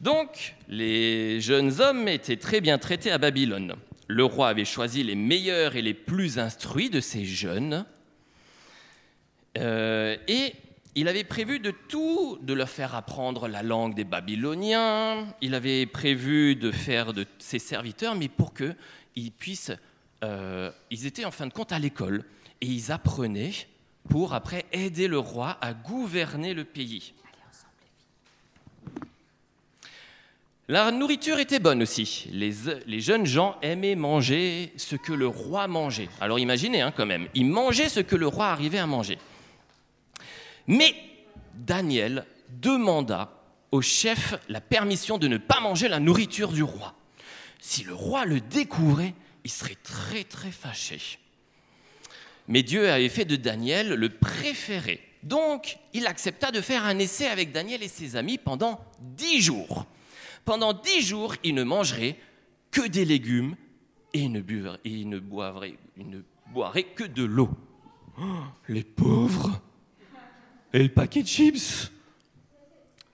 Donc, 0.00 0.54
les 0.68 1.40
jeunes 1.40 1.80
hommes 1.80 2.08
étaient 2.08 2.36
très 2.36 2.60
bien 2.60 2.78
traités 2.78 3.10
à 3.10 3.18
Babylone. 3.18 3.74
Le 4.06 4.24
roi 4.24 4.48
avait 4.48 4.64
choisi 4.64 5.02
les 5.02 5.14
meilleurs 5.14 5.76
et 5.76 5.82
les 5.82 5.94
plus 5.94 6.38
instruits 6.38 6.90
de 6.90 7.00
ces 7.00 7.24
jeunes, 7.24 7.84
euh, 9.58 10.16
et 10.26 10.54
il 10.94 11.06
avait 11.06 11.24
prévu 11.24 11.60
de 11.60 11.72
tout, 11.88 12.38
de 12.42 12.52
leur 12.52 12.68
faire 12.68 12.94
apprendre 12.94 13.46
la 13.46 13.62
langue 13.62 13.94
des 13.94 14.04
Babyloniens, 14.04 15.26
il 15.40 15.54
avait 15.54 15.86
prévu 15.86 16.56
de 16.56 16.72
faire 16.72 17.12
de 17.12 17.26
ses 17.38 17.58
serviteurs, 17.58 18.14
mais 18.14 18.28
pour 18.28 18.52
qu'ils 18.54 19.32
puissent... 19.32 19.72
Euh, 20.22 20.70
ils 20.90 21.06
étaient 21.06 21.24
en 21.24 21.30
fin 21.30 21.46
de 21.46 21.52
compte 21.52 21.72
à 21.72 21.78
l'école, 21.78 22.24
et 22.60 22.66
ils 22.66 22.90
apprenaient 22.92 23.52
pour 24.08 24.34
après 24.34 24.66
aider 24.72 25.08
le 25.08 25.18
roi 25.18 25.56
à 25.60 25.74
gouverner 25.74 26.54
le 26.54 26.64
pays. 26.64 27.12
La 30.70 30.92
nourriture 30.92 31.40
était 31.40 31.58
bonne 31.58 31.82
aussi. 31.82 32.28
Les, 32.30 33.00
jeunes 33.00 33.26
gens 33.26 33.56
aimaient 33.60 33.96
manger 33.96 34.72
ce 34.76 34.94
que 34.94 35.12
le 35.12 35.26
roi 35.26 35.66
mangeait. 35.66 36.08
Alors 36.20 36.38
imaginez 36.38 36.80
hein, 36.80 36.92
quand 36.96 37.06
même, 37.06 37.26
ils 37.34 37.46
mangeaient 37.46 37.88
ce 37.88 37.98
que 37.98 38.14
le 38.14 38.28
roi 38.28 38.46
arrivait 38.46 38.78
à 38.78 38.86
manger. 38.86 39.18
Mais 40.68 40.94
Daniel 41.54 42.24
demanda 42.48 43.32
au 43.72 43.82
chef 43.82 44.36
la 44.48 44.60
permission 44.60 45.18
de 45.18 45.26
ne 45.26 45.38
pas 45.38 45.58
manger 45.58 45.88
la 45.88 45.98
nourriture 45.98 46.52
du 46.52 46.62
roi. 46.62 46.94
Si 47.58 47.82
le 47.82 47.92
roi 47.92 48.24
le 48.24 48.40
découvrait, 48.40 49.14
il 49.42 49.50
serait 49.50 49.76
très 49.82 50.22
très 50.22 50.52
fâché. 50.52 51.18
Mais 52.50 52.64
Dieu 52.64 52.90
avait 52.90 53.08
fait 53.08 53.24
de 53.24 53.36
Daniel 53.36 53.94
le 53.94 54.08
préféré. 54.08 55.00
Donc, 55.22 55.78
il 55.94 56.08
accepta 56.08 56.50
de 56.50 56.60
faire 56.60 56.84
un 56.84 56.98
essai 56.98 57.28
avec 57.28 57.52
Daniel 57.52 57.80
et 57.80 57.88
ses 57.88 58.16
amis 58.16 58.38
pendant 58.38 58.80
dix 58.98 59.40
jours. 59.40 59.86
Pendant 60.44 60.72
dix 60.72 61.00
jours, 61.00 61.36
il 61.44 61.54
ne 61.54 61.62
mangerait 61.62 62.16
que 62.72 62.88
des 62.88 63.04
légumes 63.04 63.54
et 64.12 64.22
il 64.22 64.32
ne, 64.32 64.40
ne 64.40 65.18
boirait 65.20 66.82
que 66.82 67.04
de 67.04 67.22
l'eau. 67.22 67.50
Oh, 68.20 68.24
les 68.68 68.82
pauvres 68.82 69.62
Et 70.72 70.82
le 70.82 70.88
paquet 70.88 71.22
de 71.22 71.28
chips 71.28 71.92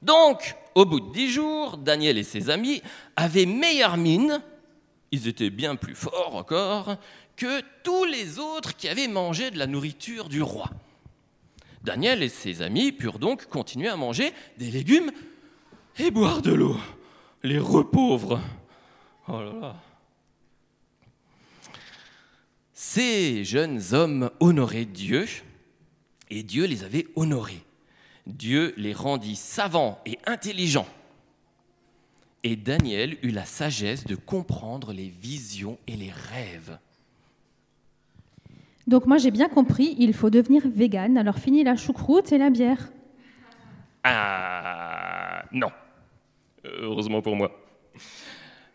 Donc, 0.01 0.57
au 0.74 0.87
bout 0.87 1.01
de 1.01 1.12
dix 1.12 1.30
jours, 1.30 1.76
Daniel 1.76 2.16
et 2.16 2.24
ses 2.24 2.49
amis 2.49 2.80
avaient 3.16 3.45
meilleure 3.45 3.99
mine, 3.99 4.41
ils 5.12 5.28
étaient 5.28 5.51
bien 5.51 5.76
plus 5.76 5.95
forts 5.95 6.37
encore, 6.37 6.97
que 7.37 7.61
tous 7.82 8.05
les 8.05 8.39
autres 8.39 8.76
qui 8.76 8.89
avaient 8.89 9.09
mangé 9.09 9.51
de 9.51 9.59
la 9.59 9.66
nourriture 9.66 10.28
du 10.28 10.43
roi. 10.43 10.70
Daniel 11.84 12.22
et 12.22 12.28
ses 12.28 12.62
amis 12.62 12.93
purent 12.93 13.18
donc 13.18 13.47
continuer 13.47 13.89
à 13.89 13.97
manger 13.97 14.32
des 14.59 14.70
légumes 14.70 15.12
et 15.99 16.11
boire 16.11 16.43
de 16.43 16.53
l'eau 16.53 16.76
les 17.47 17.59
repauvres. 17.59 18.41
Oh 19.28 19.41
là 19.41 19.53
là. 19.53 19.76
Ces 22.72 23.45
jeunes 23.45 23.80
hommes 23.93 24.30
honoraient 24.41 24.84
Dieu 24.84 25.26
et 26.28 26.43
Dieu 26.43 26.66
les 26.66 26.84
avait 26.84 27.07
honorés. 27.14 27.62
Dieu 28.26 28.74
les 28.76 28.93
rendit 28.93 29.37
savants 29.37 30.01
et 30.05 30.18
intelligents. 30.26 30.89
Et 32.43 32.57
Daniel 32.57 33.16
eut 33.22 33.30
la 33.30 33.45
sagesse 33.45 34.05
de 34.05 34.16
comprendre 34.16 34.93
les 34.93 35.09
visions 35.09 35.78
et 35.87 35.97
les 35.97 36.11
rêves. 36.11 36.78
Donc 38.87 39.07
moi 39.07 39.18
j'ai 39.18 39.30
bien 39.30 39.49
compris, 39.49 39.97
il 39.99 40.14
faut 40.14 40.30
devenir 40.30 40.62
vegan, 40.64 41.18
alors 41.18 41.39
fini 41.39 41.64
la 41.64 41.76
choucroute 41.76 42.32
et 42.32 42.39
la 42.39 42.51
bière. 42.51 42.91
Ah 44.05 45.43
non. 45.53 45.70
Heureusement 46.64 47.22
pour 47.22 47.34
moi. 47.34 47.51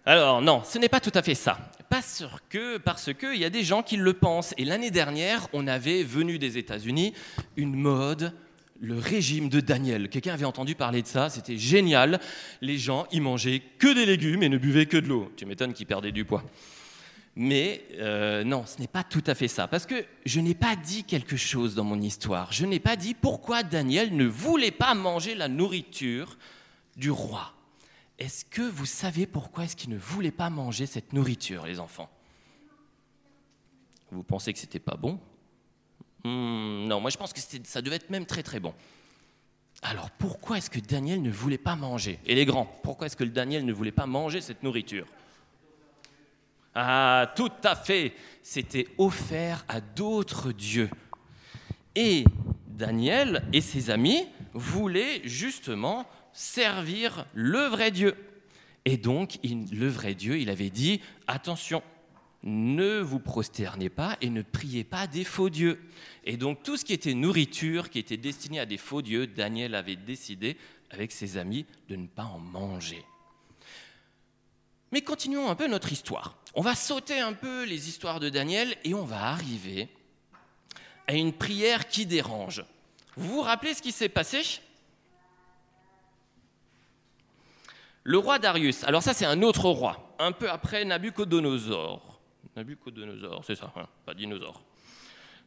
Alors 0.06 0.42
non, 0.42 0.62
ce 0.66 0.78
n'est 0.78 0.90
pas 0.90 1.00
tout 1.00 1.12
à 1.14 1.22
fait 1.22 1.36
ça. 1.36 1.58
Parce 1.90 2.24
que 2.50 2.78
parce 2.78 3.14
qu'il 3.14 3.36
y 3.36 3.46
a 3.46 3.50
des 3.50 3.64
gens 3.64 3.84
qui 3.84 3.98
le 3.98 4.14
pensent. 4.14 4.54
Et 4.58 4.66
l'année 4.66 4.92
dernière, 4.92 5.48
on 5.54 5.68
avait 5.68 6.04
venu 6.04 6.40
des 6.40 6.58
États-Unis 6.58 7.14
une 7.56 7.76
mode, 7.76 8.34
le 8.80 8.98
régime 8.98 9.50
de 9.50 9.60
Daniel. 9.60 10.10
Quelqu'un 10.10 10.34
avait 10.34 10.46
entendu 10.46 10.76
parler 10.76 11.02
de 11.02 11.08
ça 11.08 11.30
C'était 11.30 11.58
génial. 11.58 12.20
Les 12.62 12.78
gens, 12.78 13.08
ils 13.12 13.22
mangeaient 13.22 13.62
que 13.78 13.94
des 13.94 14.06
légumes 14.06 14.44
et 14.44 14.50
ne 14.50 14.58
buvaient 14.58 14.86
que 14.88 14.98
de 14.98 15.08
l'eau. 15.08 15.32
Tu 15.38 15.46
m'étonnes 15.46 15.74
qu'ils 15.74 15.86
perdaient 15.86 16.12
du 16.12 16.26
poids. 16.26 16.44
Mais 17.36 17.86
euh, 17.94 18.44
non, 18.44 18.66
ce 18.66 18.80
n'est 18.80 18.88
pas 18.88 19.04
tout 19.04 19.24
à 19.26 19.36
fait 19.36 19.48
ça. 19.48 19.68
Parce 19.68 19.86
que 19.86 20.06
je 20.26 20.40
n'ai 20.42 20.54
pas 20.54 20.76
dit 20.76 21.06
quelque 21.06 21.38
chose 21.38 21.76
dans 21.76 21.86
mon 21.86 22.02
histoire. 22.02 22.52
Je 22.52 22.66
n'ai 22.66 22.80
pas 22.80 22.96
dit 22.98 23.14
pourquoi 23.14 23.64
Daniel 23.64 24.16
ne 24.16 24.26
voulait 24.26 24.72
pas 24.72 24.94
manger 24.94 25.34
la 25.36 25.48
nourriture 25.48 26.38
du 26.98 27.10
roi. 27.10 27.54
Est-ce 28.20 28.44
que 28.46 28.62
vous 28.62 28.86
savez 28.86 29.26
pourquoi 29.26 29.64
est-ce 29.64 29.76
qu'ils 29.76 29.90
ne 29.92 29.98
voulaient 29.98 30.32
pas 30.32 30.50
manger 30.50 30.86
cette 30.86 31.14
nourriture, 31.14 31.66
les 31.66 31.80
enfants? 31.80 32.10
Vous 34.12 34.24
pensez 34.24 34.52
que 34.52 34.60
c'était 34.60 34.80
pas 34.80 34.98
bon? 34.98 35.20
Hmm, 36.26 36.86
Non, 36.88 37.00
moi 37.00 37.10
je 37.10 37.18
pense 37.18 37.32
que 37.34 37.40
ça 37.64 37.82
devait 37.82 37.96
être 37.96 38.10
même 38.10 38.26
très 38.26 38.44
très 38.44 38.60
bon. 38.60 38.74
Alors 39.82 40.12
pourquoi 40.12 40.58
est-ce 40.58 40.70
que 40.70 40.80
Daniel 40.80 41.22
ne 41.22 41.32
voulait 41.32 41.58
pas 41.58 41.76
manger? 41.76 42.20
Et 42.26 42.36
les 42.36 42.46
grands, 42.46 42.66
pourquoi 42.84 43.08
est-ce 43.08 43.16
que 43.16 43.24
Daniel 43.24 43.66
ne 43.66 43.74
voulait 43.74 43.92
pas 43.94 44.06
manger 44.06 44.42
cette 44.42 44.62
nourriture? 44.64 45.08
Ah, 46.74 47.32
tout 47.36 47.52
à 47.64 47.76
fait 47.76 48.14
C'était 48.44 48.88
offert 48.98 49.66
à 49.68 49.82
d'autres 49.82 50.52
dieux. 50.52 50.90
Et 51.96 52.24
Daniel 52.68 53.44
et 53.54 53.62
ses 53.62 53.90
amis 53.90 54.26
voulaient 54.54 55.22
justement 55.26 56.08
servir 56.34 57.26
le 57.34 57.60
vrai 57.68 57.92
Dieu. 57.92 58.16
Et 58.86 58.98
donc, 58.98 59.38
le 59.44 59.88
vrai 59.88 60.16
Dieu, 60.16 60.40
il 60.40 60.50
avait 60.50 60.70
dit, 60.70 61.02
attention, 61.28 61.84
ne 62.44 63.00
vous 63.00 63.20
prosternez 63.20 63.90
pas 63.90 64.18
et 64.22 64.30
ne 64.30 64.42
priez 64.42 64.84
pas 64.84 65.06
des 65.06 65.24
faux 65.24 65.50
dieux. 65.50 65.80
Et 66.24 66.38
donc, 66.38 66.64
tout 66.64 66.78
ce 66.78 66.86
qui 66.86 66.94
était 66.94 67.14
nourriture, 67.14 67.90
qui 67.90 68.00
était 68.00 68.18
destiné 68.18 68.60
à 68.60 68.66
des 68.66 68.78
faux 68.78 69.02
dieux, 69.02 69.28
Daniel 69.28 69.76
avait 69.76 69.96
décidé, 69.96 70.58
avec 70.90 71.12
ses 71.12 71.38
amis, 71.38 71.66
de 71.90 71.96
ne 71.96 72.08
pas 72.08 72.24
en 72.24 72.40
manger. 72.40 73.06
Mais 74.92 75.02
continuons 75.02 75.50
un 75.50 75.56
peu 75.56 75.68
notre 75.68 75.92
histoire. 75.92 76.41
On 76.54 76.62
va 76.62 76.76
sauter 76.76 77.20
un 77.20 77.34
peu 77.34 77.64
les 77.64 77.88
histoires 77.88 78.20
de 78.20 78.30
Daniel 78.30 78.76
et 78.84 78.94
on 78.94 79.06
va 79.06 79.24
arriver 79.24 79.88
à 81.08 81.14
une 81.14 81.34
prière 81.34 81.88
qui 81.88 82.06
dérange. 82.06 82.64
Vous 83.16 83.36
vous 83.36 83.42
rappelez 83.42 83.74
ce 83.74 83.82
qui 83.82 83.92
s'est 83.92 84.10
passé? 84.10 84.42
Le 88.04 88.18
roi 88.18 88.40
Darius, 88.40 88.84
alors 88.84 89.04
ça 89.04 89.14
c'est 89.14 89.26
un 89.26 89.44
autre 89.44 89.70
roi, 89.70 90.16
un 90.18 90.32
peu 90.32 90.50
après 90.50 90.84
Nabucodonosor. 90.84 92.20
Nabucodonosor, 92.56 93.46
c'est 93.46 93.56
ça, 93.56 93.72
hein, 93.76 93.88
pas 94.06 94.14
dinosaure. 94.14 94.64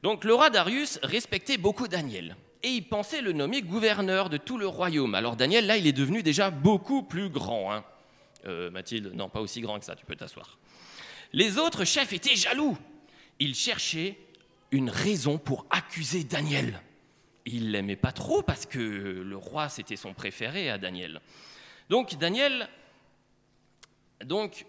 Donc 0.03 0.25
le 0.25 0.35
roi 0.35 0.51
Darius 0.51 1.01
respectait 1.03 1.59
beaucoup 1.59 1.89
Daniel 1.89 2.37
et 2.63 2.69
il 2.69 2.89
pensait 2.89 3.21
le 3.21 3.33
nommer 3.33 3.61
gouverneur 3.61 4.31
de 4.31 4.37
tout 4.37 4.57
le 4.57 4.67
royaume. 4.67 5.15
Alors 5.15 5.37
Daniel, 5.37 5.67
là, 5.67 5.77
il 5.77 5.87
est 5.87 5.93
devenu 5.93 6.23
déjà 6.23 6.51
beaucoup 6.51 7.03
plus 7.03 7.29
grand. 7.29 7.73
Hein. 7.73 7.85
Euh, 8.47 8.71
Mathilde, 8.71 9.13
non, 9.15 9.29
pas 9.29 9.41
aussi 9.41 9.61
grand 9.61 9.79
que 9.79 9.85
ça, 9.85 9.97
tu 9.97 10.07
peux 10.07 10.17
t'asseoir. 10.17 10.59
Les 11.35 11.59
autres 11.59 11.85
chefs 11.85 12.13
étaient 12.13 12.37
jaloux. 12.37 12.79
Ils 13.41 13.57
cherchaient 13.57 14.17
une 14.71 14.89
raison 14.89 15.37
pour 15.37 15.67
accuser 15.69 16.23
Daniel. 16.23 16.81
Il 17.45 17.73
l'aimait 17.73 17.97
pas 17.97 18.13
trop 18.13 18.41
parce 18.41 18.67
que 18.67 18.79
le 18.79 19.37
roi, 19.37 19.69
c'était 19.69 19.97
son 19.97 20.15
préféré 20.15 20.71
à 20.71 20.79
Daniel. 20.79 21.21
Donc 21.91 22.15
Daniel, 22.19 22.69
donc 24.25 24.65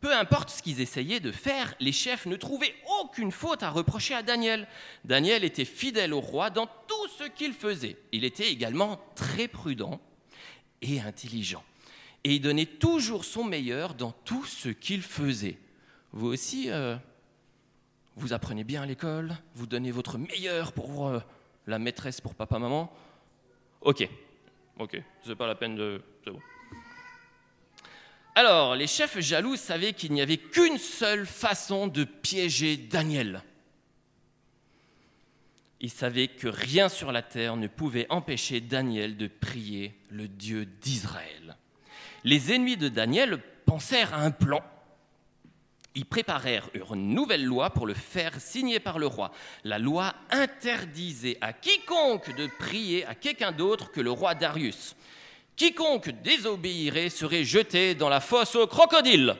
peu 0.00 0.14
importe 0.14 0.50
ce 0.50 0.62
qu'ils 0.62 0.82
essayaient 0.82 1.18
de 1.18 1.32
faire, 1.32 1.74
les 1.80 1.92
chefs 1.92 2.26
ne 2.26 2.36
trouvaient 2.36 2.74
aucune 3.00 3.32
faute 3.32 3.62
à 3.62 3.70
reprocher 3.70 4.14
à 4.14 4.22
Daniel. 4.22 4.68
Daniel 5.06 5.44
était 5.44 5.64
fidèle 5.64 6.12
au 6.12 6.20
roi 6.20 6.50
dans 6.50 6.66
tout 6.66 7.08
ce 7.18 7.24
qu'il 7.24 7.54
faisait. 7.54 7.96
Il 8.12 8.24
était 8.24 8.50
également 8.50 9.00
très 9.14 9.48
prudent 9.48 9.98
et 10.82 11.00
intelligent. 11.00 11.64
Et 12.22 12.34
il 12.34 12.42
donnait 12.42 12.66
toujours 12.66 13.24
son 13.24 13.44
meilleur 13.44 13.94
dans 13.94 14.12
tout 14.12 14.44
ce 14.44 14.68
qu'il 14.68 15.00
faisait. 15.00 15.56
Vous 16.12 16.28
aussi, 16.28 16.70
euh, 16.70 16.96
vous 18.16 18.32
apprenez 18.32 18.64
bien 18.64 18.82
à 18.82 18.86
l'école, 18.86 19.36
vous 19.54 19.66
donnez 19.66 19.90
votre 19.90 20.18
meilleur 20.18 20.72
pour 20.72 21.08
euh, 21.08 21.20
la 21.66 21.78
maîtresse, 21.78 22.20
pour 22.20 22.34
papa-maman. 22.34 22.92
Ok, 23.80 24.08
ok, 24.78 25.00
c'est 25.24 25.36
pas 25.36 25.46
la 25.46 25.54
peine 25.54 25.76
de... 25.76 26.02
Alors, 28.34 28.74
les 28.74 28.86
chefs 28.86 29.18
jaloux 29.18 29.56
savaient 29.56 29.94
qu'il 29.94 30.12
n'y 30.12 30.20
avait 30.20 30.36
qu'une 30.36 30.76
seule 30.76 31.26
façon 31.26 31.86
de 31.86 32.04
piéger 32.04 32.76
Daniel. 32.76 33.42
Ils 35.80 35.90
savaient 35.90 36.28
que 36.28 36.48
rien 36.48 36.88
sur 36.88 37.12
la 37.12 37.22
terre 37.22 37.56
ne 37.56 37.66
pouvait 37.66 38.06
empêcher 38.10 38.60
Daniel 38.60 39.16
de 39.16 39.26
prier 39.26 39.94
le 40.10 40.28
Dieu 40.28 40.66
d'Israël. 40.66 41.56
Les 42.24 42.52
ennemis 42.52 42.76
de 42.76 42.88
Daniel 42.88 43.38
pensèrent 43.66 44.12
à 44.12 44.18
un 44.18 44.30
plan. 44.30 44.62
Ils 45.96 46.04
préparèrent 46.04 46.68
une 46.74 47.14
nouvelle 47.14 47.46
loi 47.46 47.70
pour 47.70 47.86
le 47.86 47.94
faire 47.94 48.38
signer 48.38 48.80
par 48.80 48.98
le 48.98 49.06
roi. 49.06 49.32
La 49.64 49.78
loi 49.78 50.14
interdisait 50.30 51.38
à 51.40 51.54
quiconque 51.54 52.36
de 52.36 52.48
prier 52.58 53.06
à 53.06 53.14
quelqu'un 53.14 53.50
d'autre 53.50 53.90
que 53.90 54.02
le 54.02 54.10
roi 54.10 54.34
Darius. 54.34 54.94
Quiconque 55.56 56.10
désobéirait 56.22 57.08
serait 57.08 57.44
jeté 57.44 57.94
dans 57.94 58.10
la 58.10 58.20
fosse 58.20 58.56
aux 58.56 58.66
crocodiles. 58.66 59.36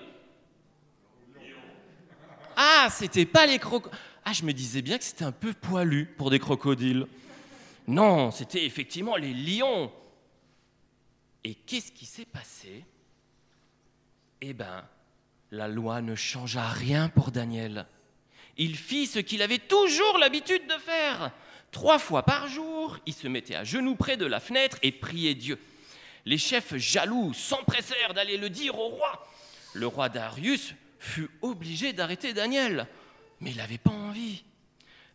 Ah, 2.57 2.89
c'était 2.91 3.27
pas 3.27 3.45
les 3.45 3.59
crocodiles. 3.59 4.01
Ah, 4.25 4.33
je 4.33 4.43
me 4.43 4.55
disais 4.55 4.81
bien 4.81 4.97
que 4.97 5.05
c'était 5.05 5.27
un 5.27 5.33
peu 5.33 5.53
poilu 5.53 6.07
pour 6.17 6.31
des 6.31 6.39
crocodiles. 6.39 7.07
Non, 7.87 8.31
c'était 8.31 8.65
effectivement 8.65 9.17
les 9.17 9.35
lions. 9.35 9.93
Et 11.45 11.55
qu'est-ce 11.55 11.93
qui 11.93 12.07
s'est 12.07 12.25
passé? 12.25 12.83
Eh 14.41 14.55
bien, 14.55 14.89
la 15.51 15.69
loi 15.69 16.03
ne 16.03 16.15
changea 16.15 16.67
rien 16.69 17.09
pour 17.09 17.31
Daniel. 17.31 17.87
Il 18.57 18.77
fit 18.77 19.07
ce 19.07 19.19
qu'il 19.19 19.43
avait 19.43 19.59
toujours 19.59 20.19
l'habitude 20.19 20.67
de 20.67 20.81
faire. 20.81 21.31
Trois 21.73 21.99
fois 21.99 22.23
par 22.23 22.49
jour, 22.49 22.99
il 23.07 23.13
se 23.13 23.29
mettait 23.29 23.55
à 23.55 23.65
genoux 23.65 23.97
près 23.97 24.17
de 24.17 24.27
la 24.27 24.41
fenêtre 24.41 24.79
et 24.83 24.93
priait 24.93 25.35
Dieu 25.35 25.59
les 26.27 26.39
chefs 26.39 26.77
jaloux 26.77 27.33
s'empressèrent 27.33 28.13
d'aller 28.13 28.37
le 28.37 28.51
dire 28.51 28.79
au 28.79 28.89
roi. 28.89 29.27
Le 29.73 29.87
roi 29.87 30.09
Darius 30.09 30.75
fut 30.99 31.31
obligé 31.41 31.93
d'arrêter 31.93 32.35
Daniel, 32.35 32.87
mais 33.41 33.53
il 33.53 33.57
n'avait 33.57 33.79
pas 33.79 33.91
envie. 33.91 34.43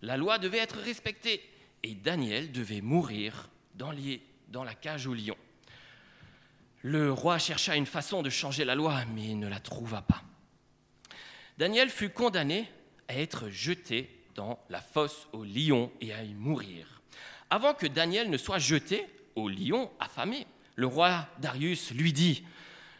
La 0.01 0.17
loi 0.17 0.39
devait 0.39 0.57
être 0.57 0.79
respectée 0.79 1.43
et 1.83 1.93
Daniel 1.93 2.51
devait 2.51 2.81
mourir 2.81 3.49
dans, 3.75 3.91
la 4.63 4.73
cage 4.73 5.05
au 5.05 5.13
lion. 5.13 5.35
Le 6.83 7.13
roi 7.13 7.37
chercha 7.37 7.75
une 7.75 7.85
façon 7.85 8.23
de 8.23 8.29
changer 8.29 8.65
la 8.65 8.75
loi, 8.75 9.03
mais 9.13 9.35
ne 9.35 9.47
la 9.47 9.59
trouva 9.59 10.01
pas. 10.01 10.23
Daniel 11.57 11.89
fut 11.89 12.09
condamné 12.09 12.67
à 13.07 13.15
être 13.15 13.49
jeté 13.49 14.09
dans 14.33 14.57
la 14.69 14.81
fosse 14.81 15.27
au 15.31 15.43
lion 15.43 15.91
et 16.01 16.13
à 16.13 16.23
y 16.23 16.33
mourir. 16.33 17.01
Avant 17.49 17.73
que 17.73 17.85
Daniel 17.85 18.29
ne 18.29 18.37
soit 18.37 18.57
jeté 18.57 19.05
au 19.35 19.47
lion 19.47 19.91
affamé, 19.99 20.47
le 20.75 20.87
roi 20.87 21.27
Darius 21.39 21.91
lui 21.91 22.13
dit, 22.13 22.43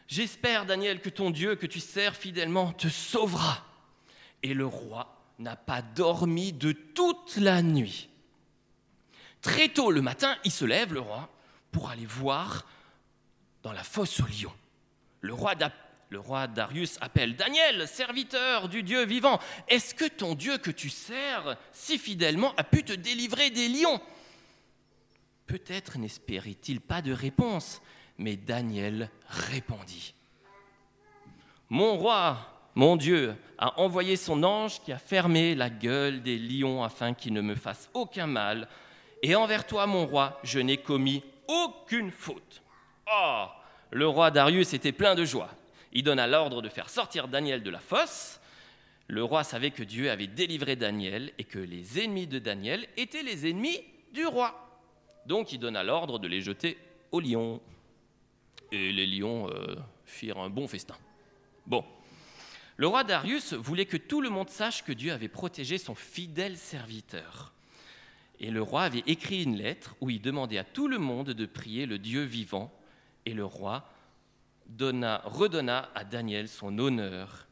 J'espère, 0.08 0.66
Daniel, 0.66 1.00
que 1.00 1.10
ton 1.10 1.32
Dieu 1.32 1.56
que 1.56 1.66
tu 1.66 1.80
sers 1.80 2.16
fidèlement 2.16 2.74
te 2.74 2.90
sauvera. 2.90 3.66
Et 4.44 4.54
le 4.54 4.66
roi 4.66 5.18
n'a 5.40 5.56
pas 5.56 5.82
dormi 5.82 6.52
de 6.52 6.74
toute 6.74 7.38
la 7.38 7.62
nuit. 7.62 8.10
Très 9.42 9.70
tôt 9.70 9.90
le 9.90 10.02
matin, 10.02 10.36
il 10.44 10.52
se 10.52 10.66
lève, 10.66 10.94
le 10.94 11.00
roi, 11.00 11.30
pour 11.72 11.90
aller 11.90 12.06
voir 12.06 12.66
dans 13.64 13.72
la 13.72 13.84
fosse 13.84 14.20
au 14.20 14.26
lion. 14.26 14.54
Le 15.22 15.34
roi, 15.34 15.54
le 16.10 16.20
roi 16.20 16.48
Darius 16.48 16.98
appelle 17.02 17.36
Daniel, 17.36 17.88
serviteur 17.88 18.70
du 18.70 18.84
Dieu 18.84 19.06
vivant. 19.06 19.40
Est-ce 19.68 19.96
que 19.96 20.06
ton 20.06 20.36
Dieu 20.36 20.58
que 20.58 20.72
tu 20.72 20.90
sers 20.90 21.58
si 21.72 21.98
fidèlement 21.98 22.54
a 22.58 22.64
pu 22.64 22.84
te 22.84 22.94
délivrer 22.94 23.50
des 23.50 23.68
lions? 23.68 24.02
Peut-être 25.46 25.98
n'espérait-il 25.98 26.82
pas 26.82 27.02
de 27.02 27.12
réponse, 27.12 27.82
mais 28.18 28.36
Daniel 28.36 29.10
répondit. 29.28 30.14
Mon 31.70 31.98
roi, 31.98 32.70
mon 32.76 32.96
Dieu, 32.96 33.36
a 33.58 33.80
envoyé 33.80 34.16
son 34.16 34.44
ange 34.44 34.82
qui 34.82 34.92
a 34.92 34.98
fermé 34.98 35.56
la 35.56 35.70
gueule 35.70 36.24
des 36.24 36.38
lions 36.38 36.84
afin 36.84 37.14
qu'ils 37.14 37.34
ne 37.34 37.42
me 37.42 37.56
fassent 37.56 37.90
aucun 37.94 38.28
mal. 38.28 38.68
Et 39.24 39.36
envers 39.36 39.68
toi, 39.68 39.88
mon 39.88 40.06
roi, 40.06 40.40
je 40.44 40.60
n'ai 40.60 40.78
commis 40.78 41.24
aucune 41.48 42.12
faute. 42.12 42.61
Oh 43.14 43.46
Le 43.92 44.08
roi 44.08 44.32
Darius 44.32 44.74
était 44.74 44.92
plein 44.92 45.16
de 45.16 45.26
joie. 45.26 45.50
Il 45.92 46.04
donna 46.04 46.28
l'ordre 46.28 46.62
de 46.62 46.70
faire 46.70 46.90
sortir 46.90 47.28
Daniel 47.28 47.64
de 47.64 47.70
la 47.70 47.80
fosse. 47.80 48.40
Le 49.08 49.24
roi 49.24 49.44
savait 49.44 49.72
que 49.72 49.84
Dieu 49.84 50.10
avait 50.10 50.28
délivré 50.28 50.78
Daniel 50.78 51.34
et 51.38 51.44
que 51.44 51.60
les 51.60 52.00
ennemis 52.00 52.28
de 52.28 52.40
Daniel 52.40 52.88
étaient 52.96 53.24
les 53.24 53.50
ennemis 53.50 53.82
du 54.14 54.26
roi. 54.26 54.80
Donc 55.26 55.52
il 55.52 55.60
donna 55.60 55.84
l'ordre 55.84 56.20
de 56.20 56.28
les 56.28 56.42
jeter 56.42 56.78
aux 57.12 57.20
lions. 57.20 57.62
Et 58.72 58.94
les 58.94 59.06
lions 59.06 59.50
euh, 59.50 59.76
firent 60.06 60.40
un 60.40 60.50
bon 60.50 60.68
festin. 60.68 60.96
Bon. 61.66 61.84
Le 62.78 62.88
roi 62.88 63.04
Darius 63.04 63.54
voulait 63.54 63.86
que 63.86 63.98
tout 63.98 64.22
le 64.22 64.30
monde 64.30 64.50
sache 64.50 64.84
que 64.84 64.94
Dieu 64.94 65.12
avait 65.12 65.28
protégé 65.28 65.78
son 65.78 65.94
fidèle 65.94 66.58
serviteur. 66.58 67.52
Et 68.40 68.50
le 68.50 68.62
roi 68.62 68.84
avait 68.84 69.04
écrit 69.06 69.44
une 69.44 69.58
lettre 69.58 69.96
où 70.00 70.10
il 70.10 70.22
demandait 70.22 70.58
à 70.58 70.64
tout 70.64 70.88
le 70.88 70.98
monde 70.98 71.32
de 71.32 71.46
prier 71.46 71.86
le 71.86 72.00
Dieu 72.00 72.24
vivant. 72.24 72.74
Et 73.26 73.34
le 73.34 73.46
roi 73.46 73.88
donna, 74.68 75.22
redonna 75.26 75.90
à 75.96 76.04
Daniel 76.04 76.48
son 76.48 76.78
honneur 76.80 77.48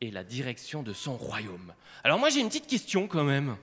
et 0.00 0.10
la 0.10 0.24
direction 0.24 0.82
de 0.82 0.92
son 0.92 1.16
royaume. 1.16 1.72
Alors 2.02 2.18
moi 2.18 2.28
j'ai 2.28 2.40
une 2.40 2.48
petite 2.48 2.66
question 2.66 3.06
quand 3.08 3.24
même 3.24 3.56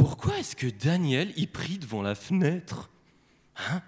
pourquoi 0.00 0.38
est-ce 0.38 0.56
que 0.56 0.66
Daniel 0.66 1.32
y 1.36 1.46
prie 1.46 1.78
devant 1.78 2.00
la 2.00 2.14
fenêtre? 2.14 2.90
Hein? 3.56 3.82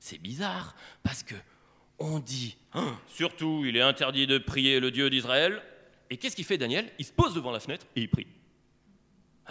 C'est 0.00 0.18
bizarre, 0.18 0.74
parce 1.04 1.22
que 1.22 1.36
on 2.00 2.18
dit, 2.18 2.56
hein, 2.74 2.98
surtout, 3.06 3.64
il 3.64 3.76
est 3.76 3.80
interdit 3.80 4.26
de 4.26 4.38
prier 4.38 4.80
le 4.80 4.90
Dieu 4.90 5.08
d'Israël. 5.08 5.62
Et 6.10 6.16
qu'est-ce 6.16 6.34
qu'il 6.34 6.44
fait 6.44 6.58
Daniel? 6.58 6.90
Il 6.98 7.04
se 7.04 7.12
pose 7.12 7.34
devant 7.34 7.52
la 7.52 7.60
fenêtre 7.60 7.86
et 7.94 8.02
il 8.02 8.08
prie. 8.08 8.26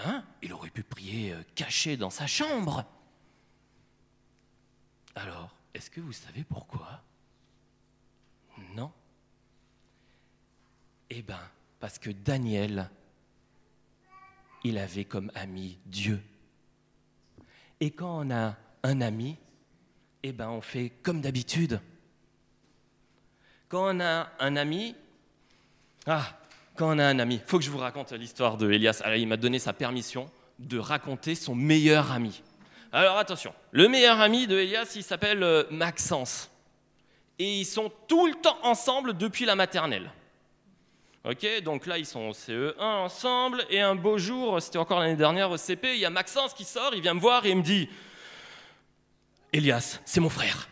Hein? 0.05 0.25
Il 0.41 0.51
aurait 0.51 0.69
pu 0.69 0.83
prier 0.83 1.31
euh, 1.31 1.43
caché 1.55 1.95
dans 1.95 2.09
sa 2.09 2.27
chambre. 2.27 2.83
Alors, 5.15 5.55
est-ce 5.73 5.89
que 5.89 6.01
vous 6.01 6.13
savez 6.13 6.43
pourquoi? 6.43 7.01
Non. 8.75 8.91
Eh 11.09 11.21
bien, 11.21 11.39
parce 11.79 11.99
que 11.99 12.09
Daniel 12.09 12.89
il 14.63 14.77
avait 14.77 15.05
comme 15.05 15.31
ami 15.35 15.77
Dieu. 15.85 16.21
Et 17.79 17.91
quand 17.91 18.25
on 18.25 18.31
a 18.31 18.55
un 18.83 19.01
ami, 19.01 19.37
eh 20.23 20.31
ben 20.31 20.49
on 20.49 20.61
fait 20.61 20.91
comme 21.01 21.21
d'habitude. 21.21 21.79
Quand 23.69 23.95
on 23.95 23.99
a 23.99 24.29
un 24.39 24.55
ami, 24.55 24.95
ah, 26.05 26.37
quand 26.75 26.95
on 26.95 26.99
a 26.99 27.05
un 27.05 27.19
ami, 27.19 27.41
faut 27.45 27.57
que 27.57 27.63
je 27.63 27.71
vous 27.71 27.77
raconte 27.77 28.11
l'histoire 28.11 28.57
de 28.57 28.69
Elias. 28.69 29.01
Alors, 29.03 29.17
il 29.17 29.27
m'a 29.27 29.37
donné 29.37 29.59
sa 29.59 29.73
permission 29.73 30.29
de 30.59 30.77
raconter 30.77 31.35
son 31.35 31.55
meilleur 31.55 32.11
ami. 32.11 32.43
Alors 32.91 33.17
attention, 33.17 33.53
le 33.71 33.87
meilleur 33.87 34.19
ami 34.19 34.47
de 34.47 34.57
Elias, 34.57 34.93
il 34.95 35.03
s'appelle 35.03 35.43
euh, 35.43 35.63
Maxence. 35.69 36.51
Et 37.39 37.59
ils 37.61 37.65
sont 37.65 37.91
tout 38.07 38.27
le 38.27 38.33
temps 38.35 38.57
ensemble 38.63 39.15
depuis 39.15 39.45
la 39.45 39.55
maternelle. 39.55 40.11
Ok, 41.23 41.45
donc 41.63 41.85
là 41.85 41.97
ils 41.97 42.05
sont 42.05 42.21
au 42.21 42.33
CE1 42.33 42.79
ensemble, 42.79 43.63
et 43.69 43.79
un 43.79 43.95
beau 43.95 44.17
jour, 44.17 44.61
c'était 44.61 44.79
encore 44.79 44.99
l'année 44.99 45.15
dernière 45.15 45.51
au 45.51 45.57
CP, 45.57 45.93
il 45.93 45.99
y 45.99 46.05
a 46.05 46.09
Maxence 46.09 46.53
qui 46.53 46.63
sort, 46.63 46.95
il 46.95 47.01
vient 47.01 47.13
me 47.13 47.19
voir 47.19 47.45
et 47.45 47.51
il 47.51 47.57
me 47.57 47.61
dit 47.61 47.87
Elias, 49.53 49.99
c'est 50.03 50.19
mon 50.19 50.29
frère. 50.29 50.67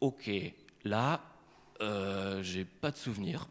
Ok, 0.00 0.30
là, 0.84 1.20
euh, 1.80 2.42
j'ai 2.42 2.64
pas 2.64 2.90
de 2.90 2.96
souvenir. 2.96 3.46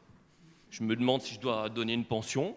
Je 0.69 0.83
me 0.83 0.95
demande 0.95 1.21
si 1.21 1.35
je 1.35 1.39
dois 1.39 1.69
donner 1.69 1.93
une 1.93 2.05
pension. 2.05 2.55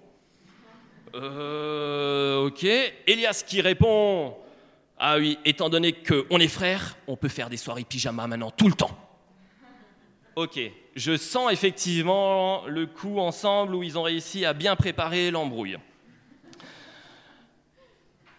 Euh, 1.15 2.47
ok. 2.47 2.65
Elias 3.07 3.45
qui 3.47 3.61
répond 3.61 4.37
Ah 4.99 5.17
oui, 5.19 5.39
étant 5.45 5.69
donné 5.69 5.93
qu'on 5.93 6.39
est 6.39 6.49
frères, 6.49 6.97
on 7.07 7.17
peut 7.17 7.29
faire 7.29 7.49
des 7.49 7.57
soirées 7.57 7.85
pyjama 7.85 8.27
maintenant 8.27 8.51
tout 8.51 8.69
le 8.69 8.75
temps. 8.75 8.99
Ok, 10.37 10.59
je 10.97 11.17
sens 11.17 11.53
effectivement 11.53 12.67
le 12.67 12.87
coup 12.87 13.21
ensemble 13.21 13.77
où 13.77 13.85
ils 13.85 13.97
ont 13.97 14.03
réussi 14.03 14.45
à 14.45 14.53
bien 14.53 14.75
préparer 14.75 15.31
l'embrouille. 15.31 15.79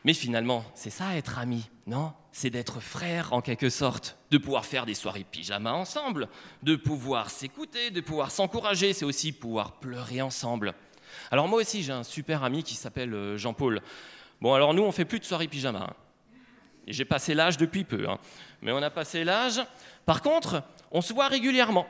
Mais 0.03 0.13
finalement, 0.13 0.65
c'est 0.75 0.89
ça 0.89 1.15
être 1.15 1.39
ami, 1.39 1.69
non? 1.87 2.11
C'est 2.33 2.49
d'être 2.49 2.81
frère 2.81 3.31
en 3.31 3.39
quelque 3.39 3.69
sorte, 3.69 4.17
de 4.29 4.37
pouvoir 4.37 4.65
faire 4.65 4.85
des 4.85 4.93
soirées 4.93 5.23
pyjama 5.23 5.71
ensemble, 5.71 6.27
de 6.63 6.75
pouvoir 6.75 7.29
s'écouter, 7.29 7.91
de 7.91 8.01
pouvoir 8.01 8.29
s'encourager, 8.29 8.91
c'est 8.91 9.05
aussi 9.05 9.31
pouvoir 9.31 9.79
pleurer 9.79 10.21
ensemble. 10.21 10.75
Alors 11.35 11.49
moi 11.49 11.59
aussi, 11.59 11.83
j'ai 11.83 11.91
un 11.91 12.03
super 12.03 12.45
ami 12.45 12.63
qui 12.63 12.75
s'appelle 12.75 13.13
euh, 13.13 13.37
Jean-Paul. 13.37 13.81
Bon, 14.39 14.53
alors 14.53 14.73
nous, 14.73 14.83
on 14.83 14.93
fait 14.93 15.03
plus 15.03 15.19
de 15.19 15.25
soirées 15.25 15.49
pyjama. 15.49 15.79
hein. 15.79 15.93
J'ai 16.87 17.03
passé 17.03 17.33
l'âge 17.33 17.57
depuis 17.57 17.83
peu, 17.83 18.07
hein. 18.07 18.19
mais 18.61 18.71
on 18.71 18.77
a 18.77 18.89
passé 18.89 19.25
l'âge. 19.25 19.61
Par 20.05 20.21
contre, 20.21 20.63
on 20.91 21.01
se 21.01 21.11
voit 21.11 21.27
régulièrement. 21.27 21.87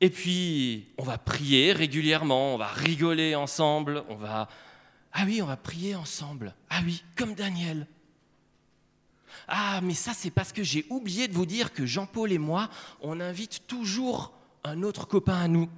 Et 0.00 0.08
puis, 0.08 0.86
on 0.96 1.02
va 1.02 1.18
prier 1.18 1.74
régulièrement, 1.74 2.54
on 2.54 2.56
va 2.56 2.68
rigoler 2.68 3.34
ensemble, 3.34 4.02
on 4.08 4.14
va... 4.14 4.48
Ah 5.12 5.24
oui, 5.26 5.42
on 5.42 5.46
va 5.46 5.58
prier 5.58 5.94
ensemble. 5.94 6.54
Ah 6.70 6.80
oui, 6.86 7.04
comme 7.16 7.34
Daniel. 7.34 7.86
Ah, 9.46 9.80
mais 9.82 9.92
ça, 9.92 10.12
c'est 10.14 10.30
parce 10.30 10.54
que 10.54 10.62
j'ai 10.62 10.86
oublié 10.88 11.28
de 11.28 11.34
vous 11.34 11.44
dire 11.44 11.74
que 11.74 11.84
Jean-Paul 11.84 12.32
et 12.32 12.38
moi, 12.38 12.70
on 13.02 13.20
invite 13.20 13.66
toujours 13.66 14.32
un 14.64 14.82
autre 14.82 15.06
copain 15.06 15.36
à 15.36 15.48
nous. 15.48 15.68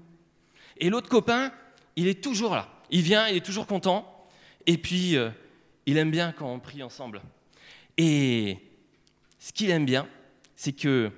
Et 0.76 0.88
l'autre 0.88 1.08
copain, 1.08 1.50
il 1.96 2.06
est 2.06 2.22
toujours 2.22 2.54
là. 2.54 2.68
Il 2.90 3.02
vient, 3.02 3.28
il 3.28 3.36
est 3.36 3.44
toujours 3.44 3.66
content. 3.66 4.28
Et 4.66 4.78
puis, 4.78 5.16
euh, 5.16 5.30
il 5.86 5.96
aime 5.96 6.10
bien 6.10 6.32
quand 6.32 6.52
on 6.52 6.60
prie 6.60 6.82
ensemble. 6.82 7.22
Et 7.96 8.58
ce 9.38 9.52
qu'il 9.52 9.70
aime 9.70 9.86
bien, 9.86 10.08
c'est 10.56 10.72
que 10.72 11.10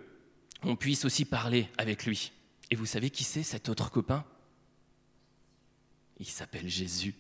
on 0.63 0.77
puisse 0.77 1.05
aussi 1.05 1.25
parler 1.25 1.69
avec 1.79 2.07
lui. 2.07 2.33
Et 2.71 2.77
vous 2.77 2.87
savez 2.87 3.11
qui 3.11 3.25
c'est 3.25 3.43
cet 3.43 3.69
autre 3.69 3.91
copain? 3.91 4.25
Il 6.19 6.27
s'appelle 6.27 6.69
Jésus. 6.69 7.15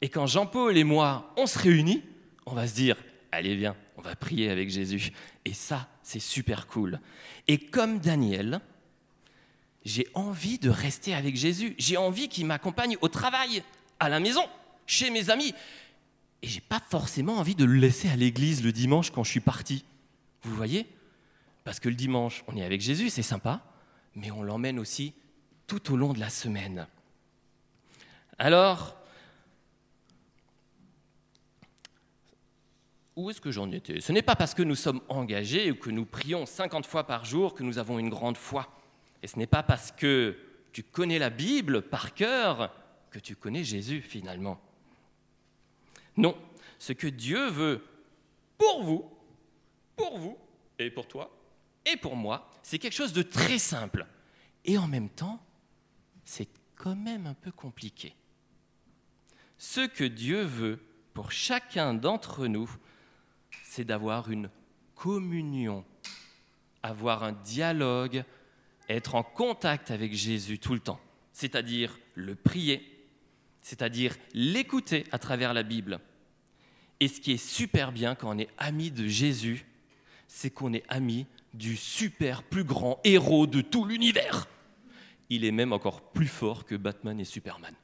Et 0.00 0.08
quand 0.08 0.26
Jean-Paul 0.26 0.76
et 0.76 0.84
moi, 0.84 1.32
on 1.36 1.46
se 1.46 1.58
réunit, 1.58 2.04
on 2.46 2.54
va 2.54 2.68
se 2.68 2.74
dire, 2.74 2.96
allez 3.32 3.56
viens, 3.56 3.76
on 3.96 4.02
va 4.02 4.14
prier 4.14 4.50
avec 4.50 4.70
Jésus. 4.70 5.12
Et 5.44 5.52
ça, 5.52 5.88
c'est 6.02 6.20
super 6.20 6.68
cool. 6.68 7.00
Et 7.48 7.58
comme 7.58 7.98
Daniel, 7.98 8.60
j'ai 9.88 10.06
envie 10.12 10.58
de 10.58 10.68
rester 10.68 11.14
avec 11.14 11.34
Jésus. 11.34 11.74
J'ai 11.78 11.96
envie 11.96 12.28
qu'il 12.28 12.44
m'accompagne 12.44 12.98
au 13.00 13.08
travail, 13.08 13.62
à 13.98 14.10
la 14.10 14.20
maison, 14.20 14.42
chez 14.86 15.08
mes 15.08 15.30
amis. 15.30 15.54
Et 16.42 16.46
j'ai 16.46 16.60
pas 16.60 16.80
forcément 16.90 17.38
envie 17.38 17.54
de 17.54 17.64
le 17.64 17.72
laisser 17.72 18.08
à 18.10 18.16
l'église 18.16 18.62
le 18.62 18.70
dimanche 18.70 19.10
quand 19.10 19.24
je 19.24 19.30
suis 19.30 19.40
parti. 19.40 19.86
Vous 20.42 20.54
voyez? 20.54 20.86
Parce 21.64 21.80
que 21.80 21.88
le 21.88 21.94
dimanche, 21.94 22.44
on 22.48 22.56
est 22.56 22.64
avec 22.64 22.82
Jésus, 22.82 23.08
c'est 23.08 23.22
sympa, 23.22 23.62
mais 24.14 24.30
on 24.30 24.42
l'emmène 24.42 24.78
aussi 24.78 25.14
tout 25.66 25.90
au 25.90 25.96
long 25.96 26.12
de 26.12 26.20
la 26.20 26.28
semaine. 26.28 26.86
Alors, 28.38 28.94
où 33.16 33.30
est-ce 33.30 33.40
que 33.40 33.50
j'en 33.50 33.72
étais? 33.72 34.02
Ce 34.02 34.12
n'est 34.12 34.22
pas 34.22 34.36
parce 34.36 34.52
que 34.52 34.62
nous 34.62 34.76
sommes 34.76 35.00
engagés 35.08 35.70
ou 35.70 35.76
que 35.76 35.88
nous 35.88 36.04
prions 36.04 36.44
50 36.44 36.84
fois 36.84 37.06
par 37.06 37.24
jour 37.24 37.54
que 37.54 37.62
nous 37.62 37.78
avons 37.78 37.98
une 37.98 38.10
grande 38.10 38.36
foi. 38.36 38.68
Et 39.22 39.26
ce 39.26 39.38
n'est 39.38 39.46
pas 39.46 39.62
parce 39.62 39.92
que 39.92 40.36
tu 40.72 40.82
connais 40.82 41.18
la 41.18 41.30
Bible 41.30 41.82
par 41.82 42.14
cœur 42.14 42.74
que 43.10 43.18
tu 43.18 43.36
connais 43.36 43.64
Jésus 43.64 44.00
finalement. 44.00 44.60
Non, 46.16 46.36
ce 46.78 46.92
que 46.92 47.06
Dieu 47.06 47.48
veut 47.48 47.84
pour 48.56 48.82
vous, 48.82 49.10
pour 49.96 50.18
vous 50.18 50.38
et 50.78 50.90
pour 50.90 51.06
toi 51.06 51.38
et 51.90 51.96
pour 51.96 52.16
moi, 52.16 52.50
c'est 52.62 52.78
quelque 52.78 52.94
chose 52.94 53.12
de 53.12 53.22
très 53.22 53.58
simple. 53.58 54.06
Et 54.64 54.76
en 54.76 54.86
même 54.86 55.08
temps, 55.08 55.40
c'est 56.24 56.48
quand 56.76 56.96
même 56.96 57.26
un 57.26 57.34
peu 57.34 57.50
compliqué. 57.50 58.14
Ce 59.56 59.86
que 59.86 60.04
Dieu 60.04 60.42
veut 60.42 60.78
pour 61.14 61.32
chacun 61.32 61.94
d'entre 61.94 62.46
nous, 62.46 62.70
c'est 63.64 63.84
d'avoir 63.84 64.30
une 64.30 64.50
communion, 64.94 65.84
avoir 66.82 67.24
un 67.24 67.32
dialogue, 67.32 68.24
être 68.88 69.14
en 69.14 69.22
contact 69.22 69.90
avec 69.90 70.14
Jésus 70.14 70.58
tout 70.58 70.74
le 70.74 70.80
temps, 70.80 71.00
c'est-à-dire 71.32 71.98
le 72.14 72.34
prier, 72.34 73.06
c'est-à-dire 73.60 74.16
l'écouter 74.32 75.04
à 75.12 75.18
travers 75.18 75.54
la 75.54 75.62
Bible. 75.62 76.00
Et 77.00 77.08
ce 77.08 77.20
qui 77.20 77.32
est 77.32 77.36
super 77.36 77.92
bien 77.92 78.14
quand 78.14 78.34
on 78.34 78.38
est 78.38 78.48
ami 78.58 78.90
de 78.90 79.06
Jésus, 79.06 79.66
c'est 80.26 80.50
qu'on 80.50 80.72
est 80.72 80.84
ami 80.88 81.26
du 81.54 81.76
super 81.76 82.42
plus 82.42 82.64
grand 82.64 83.00
héros 83.04 83.46
de 83.46 83.60
tout 83.60 83.84
l'univers. 83.84 84.48
Il 85.30 85.44
est 85.44 85.52
même 85.52 85.72
encore 85.72 86.12
plus 86.12 86.26
fort 86.26 86.64
que 86.64 86.74
Batman 86.74 87.20
et 87.20 87.24
Superman. 87.24 87.74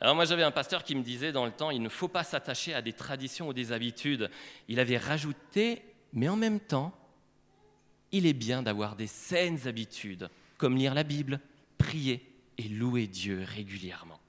Alors 0.00 0.14
moi 0.14 0.24
j'avais 0.26 0.42
un 0.42 0.50
pasteur 0.50 0.84
qui 0.84 0.94
me 0.94 1.02
disait 1.02 1.32
dans 1.32 1.46
le 1.46 1.52
temps, 1.52 1.70
il 1.70 1.82
ne 1.82 1.88
faut 1.88 2.08
pas 2.08 2.24
s'attacher 2.24 2.74
à 2.74 2.82
des 2.82 2.92
traditions 2.92 3.48
ou 3.48 3.52
des 3.52 3.72
habitudes. 3.72 4.30
Il 4.68 4.78
avait 4.78 4.98
rajouté, 4.98 5.82
mais 6.12 6.28
en 6.28 6.36
même 6.36 6.60
temps, 6.60 6.94
il 8.12 8.26
est 8.26 8.32
bien 8.32 8.62
d'avoir 8.62 8.96
des 8.96 9.06
saines 9.06 9.66
habitudes, 9.66 10.30
comme 10.58 10.76
lire 10.76 10.94
la 10.94 11.02
Bible, 11.02 11.40
prier 11.78 12.26
et 12.58 12.68
louer 12.68 13.06
Dieu 13.06 13.42
régulièrement. 13.42 14.20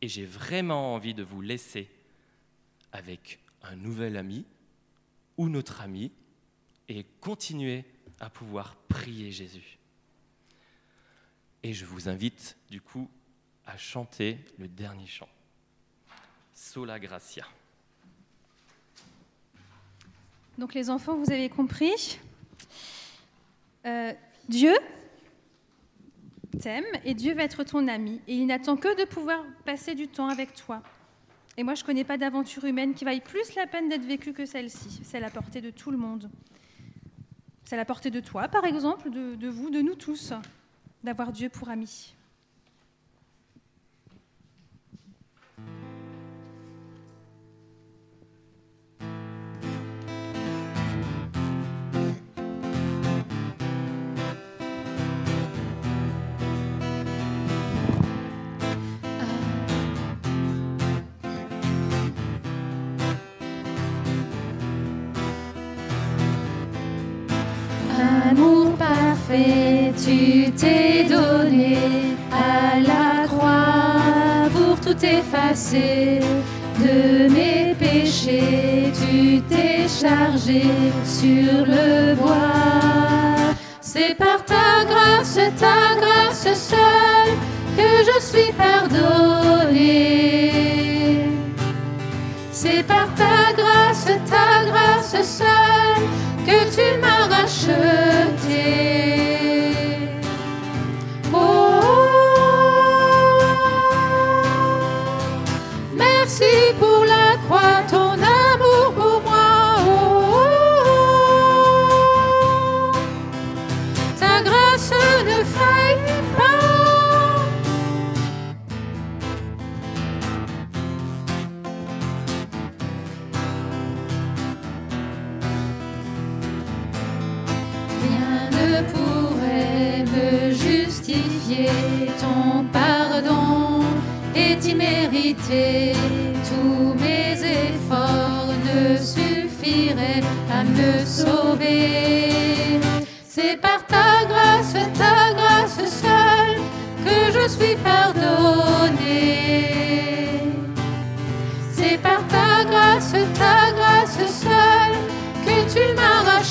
Et 0.00 0.08
j'ai 0.08 0.24
vraiment 0.24 0.94
envie 0.94 1.14
de 1.14 1.22
vous 1.22 1.40
laisser 1.40 1.88
avec 2.92 3.38
un 3.62 3.76
nouvel 3.76 4.16
ami 4.16 4.44
ou 5.36 5.48
notre 5.48 5.80
ami 5.80 6.12
et 6.88 7.04
continuer 7.20 7.84
à 8.20 8.30
pouvoir 8.30 8.76
prier 8.88 9.30
Jésus. 9.30 9.78
Et 11.62 11.72
je 11.72 11.84
vous 11.84 12.08
invite 12.08 12.56
du 12.70 12.80
coup 12.80 13.10
à 13.66 13.76
chanter 13.76 14.38
le 14.58 14.68
dernier 14.68 15.06
chant, 15.06 15.28
Sola 16.54 16.98
Gracia. 16.98 17.46
Donc 20.56 20.74
les 20.74 20.90
enfants, 20.90 21.16
vous 21.16 21.30
avez 21.30 21.48
compris? 21.48 22.18
Euh, 23.88 24.12
Dieu 24.48 24.74
t'aime 26.60 26.84
et 27.04 27.14
Dieu 27.14 27.34
va 27.34 27.44
être 27.44 27.64
ton 27.64 27.88
ami. 27.88 28.20
Et 28.28 28.34
il 28.34 28.46
n'attend 28.46 28.76
que 28.76 29.00
de 29.00 29.08
pouvoir 29.08 29.44
passer 29.64 29.94
du 29.94 30.08
temps 30.08 30.28
avec 30.28 30.54
toi. 30.54 30.82
Et 31.56 31.62
moi, 31.62 31.74
je 31.74 31.82
ne 31.82 31.86
connais 31.86 32.04
pas 32.04 32.18
d'aventure 32.18 32.64
humaine 32.64 32.94
qui 32.94 33.04
vaille 33.04 33.20
plus 33.20 33.54
la 33.54 33.66
peine 33.66 33.88
d'être 33.88 34.04
vécue 34.04 34.32
que 34.32 34.46
celle-ci. 34.46 35.00
C'est 35.02 35.20
la 35.20 35.30
portée 35.30 35.60
de 35.60 35.70
tout 35.70 35.90
le 35.90 35.96
monde. 35.96 36.30
C'est 37.64 37.76
la 37.76 37.84
portée 37.84 38.10
de 38.10 38.20
toi, 38.20 38.48
par 38.48 38.64
exemple, 38.64 39.10
de 39.10 39.48
vous, 39.48 39.70
de 39.70 39.80
nous 39.80 39.94
tous, 39.94 40.32
d'avoir 41.02 41.32
Dieu 41.32 41.48
pour 41.48 41.68
ami. 41.68 42.14
Amour 68.30 68.72
parfait, 68.76 69.92
tu 70.04 70.50
t'es 70.52 71.04
donné 71.04 71.78
à 72.30 72.78
la 72.78 73.26
croix 73.26 74.50
pour 74.52 74.78
tout 74.80 75.02
effacer. 75.02 76.20
De 76.78 77.28
mes 77.28 77.74
péchés, 77.74 78.92
tu 79.00 79.40
t'es 79.48 79.88
chargé 79.88 80.64
sur 81.04 81.64
le 81.66 82.14
bois. 82.16 83.54
C'est 83.80 84.14
par 84.16 84.44
ta 84.44 84.84
grâce, 84.86 85.38
ta 85.58 85.96
grâce 85.98 86.48
seule, 86.68 87.34
que 87.78 87.90
je 88.08 88.20
suis 88.20 88.52
pardonné. 88.52 90.12
C'est 92.52 92.82
par 92.82 93.08
ta 93.14 93.54
grâce, 93.56 94.04
ta 94.04 94.64
grâce 94.70 95.16
seule, 95.38 95.87
que 96.48 96.58
tu 96.74 96.86
m'as 97.00 97.26
racheté. 97.28 99.17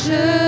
M'as 0.10 0.47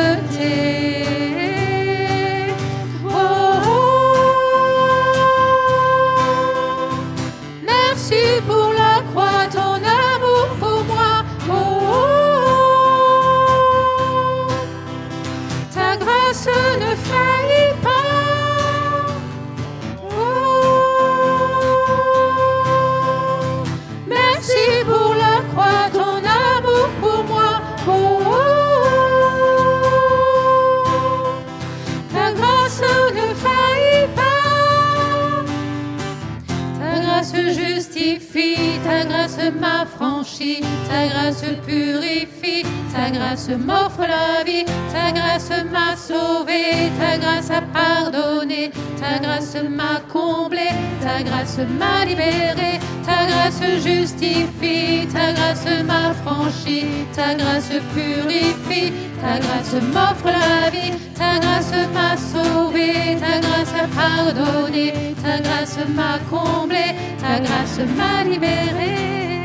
purifie, 41.69 42.65
ta 42.91 43.11
grâce 43.11 43.49
m'offre 43.49 44.05
la 44.15 44.43
vie, 44.43 44.65
ta 44.91 45.11
grâce 45.11 45.51
m'a 45.71 45.95
sauvé, 45.95 46.91
ta 46.99 47.17
grâce 47.17 47.51
a 47.51 47.61
pardonné, 47.61 48.71
ta 48.99 49.19
grâce 49.19 49.55
m'a 49.77 50.01
comblé, 50.11 50.69
ta 51.03 51.21
grâce 51.21 51.59
m'a 51.79 52.05
libéré, 52.05 52.79
ta 53.05 53.19
grâce 53.29 53.61
justifie, 53.83 55.07
ta 55.13 55.31
grâce 55.33 55.67
m'affranchit, 55.89 57.05
ta 57.15 57.35
grâce 57.35 57.73
purifie, 57.93 58.91
ta 59.21 59.37
grâce 59.43 59.75
m'offre 59.93 60.31
la 60.39 60.69
vie, 60.71 60.93
ta 61.19 61.37
grâce 61.43 61.75
m'a 61.93 62.17
sauvé, 62.31 63.17
ta 63.23 63.39
grâce 63.45 63.75
a 63.83 63.87
pardonné, 63.99 65.13
ta 65.23 65.39
grâce 65.39 65.77
m'a 65.95 66.17
comblé, 66.31 66.95
ta 67.21 67.39
grâce 67.39 67.79
m'a 67.95 68.23
libéré. 68.23 69.38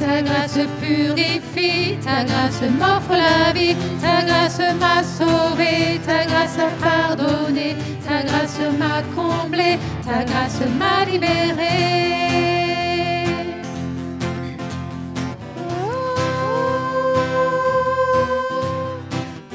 Ta 0.00 0.20
grâce 0.22 0.58
purifie, 0.80 1.96
ta 2.04 2.24
grâce 2.24 2.62
m'offre 2.78 3.16
la 3.16 3.52
vie, 3.52 3.76
ta 4.00 4.22
grâce 4.24 4.60
m'a 4.80 5.02
sauvé, 5.02 6.00
ta 6.06 6.24
grâce 6.26 6.58
a 6.58 6.68
pardonné, 6.84 7.76
ta 8.06 8.22
grâce 8.22 8.58
m'a 8.78 9.02
comblé, 9.14 9.78
ta 10.04 10.24
grâce 10.24 10.60
m'a 10.78 11.04
libéré. 11.10 12.12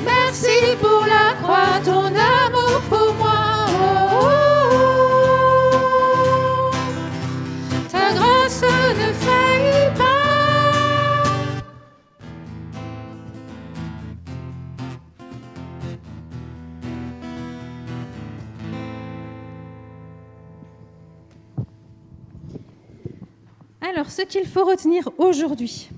Merci 0.05 0.75
pour 0.81 1.05
la 1.05 1.33
croix, 1.41 1.79
ton 1.83 2.05
amour 2.05 2.81
pour 2.89 3.06
Alors, 23.97 24.11
ce 24.11 24.21
qu'il 24.21 24.45
faut 24.45 24.63
retenir 24.63 25.09
aujourd'hui, 25.17 25.89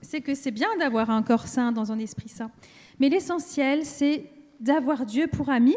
c'est 0.00 0.22
que 0.22 0.34
c'est 0.34 0.50
bien 0.50 0.74
d'avoir 0.78 1.10
un 1.10 1.22
corps 1.22 1.46
sain 1.46 1.70
dans 1.70 1.92
un 1.92 1.98
esprit 1.98 2.30
sain. 2.30 2.50
Mais 2.98 3.10
l'essentiel, 3.10 3.84
c'est 3.84 4.24
d'avoir 4.58 5.04
Dieu 5.04 5.26
pour 5.26 5.50
ami, 5.50 5.76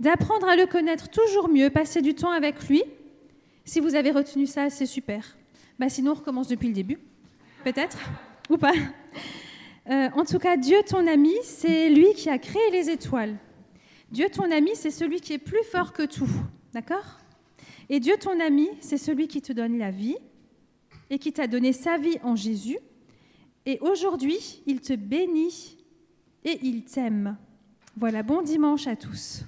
d'apprendre 0.00 0.48
à 0.48 0.56
le 0.56 0.66
connaître 0.66 1.08
toujours 1.08 1.48
mieux, 1.48 1.70
passer 1.70 2.02
du 2.02 2.16
temps 2.16 2.32
avec 2.32 2.68
lui. 2.68 2.82
Si 3.64 3.78
vous 3.78 3.94
avez 3.94 4.10
retenu 4.10 4.48
ça, 4.48 4.68
c'est 4.68 4.84
super. 4.84 5.36
Bah, 5.78 5.88
sinon, 5.88 6.10
on 6.10 6.14
recommence 6.14 6.48
depuis 6.48 6.66
le 6.66 6.74
début, 6.74 6.98
peut-être, 7.62 7.98
ou 8.50 8.56
pas. 8.56 8.74
Euh, 9.88 10.08
en 10.16 10.24
tout 10.24 10.40
cas, 10.40 10.56
Dieu, 10.56 10.78
ton 10.84 11.06
ami, 11.06 11.34
c'est 11.44 11.88
lui 11.88 12.14
qui 12.14 12.28
a 12.28 12.38
créé 12.38 12.68
les 12.72 12.90
étoiles. 12.90 13.36
Dieu, 14.10 14.26
ton 14.28 14.50
ami, 14.50 14.72
c'est 14.74 14.90
celui 14.90 15.20
qui 15.20 15.34
est 15.34 15.38
plus 15.38 15.62
fort 15.70 15.92
que 15.92 16.02
tout. 16.02 16.28
D'accord? 16.72 17.20
Et 17.88 18.00
Dieu, 18.00 18.14
ton 18.18 18.40
ami, 18.40 18.68
c'est 18.80 18.98
celui 18.98 19.28
qui 19.28 19.40
te 19.40 19.52
donne 19.52 19.78
la 19.78 19.92
vie 19.92 20.16
et 21.10 21.18
qui 21.18 21.32
t'a 21.32 21.46
donné 21.46 21.72
sa 21.72 21.98
vie 21.98 22.18
en 22.22 22.36
Jésus. 22.36 22.78
Et 23.66 23.78
aujourd'hui, 23.80 24.62
il 24.66 24.80
te 24.80 24.94
bénit 24.94 25.76
et 26.44 26.58
il 26.62 26.84
t'aime. 26.84 27.36
Voilà, 27.96 28.22
bon 28.22 28.40
dimanche 28.40 28.86
à 28.86 28.96
tous. 28.96 29.44